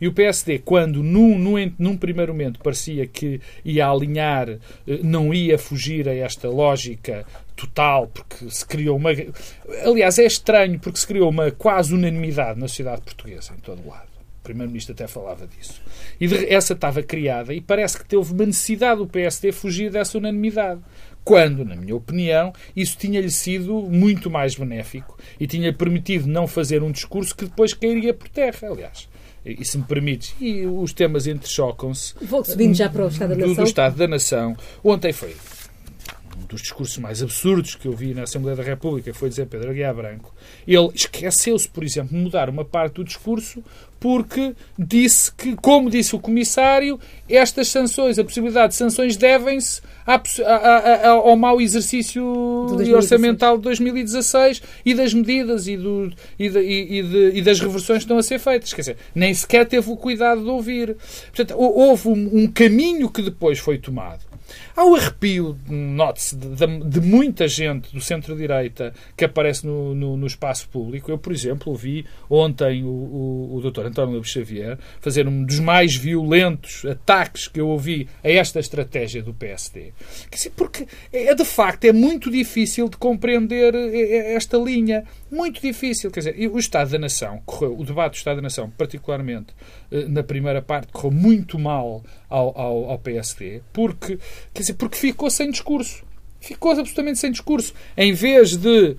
E 0.00 0.08
o 0.08 0.12
PSD, 0.12 0.58
quando 0.60 1.02
num, 1.02 1.38
num, 1.38 1.72
num 1.78 1.96
primeiro 1.96 2.32
momento 2.32 2.60
parecia 2.60 3.06
que 3.06 3.40
ia 3.64 3.88
alinhar, 3.88 4.48
eh, 4.48 4.58
não 5.02 5.32
ia 5.32 5.58
fugir 5.58 6.08
a 6.08 6.14
esta 6.14 6.48
lógica 6.48 7.24
total, 7.56 8.06
porque 8.08 8.48
se 8.50 8.64
criou 8.64 8.96
uma. 8.96 9.10
Aliás, 9.84 10.18
é 10.18 10.26
estranho, 10.26 10.78
porque 10.78 10.98
se 10.98 11.06
criou 11.06 11.30
uma 11.30 11.50
quase 11.50 11.94
unanimidade 11.94 12.60
na 12.60 12.68
sociedade 12.68 13.00
portuguesa, 13.00 13.54
em 13.56 13.60
todo 13.60 13.82
o 13.84 13.88
lado. 13.88 14.08
O 14.40 14.44
Primeiro-Ministro 14.44 14.92
até 14.92 15.08
falava 15.08 15.46
disso. 15.46 15.82
E 16.20 16.28
de, 16.28 16.52
essa 16.52 16.74
estava 16.74 17.02
criada 17.02 17.52
e 17.52 17.60
parece 17.60 17.98
que 17.98 18.04
teve 18.04 18.32
uma 18.32 18.46
necessidade 18.46 18.98
do 18.98 19.06
PSD 19.06 19.50
fugir 19.50 19.90
dessa 19.90 20.18
unanimidade. 20.18 20.80
Quando, 21.24 21.64
na 21.64 21.74
minha 21.74 21.96
opinião, 21.96 22.52
isso 22.76 22.96
tinha-lhe 22.96 23.32
sido 23.32 23.82
muito 23.82 24.30
mais 24.30 24.54
benéfico 24.54 25.18
e 25.40 25.46
tinha 25.48 25.72
permitido 25.72 26.28
não 26.28 26.46
fazer 26.46 26.84
um 26.84 26.92
discurso 26.92 27.34
que 27.34 27.46
depois 27.46 27.74
cairia 27.74 28.14
por 28.14 28.28
terra, 28.28 28.68
aliás 28.68 29.08
e 29.46 29.64
se 29.64 29.78
me 29.78 29.84
permites, 29.84 30.34
e 30.40 30.66
os 30.66 30.92
temas 30.92 31.26
entrechocam-se. 31.26 32.14
Vou 32.20 32.44
subindo 32.44 32.74
já 32.74 32.88
para 32.90 33.04
o 33.04 33.08
Estado 33.08 33.28
da 33.28 33.36
Nação. 33.36 33.54
Do, 33.54 33.54
do 33.54 33.64
Estado 33.64 33.96
da 33.96 34.08
Nação. 34.08 34.56
Ontem 34.82 35.12
foi 35.12 35.36
dos 36.48 36.62
discursos 36.62 36.96
mais 36.98 37.22
absurdos 37.22 37.74
que 37.74 37.88
eu 37.88 37.92
vi 37.92 38.14
na 38.14 38.22
Assembleia 38.22 38.56
da 38.56 38.62
República 38.62 39.12
foi 39.14 39.28
dizer 39.28 39.46
Pedro 39.46 39.70
Aguiar 39.70 39.94
Branco. 39.94 40.34
Ele 40.66 40.90
esqueceu-se, 40.94 41.68
por 41.68 41.82
exemplo, 41.82 42.16
de 42.16 42.22
mudar 42.22 42.48
uma 42.48 42.64
parte 42.64 42.94
do 42.94 43.04
discurso 43.04 43.62
porque 43.98 44.54
disse 44.78 45.32
que, 45.32 45.56
como 45.56 45.90
disse 45.90 46.14
o 46.14 46.20
Comissário, 46.20 47.00
estas 47.28 47.68
sanções, 47.68 48.18
a 48.18 48.24
possibilidade 48.24 48.68
de 48.68 48.76
sanções 48.76 49.16
devem-se 49.16 49.80
ao 51.02 51.36
mau 51.36 51.60
exercício 51.60 52.24
orçamental 52.94 53.56
de 53.56 53.64
2016 53.64 54.62
e 54.84 54.94
das 54.94 55.14
medidas 55.14 55.66
e, 55.66 55.76
do, 55.76 56.12
e, 56.38 56.48
de, 56.48 56.60
e, 56.60 57.02
de, 57.02 57.30
e, 57.38 57.42
das 57.42 57.58
reversões 57.58 57.98
que 57.98 58.04
estão 58.04 58.18
a 58.18 58.22
ser 58.22 58.38
feitas. 58.38 58.72
Quer 58.72 58.82
dizer, 58.82 58.96
nem 59.14 59.32
sequer 59.32 59.66
teve 59.66 59.90
o 59.90 59.96
cuidado 59.96 60.42
de 60.42 60.50
ouvir. 60.50 60.96
Portanto, 61.34 61.58
houve 61.58 62.08
um, 62.08 62.42
um 62.42 62.46
caminho 62.46 63.08
que 63.10 63.22
depois 63.22 63.58
foi 63.58 63.78
tomado 63.78 64.20
Há 64.76 64.84
o 64.84 64.94
arrepio, 64.94 65.58
note-se, 65.70 66.36
de, 66.36 66.66
de, 66.84 67.00
muita 67.00 67.48
gente 67.48 67.94
do 67.94 68.00
centro-direita 68.00 68.92
que 69.16 69.24
aparece 69.24 69.66
no, 69.66 69.94
no, 69.94 70.18
no, 70.18 70.26
espaço 70.26 70.68
público. 70.68 71.10
Eu, 71.10 71.16
por 71.16 71.32
exemplo, 71.32 71.72
ouvi 71.72 72.04
ontem 72.28 72.84
o, 72.84 72.88
o, 72.88 73.56
o 73.56 73.70
Dr. 73.70 73.86
António 73.86 74.16
Lopes 74.16 74.30
Xavier 74.30 74.78
fazer 75.00 75.26
um 75.26 75.44
dos 75.44 75.60
mais 75.60 75.96
violentos 75.96 76.84
ataques 76.84 77.48
que 77.48 77.58
eu 77.58 77.68
ouvi 77.68 78.06
a 78.22 78.30
esta 78.30 78.60
estratégia 78.60 79.22
do 79.22 79.32
PSD. 79.32 79.94
Porque, 80.54 80.86
é, 81.10 81.34
de 81.34 81.44
facto, 81.46 81.86
é 81.86 81.92
muito 81.92 82.30
difícil 82.30 82.90
de 82.90 82.98
compreender 82.98 83.74
é, 83.74 83.78
é, 83.78 84.34
esta 84.34 84.58
linha. 84.58 85.04
Muito 85.30 85.58
difícil. 85.62 86.10
Quer 86.10 86.20
dizer, 86.20 86.50
o 86.50 86.58
Estado 86.58 86.90
da 86.90 86.98
Nação 86.98 87.40
correu, 87.46 87.78
o 87.78 87.82
debate 87.82 88.12
do 88.12 88.16
Estado 88.16 88.36
da 88.36 88.42
Nação, 88.42 88.70
particularmente 88.76 89.54
eh, 89.90 90.04
na 90.06 90.22
primeira 90.22 90.60
parte, 90.60 90.92
correu 90.92 91.10
muito 91.10 91.58
mal 91.58 92.04
ao, 92.28 92.58
ao, 92.58 92.90
ao 92.90 92.98
PSD, 92.98 93.62
porque, 93.72 94.18
quer 94.52 94.65
dizer, 94.66 94.74
porque 94.74 94.96
ficou 94.96 95.30
sem 95.30 95.50
discurso. 95.50 96.04
Ficou 96.40 96.72
absolutamente 96.72 97.18
sem 97.18 97.30
discurso. 97.30 97.74
Em 97.96 98.12
vez 98.12 98.56
de, 98.56 98.96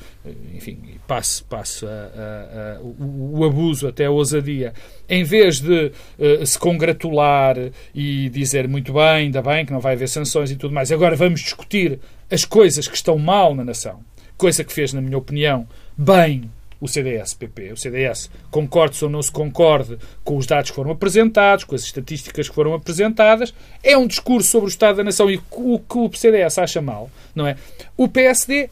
enfim, 0.54 0.98
passo, 1.08 1.46
passo 1.46 1.88
a, 1.88 1.90
a, 1.90 2.78
a, 2.78 2.82
o, 2.82 3.40
o, 3.40 3.46
abuso 3.46 3.88
até 3.88 4.06
a 4.06 4.12
ousadia, 4.12 4.74
em 5.08 5.24
vez 5.24 5.62
de 5.62 5.92
uh, 6.20 6.46
se 6.46 6.60
congratular 6.60 7.56
e 7.96 8.30
dizer 8.30 8.68
muito 8.68 8.92
bem, 8.92 9.02
ainda 9.02 9.42
bem 9.42 9.66
que 9.66 9.72
não 9.72 9.80
vai 9.80 9.94
haver 9.94 10.10
sanções 10.10 10.52
e 10.52 10.58
tudo 10.58 10.74
mais, 10.74 10.92
agora 10.92 11.16
vamos 11.16 11.40
discutir 11.40 12.00
as 12.30 12.44
coisas 12.44 12.88
que 12.88 12.96
estão 12.96 13.18
mal 13.18 13.56
na 13.56 13.64
nação, 13.64 14.02
coisa 14.36 14.64
que 14.64 14.74
fez, 14.74 14.92
na 14.92 15.02
minha 15.02 15.18
opinião, 15.18 15.66
bem 15.98 16.50
o 16.80 16.88
CDS-PP. 16.88 17.74
O 17.74 17.78
CDS, 17.78 18.30
concorde 18.52 19.04
ou 19.04 19.10
não 19.10 19.22
se 19.22 19.32
concorde 19.32 19.98
com 20.24 20.38
os 20.38 20.46
dados 20.46 20.70
que 20.70 20.76
foram 20.76 20.92
apresentados, 20.92 21.64
com 21.64 21.76
as 21.76 21.84
estatísticas 21.84 22.50
que 22.50 22.56
foram 22.56 22.74
apresentadas, 22.74 23.54
é 23.84 23.98
um 23.98 24.08
discurso 24.08 24.50
sobre 24.50 24.68
o 24.68 24.70
Estado 24.70 24.98
da 24.98 25.04
Nação 25.04 25.30
e 25.30 25.40
o 25.52 25.80
que 25.80 25.98
o 25.98 26.12
CDS 26.14 26.58
acha 26.58 26.82
mal, 26.82 27.10
não 27.36 27.48
é? 27.48 27.58
O 27.96 28.08
PSD 28.08 28.70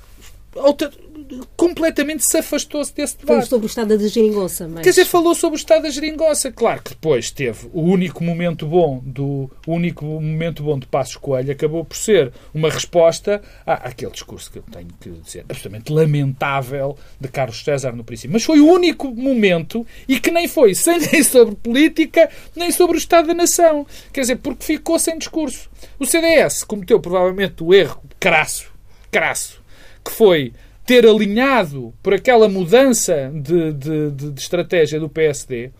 completamente 1.55 2.23
se 2.23 2.37
afastou-se 2.37 2.93
desse 2.93 3.17
debate. 3.17 3.27
Falou 3.27 3.45
sobre 3.45 3.65
o 3.65 3.69
estado 3.69 3.97
da 3.97 4.07
geringonça. 4.07 4.67
Mas... 4.67 4.83
Quer 4.83 4.89
dizer, 4.89 5.05
falou 5.05 5.35
sobre 5.35 5.57
o 5.57 5.59
estado 5.59 5.83
da 5.83 5.89
geringonça. 5.89 6.51
Claro 6.51 6.81
que 6.81 6.89
depois 6.91 7.31
teve 7.31 7.69
o 7.73 7.81
único 7.81 8.23
momento 8.23 8.65
bom 8.65 9.01
do 9.03 9.49
o 9.65 9.73
único 9.73 10.05
momento 10.05 10.63
bom 10.63 10.77
de 10.77 10.85
Passos 10.87 11.17
Coelho 11.17 11.51
acabou 11.51 11.83
por 11.83 11.97
ser 11.97 12.31
uma 12.53 12.69
resposta 12.69 13.41
à, 13.65 13.89
àquele 13.89 14.11
discurso 14.11 14.51
que 14.51 14.59
eu 14.59 14.63
tenho 14.71 14.89
que 14.99 15.09
dizer 15.09 15.45
absolutamente 15.49 15.91
lamentável 15.91 16.97
de 17.19 17.27
Carlos 17.27 17.63
César 17.63 17.91
no 17.93 18.03
princípio. 18.03 18.33
Mas 18.33 18.43
foi 18.43 18.59
o 18.59 18.67
único 18.67 19.13
momento 19.13 19.85
e 20.07 20.19
que 20.19 20.31
nem 20.31 20.47
foi 20.47 20.73
nem 21.11 21.23
sobre 21.23 21.55
política 21.55 22.29
nem 22.55 22.71
sobre 22.71 22.97
o 22.97 22.99
estado 22.99 23.27
da 23.27 23.33
nação. 23.33 23.85
Quer 24.11 24.21
dizer, 24.21 24.37
porque 24.37 24.63
ficou 24.63 24.99
sem 24.99 25.17
discurso. 25.17 25.69
O 25.99 26.05
CDS 26.05 26.63
cometeu 26.63 26.99
provavelmente 26.99 27.63
o 27.63 27.73
erro 27.73 28.01
crasso, 28.19 28.71
crasso, 29.11 29.61
que 30.03 30.11
foi 30.11 30.53
ter 30.85 31.05
alinhado 31.05 31.93
por 32.03 32.13
aquela 32.13 32.47
mudança 32.47 33.31
de, 33.33 33.73
de, 33.73 34.11
de, 34.11 34.39
estratégia 34.39 34.99
do 34.99 35.09
PSD, 35.09 35.71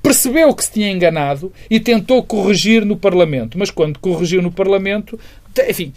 percebeu 0.00 0.54
que 0.54 0.64
se 0.64 0.72
tinha 0.72 0.90
enganado 0.90 1.52
e 1.68 1.80
tentou 1.80 2.22
corrigir 2.22 2.84
no 2.84 2.96
Parlamento. 2.96 3.58
Mas 3.58 3.70
quando 3.70 3.98
corrigiu 3.98 4.40
no 4.40 4.52
Parlamento, 4.52 5.18
enfim, 5.68 5.92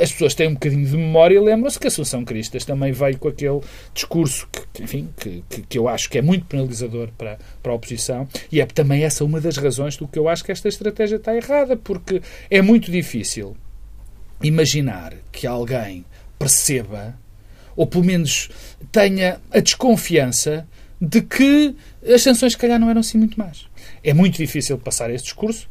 as 0.00 0.12
pessoas 0.12 0.34
têm 0.34 0.48
um 0.48 0.54
bocadinho 0.54 0.84
de 0.84 0.96
memória 0.96 1.36
e 1.36 1.40
lembram-se 1.40 1.78
que 1.78 1.86
a 1.86 1.88
Assunção 1.88 2.24
Cristas 2.24 2.64
também 2.64 2.92
veio 2.92 3.16
com 3.16 3.28
aquele 3.28 3.60
discurso 3.94 4.48
que, 4.72 4.82
enfim, 4.82 5.08
que, 5.16 5.44
que, 5.48 5.62
que, 5.62 5.78
eu 5.78 5.88
acho 5.88 6.10
que 6.10 6.18
é 6.18 6.22
muito 6.22 6.46
penalizador 6.46 7.08
para, 7.16 7.38
para 7.62 7.72
a 7.72 7.74
oposição 7.74 8.28
e 8.50 8.60
é 8.60 8.66
também 8.66 9.04
essa 9.04 9.24
uma 9.24 9.40
das 9.40 9.56
razões 9.56 9.96
do 9.96 10.06
que 10.06 10.18
eu 10.18 10.28
acho 10.28 10.44
que 10.44 10.52
esta 10.52 10.68
estratégia 10.68 11.16
está 11.16 11.34
errada, 11.34 11.76
porque 11.76 12.20
é 12.50 12.60
muito 12.60 12.90
difícil 12.90 13.56
imaginar 14.42 15.14
que 15.30 15.46
alguém 15.46 16.04
perceba 16.38 17.14
ou 17.80 17.86
pelo 17.86 18.04
menos 18.04 18.50
tenha 18.92 19.40
a 19.50 19.58
desconfiança 19.58 20.68
de 21.00 21.22
que 21.22 21.74
as 22.06 22.20
sanções, 22.20 22.52
se 22.52 22.58
calhar, 22.58 22.78
não 22.78 22.90
eram 22.90 23.00
assim 23.00 23.16
muito 23.16 23.38
más. 23.38 23.64
É 24.04 24.12
muito 24.12 24.36
difícil 24.36 24.76
passar 24.76 25.10
esse 25.10 25.24
discurso. 25.24 25.66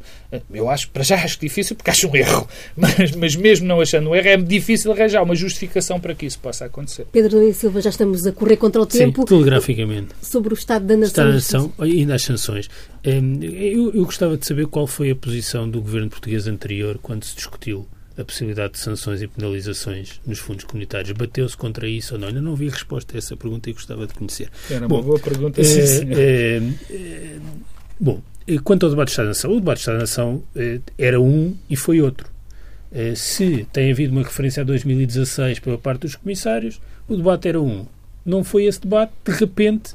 Eu 0.52 0.68
acho, 0.68 0.90
para 0.90 1.04
já 1.04 1.14
acho 1.14 1.38
difícil, 1.38 1.76
porque 1.76 1.88
acho 1.88 2.08
um 2.08 2.16
erro. 2.16 2.48
Mas, 2.76 3.14
mas 3.14 3.36
mesmo 3.36 3.66
não 3.66 3.80
achando 3.80 4.10
um 4.10 4.14
erro, 4.14 4.26
é 4.26 4.36
difícil 4.36 4.90
arranjar 4.90 5.22
uma 5.22 5.36
justificação 5.36 6.00
para 6.00 6.16
que 6.16 6.26
isso 6.26 6.40
possa 6.40 6.64
acontecer. 6.64 7.06
Pedro 7.12 7.40
e 7.42 7.54
Silva, 7.54 7.80
já 7.80 7.90
estamos 7.90 8.26
a 8.26 8.32
correr 8.32 8.56
contra 8.56 8.82
o 8.82 8.86
tempo. 8.86 9.20
Sim, 9.20 9.26
telegraficamente. 9.26 10.08
Sobre 10.20 10.52
o 10.52 10.56
Estado 10.56 10.84
da 10.86 10.96
Nação. 10.96 11.06
Estado 11.06 11.28
da 11.28 11.34
Nação, 11.34 11.72
ainda 11.78 12.14
as 12.16 12.22
sanções. 12.22 12.68
Hum, 13.06 13.38
eu, 13.40 13.94
eu 13.94 14.04
gostava 14.04 14.36
de 14.36 14.44
saber 14.44 14.66
qual 14.66 14.88
foi 14.88 15.10
a 15.10 15.16
posição 15.16 15.70
do 15.70 15.80
governo 15.80 16.10
português 16.10 16.48
anterior 16.48 16.98
quando 17.00 17.24
se 17.24 17.36
discutiu 17.36 17.86
a 18.20 18.24
possibilidade 18.24 18.74
de 18.74 18.78
sanções 18.78 19.22
e 19.22 19.26
penalizações 19.26 20.20
nos 20.26 20.38
fundos 20.38 20.64
comunitários. 20.64 21.12
Bateu-se 21.12 21.56
contra 21.56 21.88
isso 21.88 22.14
ou 22.14 22.20
não? 22.20 22.28
Ainda 22.28 22.40
não 22.40 22.54
vi 22.54 22.68
resposta 22.68 23.16
a 23.16 23.18
essa 23.18 23.36
pergunta 23.36 23.70
e 23.70 23.72
gostava 23.72 24.06
de 24.06 24.14
conhecer. 24.14 24.50
Era 24.70 24.86
bom, 24.86 24.96
uma 24.96 25.02
boa 25.02 25.18
pergunta, 25.18 25.62
sim, 25.62 25.80
é, 26.12 26.62
é, 26.90 27.38
Bom, 27.98 28.22
quanto 28.64 28.86
ao 28.86 28.90
debate 28.90 29.08
do 29.08 29.10
Estado 29.10 29.26
da 29.26 29.30
Nação, 29.30 29.50
o 29.52 29.60
debate 29.60 29.76
do 29.76 29.80
Estado 29.80 29.94
da 29.94 30.00
Nação 30.00 30.42
é, 30.56 30.80
era 30.98 31.20
um 31.20 31.56
e 31.68 31.76
foi 31.76 32.00
outro. 32.00 32.28
Se 33.14 33.66
tem 33.72 33.92
havido 33.92 34.12
uma 34.12 34.22
referência 34.22 34.62
a 34.62 34.64
2016 34.64 35.60
pela 35.60 35.78
parte 35.78 36.00
dos 36.00 36.16
comissários, 36.16 36.80
o 37.08 37.16
debate 37.16 37.46
era 37.46 37.60
um. 37.60 37.86
Não 38.24 38.44
foi 38.44 38.64
esse 38.64 38.80
debate, 38.80 39.12
de 39.24 39.32
repente 39.32 39.94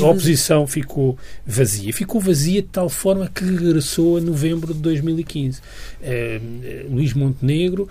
a 0.00 0.06
oposição 0.06 0.66
ficou 0.66 1.18
vazia. 1.44 1.92
Ficou 1.92 2.20
vazia 2.20 2.62
de 2.62 2.68
tal 2.68 2.88
forma 2.88 3.28
que 3.28 3.44
regressou 3.44 4.16
a 4.18 4.20
novembro 4.20 4.72
de 4.72 4.80
2015. 4.80 5.60
Luís 6.88 7.12
Montenegro 7.12 7.88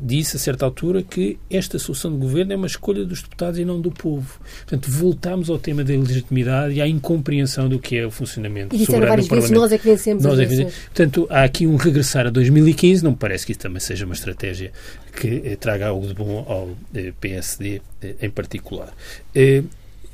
disse 0.00 0.36
a 0.36 0.38
certa 0.38 0.66
altura 0.66 1.02
que 1.02 1.38
esta 1.50 1.78
solução 1.78 2.12
de 2.12 2.18
governo 2.18 2.52
é 2.52 2.56
uma 2.56 2.66
escolha 2.66 3.04
dos 3.04 3.22
deputados 3.22 3.58
e 3.58 3.64
não 3.64 3.80
do 3.80 3.90
povo. 3.90 4.38
Portanto, 4.66 4.90
voltámos 4.90 5.48
ao 5.48 5.58
tema 5.58 5.82
da 5.82 5.94
legitimidade 5.94 6.74
e 6.74 6.82
à 6.82 6.86
incompreensão 6.86 7.68
do 7.68 7.78
que 7.78 7.96
é 7.96 8.06
o 8.06 8.10
funcionamento 8.10 8.76
e 8.76 8.84
soberano 8.84 9.08
várias 9.08 9.28
vezes, 9.28 9.50
nós 9.50 9.72
é 9.72 9.78
que 9.78 9.84
vencemos 9.84 10.22
nós 10.22 10.38
é 10.38 10.46
que 10.46 10.64
Portanto, 10.64 11.26
há 11.30 11.44
aqui 11.44 11.66
um 11.66 11.76
regressar 11.76 12.26
a 12.26 12.30
2015, 12.30 13.04
não 13.04 13.12
me 13.12 13.16
parece 13.16 13.46
que 13.46 13.52
isso 13.52 13.60
também 13.60 13.80
seja 13.80 14.04
uma 14.04 14.14
estratégia 14.14 14.72
que 15.16 15.42
eh, 15.44 15.56
traga 15.56 15.88
algo 15.88 16.06
de 16.06 16.14
bom 16.14 16.44
ao 16.46 16.70
eh, 16.94 17.12
PSD 17.18 17.80
eh, 18.02 18.14
em 18.20 18.30
particular. 18.30 18.92
Eh, 19.34 19.62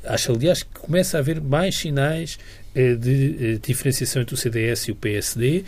acho, 0.03 0.31
aliás, 0.31 0.63
que 0.63 0.79
começa 0.79 1.17
a 1.17 1.19
haver 1.19 1.41
mais 1.41 1.75
sinais 1.75 2.37
eh, 2.75 2.95
de 2.95 3.35
eh, 3.39 3.59
diferenciação 3.61 4.23
entre 4.23 4.33
o 4.33 4.37
CDS 4.37 4.87
e 4.87 4.91
o 4.91 4.95
PSD. 4.95 5.63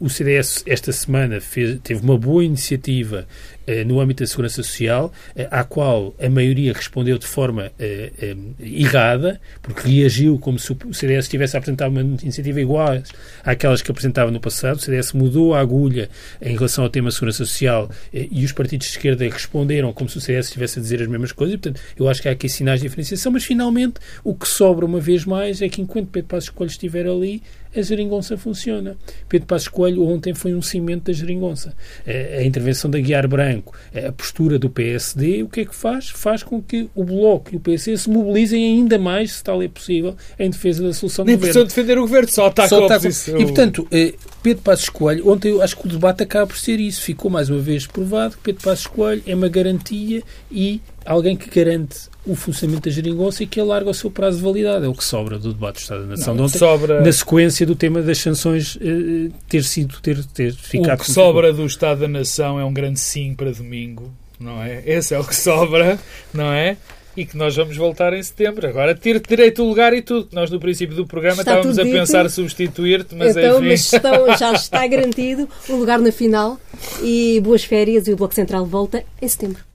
O 0.00 0.08
CDS, 0.08 0.64
esta 0.66 0.90
semana, 0.92 1.40
fez, 1.40 1.78
teve 1.80 2.00
uma 2.02 2.18
boa 2.18 2.44
iniciativa 2.44 3.26
eh, 3.59 3.59
no 3.84 4.00
âmbito 4.00 4.22
da 4.22 4.26
segurança 4.26 4.56
social, 4.56 5.12
eh, 5.36 5.48
à 5.50 5.64
qual 5.64 6.14
a 6.20 6.28
maioria 6.28 6.72
respondeu 6.72 7.18
de 7.18 7.26
forma 7.26 7.70
eh, 7.78 8.36
errada, 8.60 9.40
porque 9.62 9.88
reagiu 9.88 10.38
como 10.38 10.58
se 10.58 10.72
o 10.72 10.94
CDS 10.94 11.28
tivesse 11.28 11.56
apresentado 11.56 11.90
uma 11.90 12.00
iniciativa 12.00 12.60
igual 12.60 13.00
àquelas 13.44 13.82
que 13.82 13.90
apresentava 13.90 14.30
no 14.30 14.40
passado. 14.40 14.76
O 14.76 14.80
CDS 14.80 15.12
mudou 15.12 15.54
a 15.54 15.60
agulha 15.60 16.08
em 16.40 16.54
relação 16.54 16.84
ao 16.84 16.90
tema 16.90 17.10
segurança 17.10 17.44
social 17.44 17.90
e 18.12 18.44
os 18.44 18.52
partidos 18.52 18.86
de 18.86 18.92
esquerda 18.92 19.24
responderam 19.24 19.92
como 19.92 20.08
se 20.08 20.18
o 20.18 20.20
CDS 20.20 20.46
estivesse 20.46 20.78
a 20.78 20.82
dizer 20.82 21.02
as 21.02 21.08
mesmas 21.08 21.32
coisas. 21.32 21.54
E, 21.54 21.58
portanto, 21.58 21.80
eu 21.98 22.08
acho 22.08 22.22
que 22.22 22.28
há 22.28 22.32
aqui 22.32 22.48
sinais 22.48 22.80
de 22.80 22.88
diferenciação, 22.88 23.32
mas 23.32 23.44
finalmente 23.44 23.94
o 24.24 24.34
que 24.34 24.48
sobra 24.48 24.84
uma 24.84 25.00
vez 25.00 25.24
mais 25.24 25.62
é 25.62 25.68
que 25.68 25.80
enquanto 25.80 26.08
Pedro 26.08 26.28
Passos 26.28 26.50
Coelho 26.50 26.70
estiver 26.70 27.06
ali, 27.06 27.42
a 27.74 27.82
geringonça 27.82 28.36
funciona. 28.36 28.96
Pedro 29.28 29.46
Passos 29.46 29.68
Coelho 29.68 30.04
ontem 30.06 30.34
foi 30.34 30.54
um 30.54 30.62
cimento 30.62 31.04
da 31.04 31.12
geringonça. 31.12 31.74
A, 32.06 32.42
intervenção 32.42 32.90
da 32.90 32.98
Guiar 32.98 33.28
Branco, 33.28 33.74
a 33.94 34.12
postura 34.12 34.58
do 34.58 34.68
PSD, 34.68 35.42
o 35.42 35.48
que 35.48 35.60
é 35.60 35.64
que 35.64 35.74
faz? 35.74 36.08
Faz 36.08 36.42
com 36.42 36.60
que 36.60 36.88
o 36.94 37.04
Bloco 37.04 37.50
e 37.52 37.56
o 37.56 37.60
PC 37.60 37.96
se 37.96 38.10
mobilizem 38.10 38.64
ainda 38.64 38.98
mais, 38.98 39.32
se 39.32 39.44
tal 39.44 39.62
é 39.62 39.68
possível, 39.68 40.16
em 40.38 40.50
defesa 40.50 40.82
da 40.82 40.92
solução 40.92 41.24
Nem 41.24 41.36
do 41.36 41.40
governo. 41.40 41.60
Nem 41.60 41.68
defender 41.68 41.98
o 41.98 42.02
governo, 42.02 42.28
só 42.28 42.46
ataca 42.46 42.68
só 42.68 42.82
a 42.82 42.86
oposição. 42.86 43.38
E, 43.38 43.44
portanto, 43.44 43.86
eh, 43.90 44.14
Pedro 44.42 44.62
Passos 44.62 44.88
Coelho, 44.88 45.28
ontem 45.30 45.50
eu 45.50 45.62
acho 45.62 45.76
que 45.76 45.86
o 45.86 45.90
debate 45.90 46.22
acaba 46.22 46.46
por 46.46 46.56
ser 46.56 46.80
isso. 46.80 47.02
Ficou 47.02 47.30
mais 47.30 47.50
uma 47.50 47.60
vez 47.60 47.86
provado 47.86 48.36
que 48.36 48.42
Pedro 48.42 48.62
Passos 48.62 48.86
Coelho 48.86 49.22
é 49.26 49.34
uma 49.34 49.48
garantia 49.48 50.22
e 50.50 50.80
alguém 51.04 51.36
que 51.36 51.48
garante 51.50 52.10
o 52.26 52.34
funcionamento 52.34 52.88
da 52.88 52.94
geringonça 52.94 53.42
e 53.42 53.46
que 53.46 53.58
alarga 53.58 53.90
o 53.90 53.94
seu 53.94 54.10
prazo 54.10 54.38
de 54.38 54.44
validade. 54.44 54.84
É 54.84 54.88
o 54.88 54.94
que 54.94 55.04
sobra 55.04 55.38
do 55.38 55.52
debate 55.52 55.76
do 55.76 55.80
Estado 55.80 56.00
da 56.02 56.06
Nação 56.08 56.34
não, 56.34 56.46
de 56.46 56.48
ontem, 56.48 56.58
sobra... 56.58 57.00
na 57.00 57.12
sequência 57.12 57.66
do 57.66 57.74
tema 57.74 58.02
das 58.02 58.18
sanções 58.18 58.78
eh, 58.80 59.30
ter 59.48 59.64
sido, 59.64 60.00
ter, 60.00 60.24
ter 60.24 60.52
ficado... 60.52 61.00
O 61.00 61.04
que 61.04 61.10
sobra 61.10 61.52
do 61.52 61.64
Estado 61.64 62.00
da 62.00 62.08
Nação 62.08 62.60
é 62.60 62.64
um 62.64 62.72
grande 62.72 63.00
sim 63.00 63.34
para 63.34 63.50
domingo, 63.50 64.12
não 64.38 64.62
é? 64.62 64.82
Esse 64.84 65.14
é 65.14 65.18
o 65.18 65.24
que 65.24 65.34
sobra, 65.34 65.98
não 66.32 66.52
é? 66.52 66.76
e 67.16 67.26
que 67.26 67.36
nós 67.36 67.54
vamos 67.56 67.76
voltar 67.76 68.12
em 68.12 68.22
setembro. 68.22 68.66
Agora, 68.66 68.94
ter 68.94 69.20
direito 69.20 69.62
ao 69.62 69.68
lugar 69.68 69.92
e 69.92 70.00
tudo. 70.00 70.28
Nós, 70.32 70.50
no 70.50 70.60
princípio 70.60 70.94
do 70.94 71.06
programa, 71.06 71.42
está 71.42 71.58
estávamos 71.58 71.78
a 71.78 71.82
pensar 71.82 72.30
substituir-te, 72.30 73.14
mas 73.14 73.36
então, 73.36 73.58
enfim. 73.58 73.68
Mas 73.68 73.92
estão, 73.92 74.26
já 74.38 74.52
está 74.52 74.86
garantido 74.86 75.48
o 75.68 75.76
lugar 75.76 75.98
na 75.98 76.12
final 76.12 76.58
e 77.02 77.40
boas 77.42 77.64
férias 77.64 78.06
e 78.06 78.12
o 78.12 78.16
Bloco 78.16 78.34
Central 78.34 78.64
volta 78.64 79.04
em 79.20 79.28
setembro. 79.28 79.69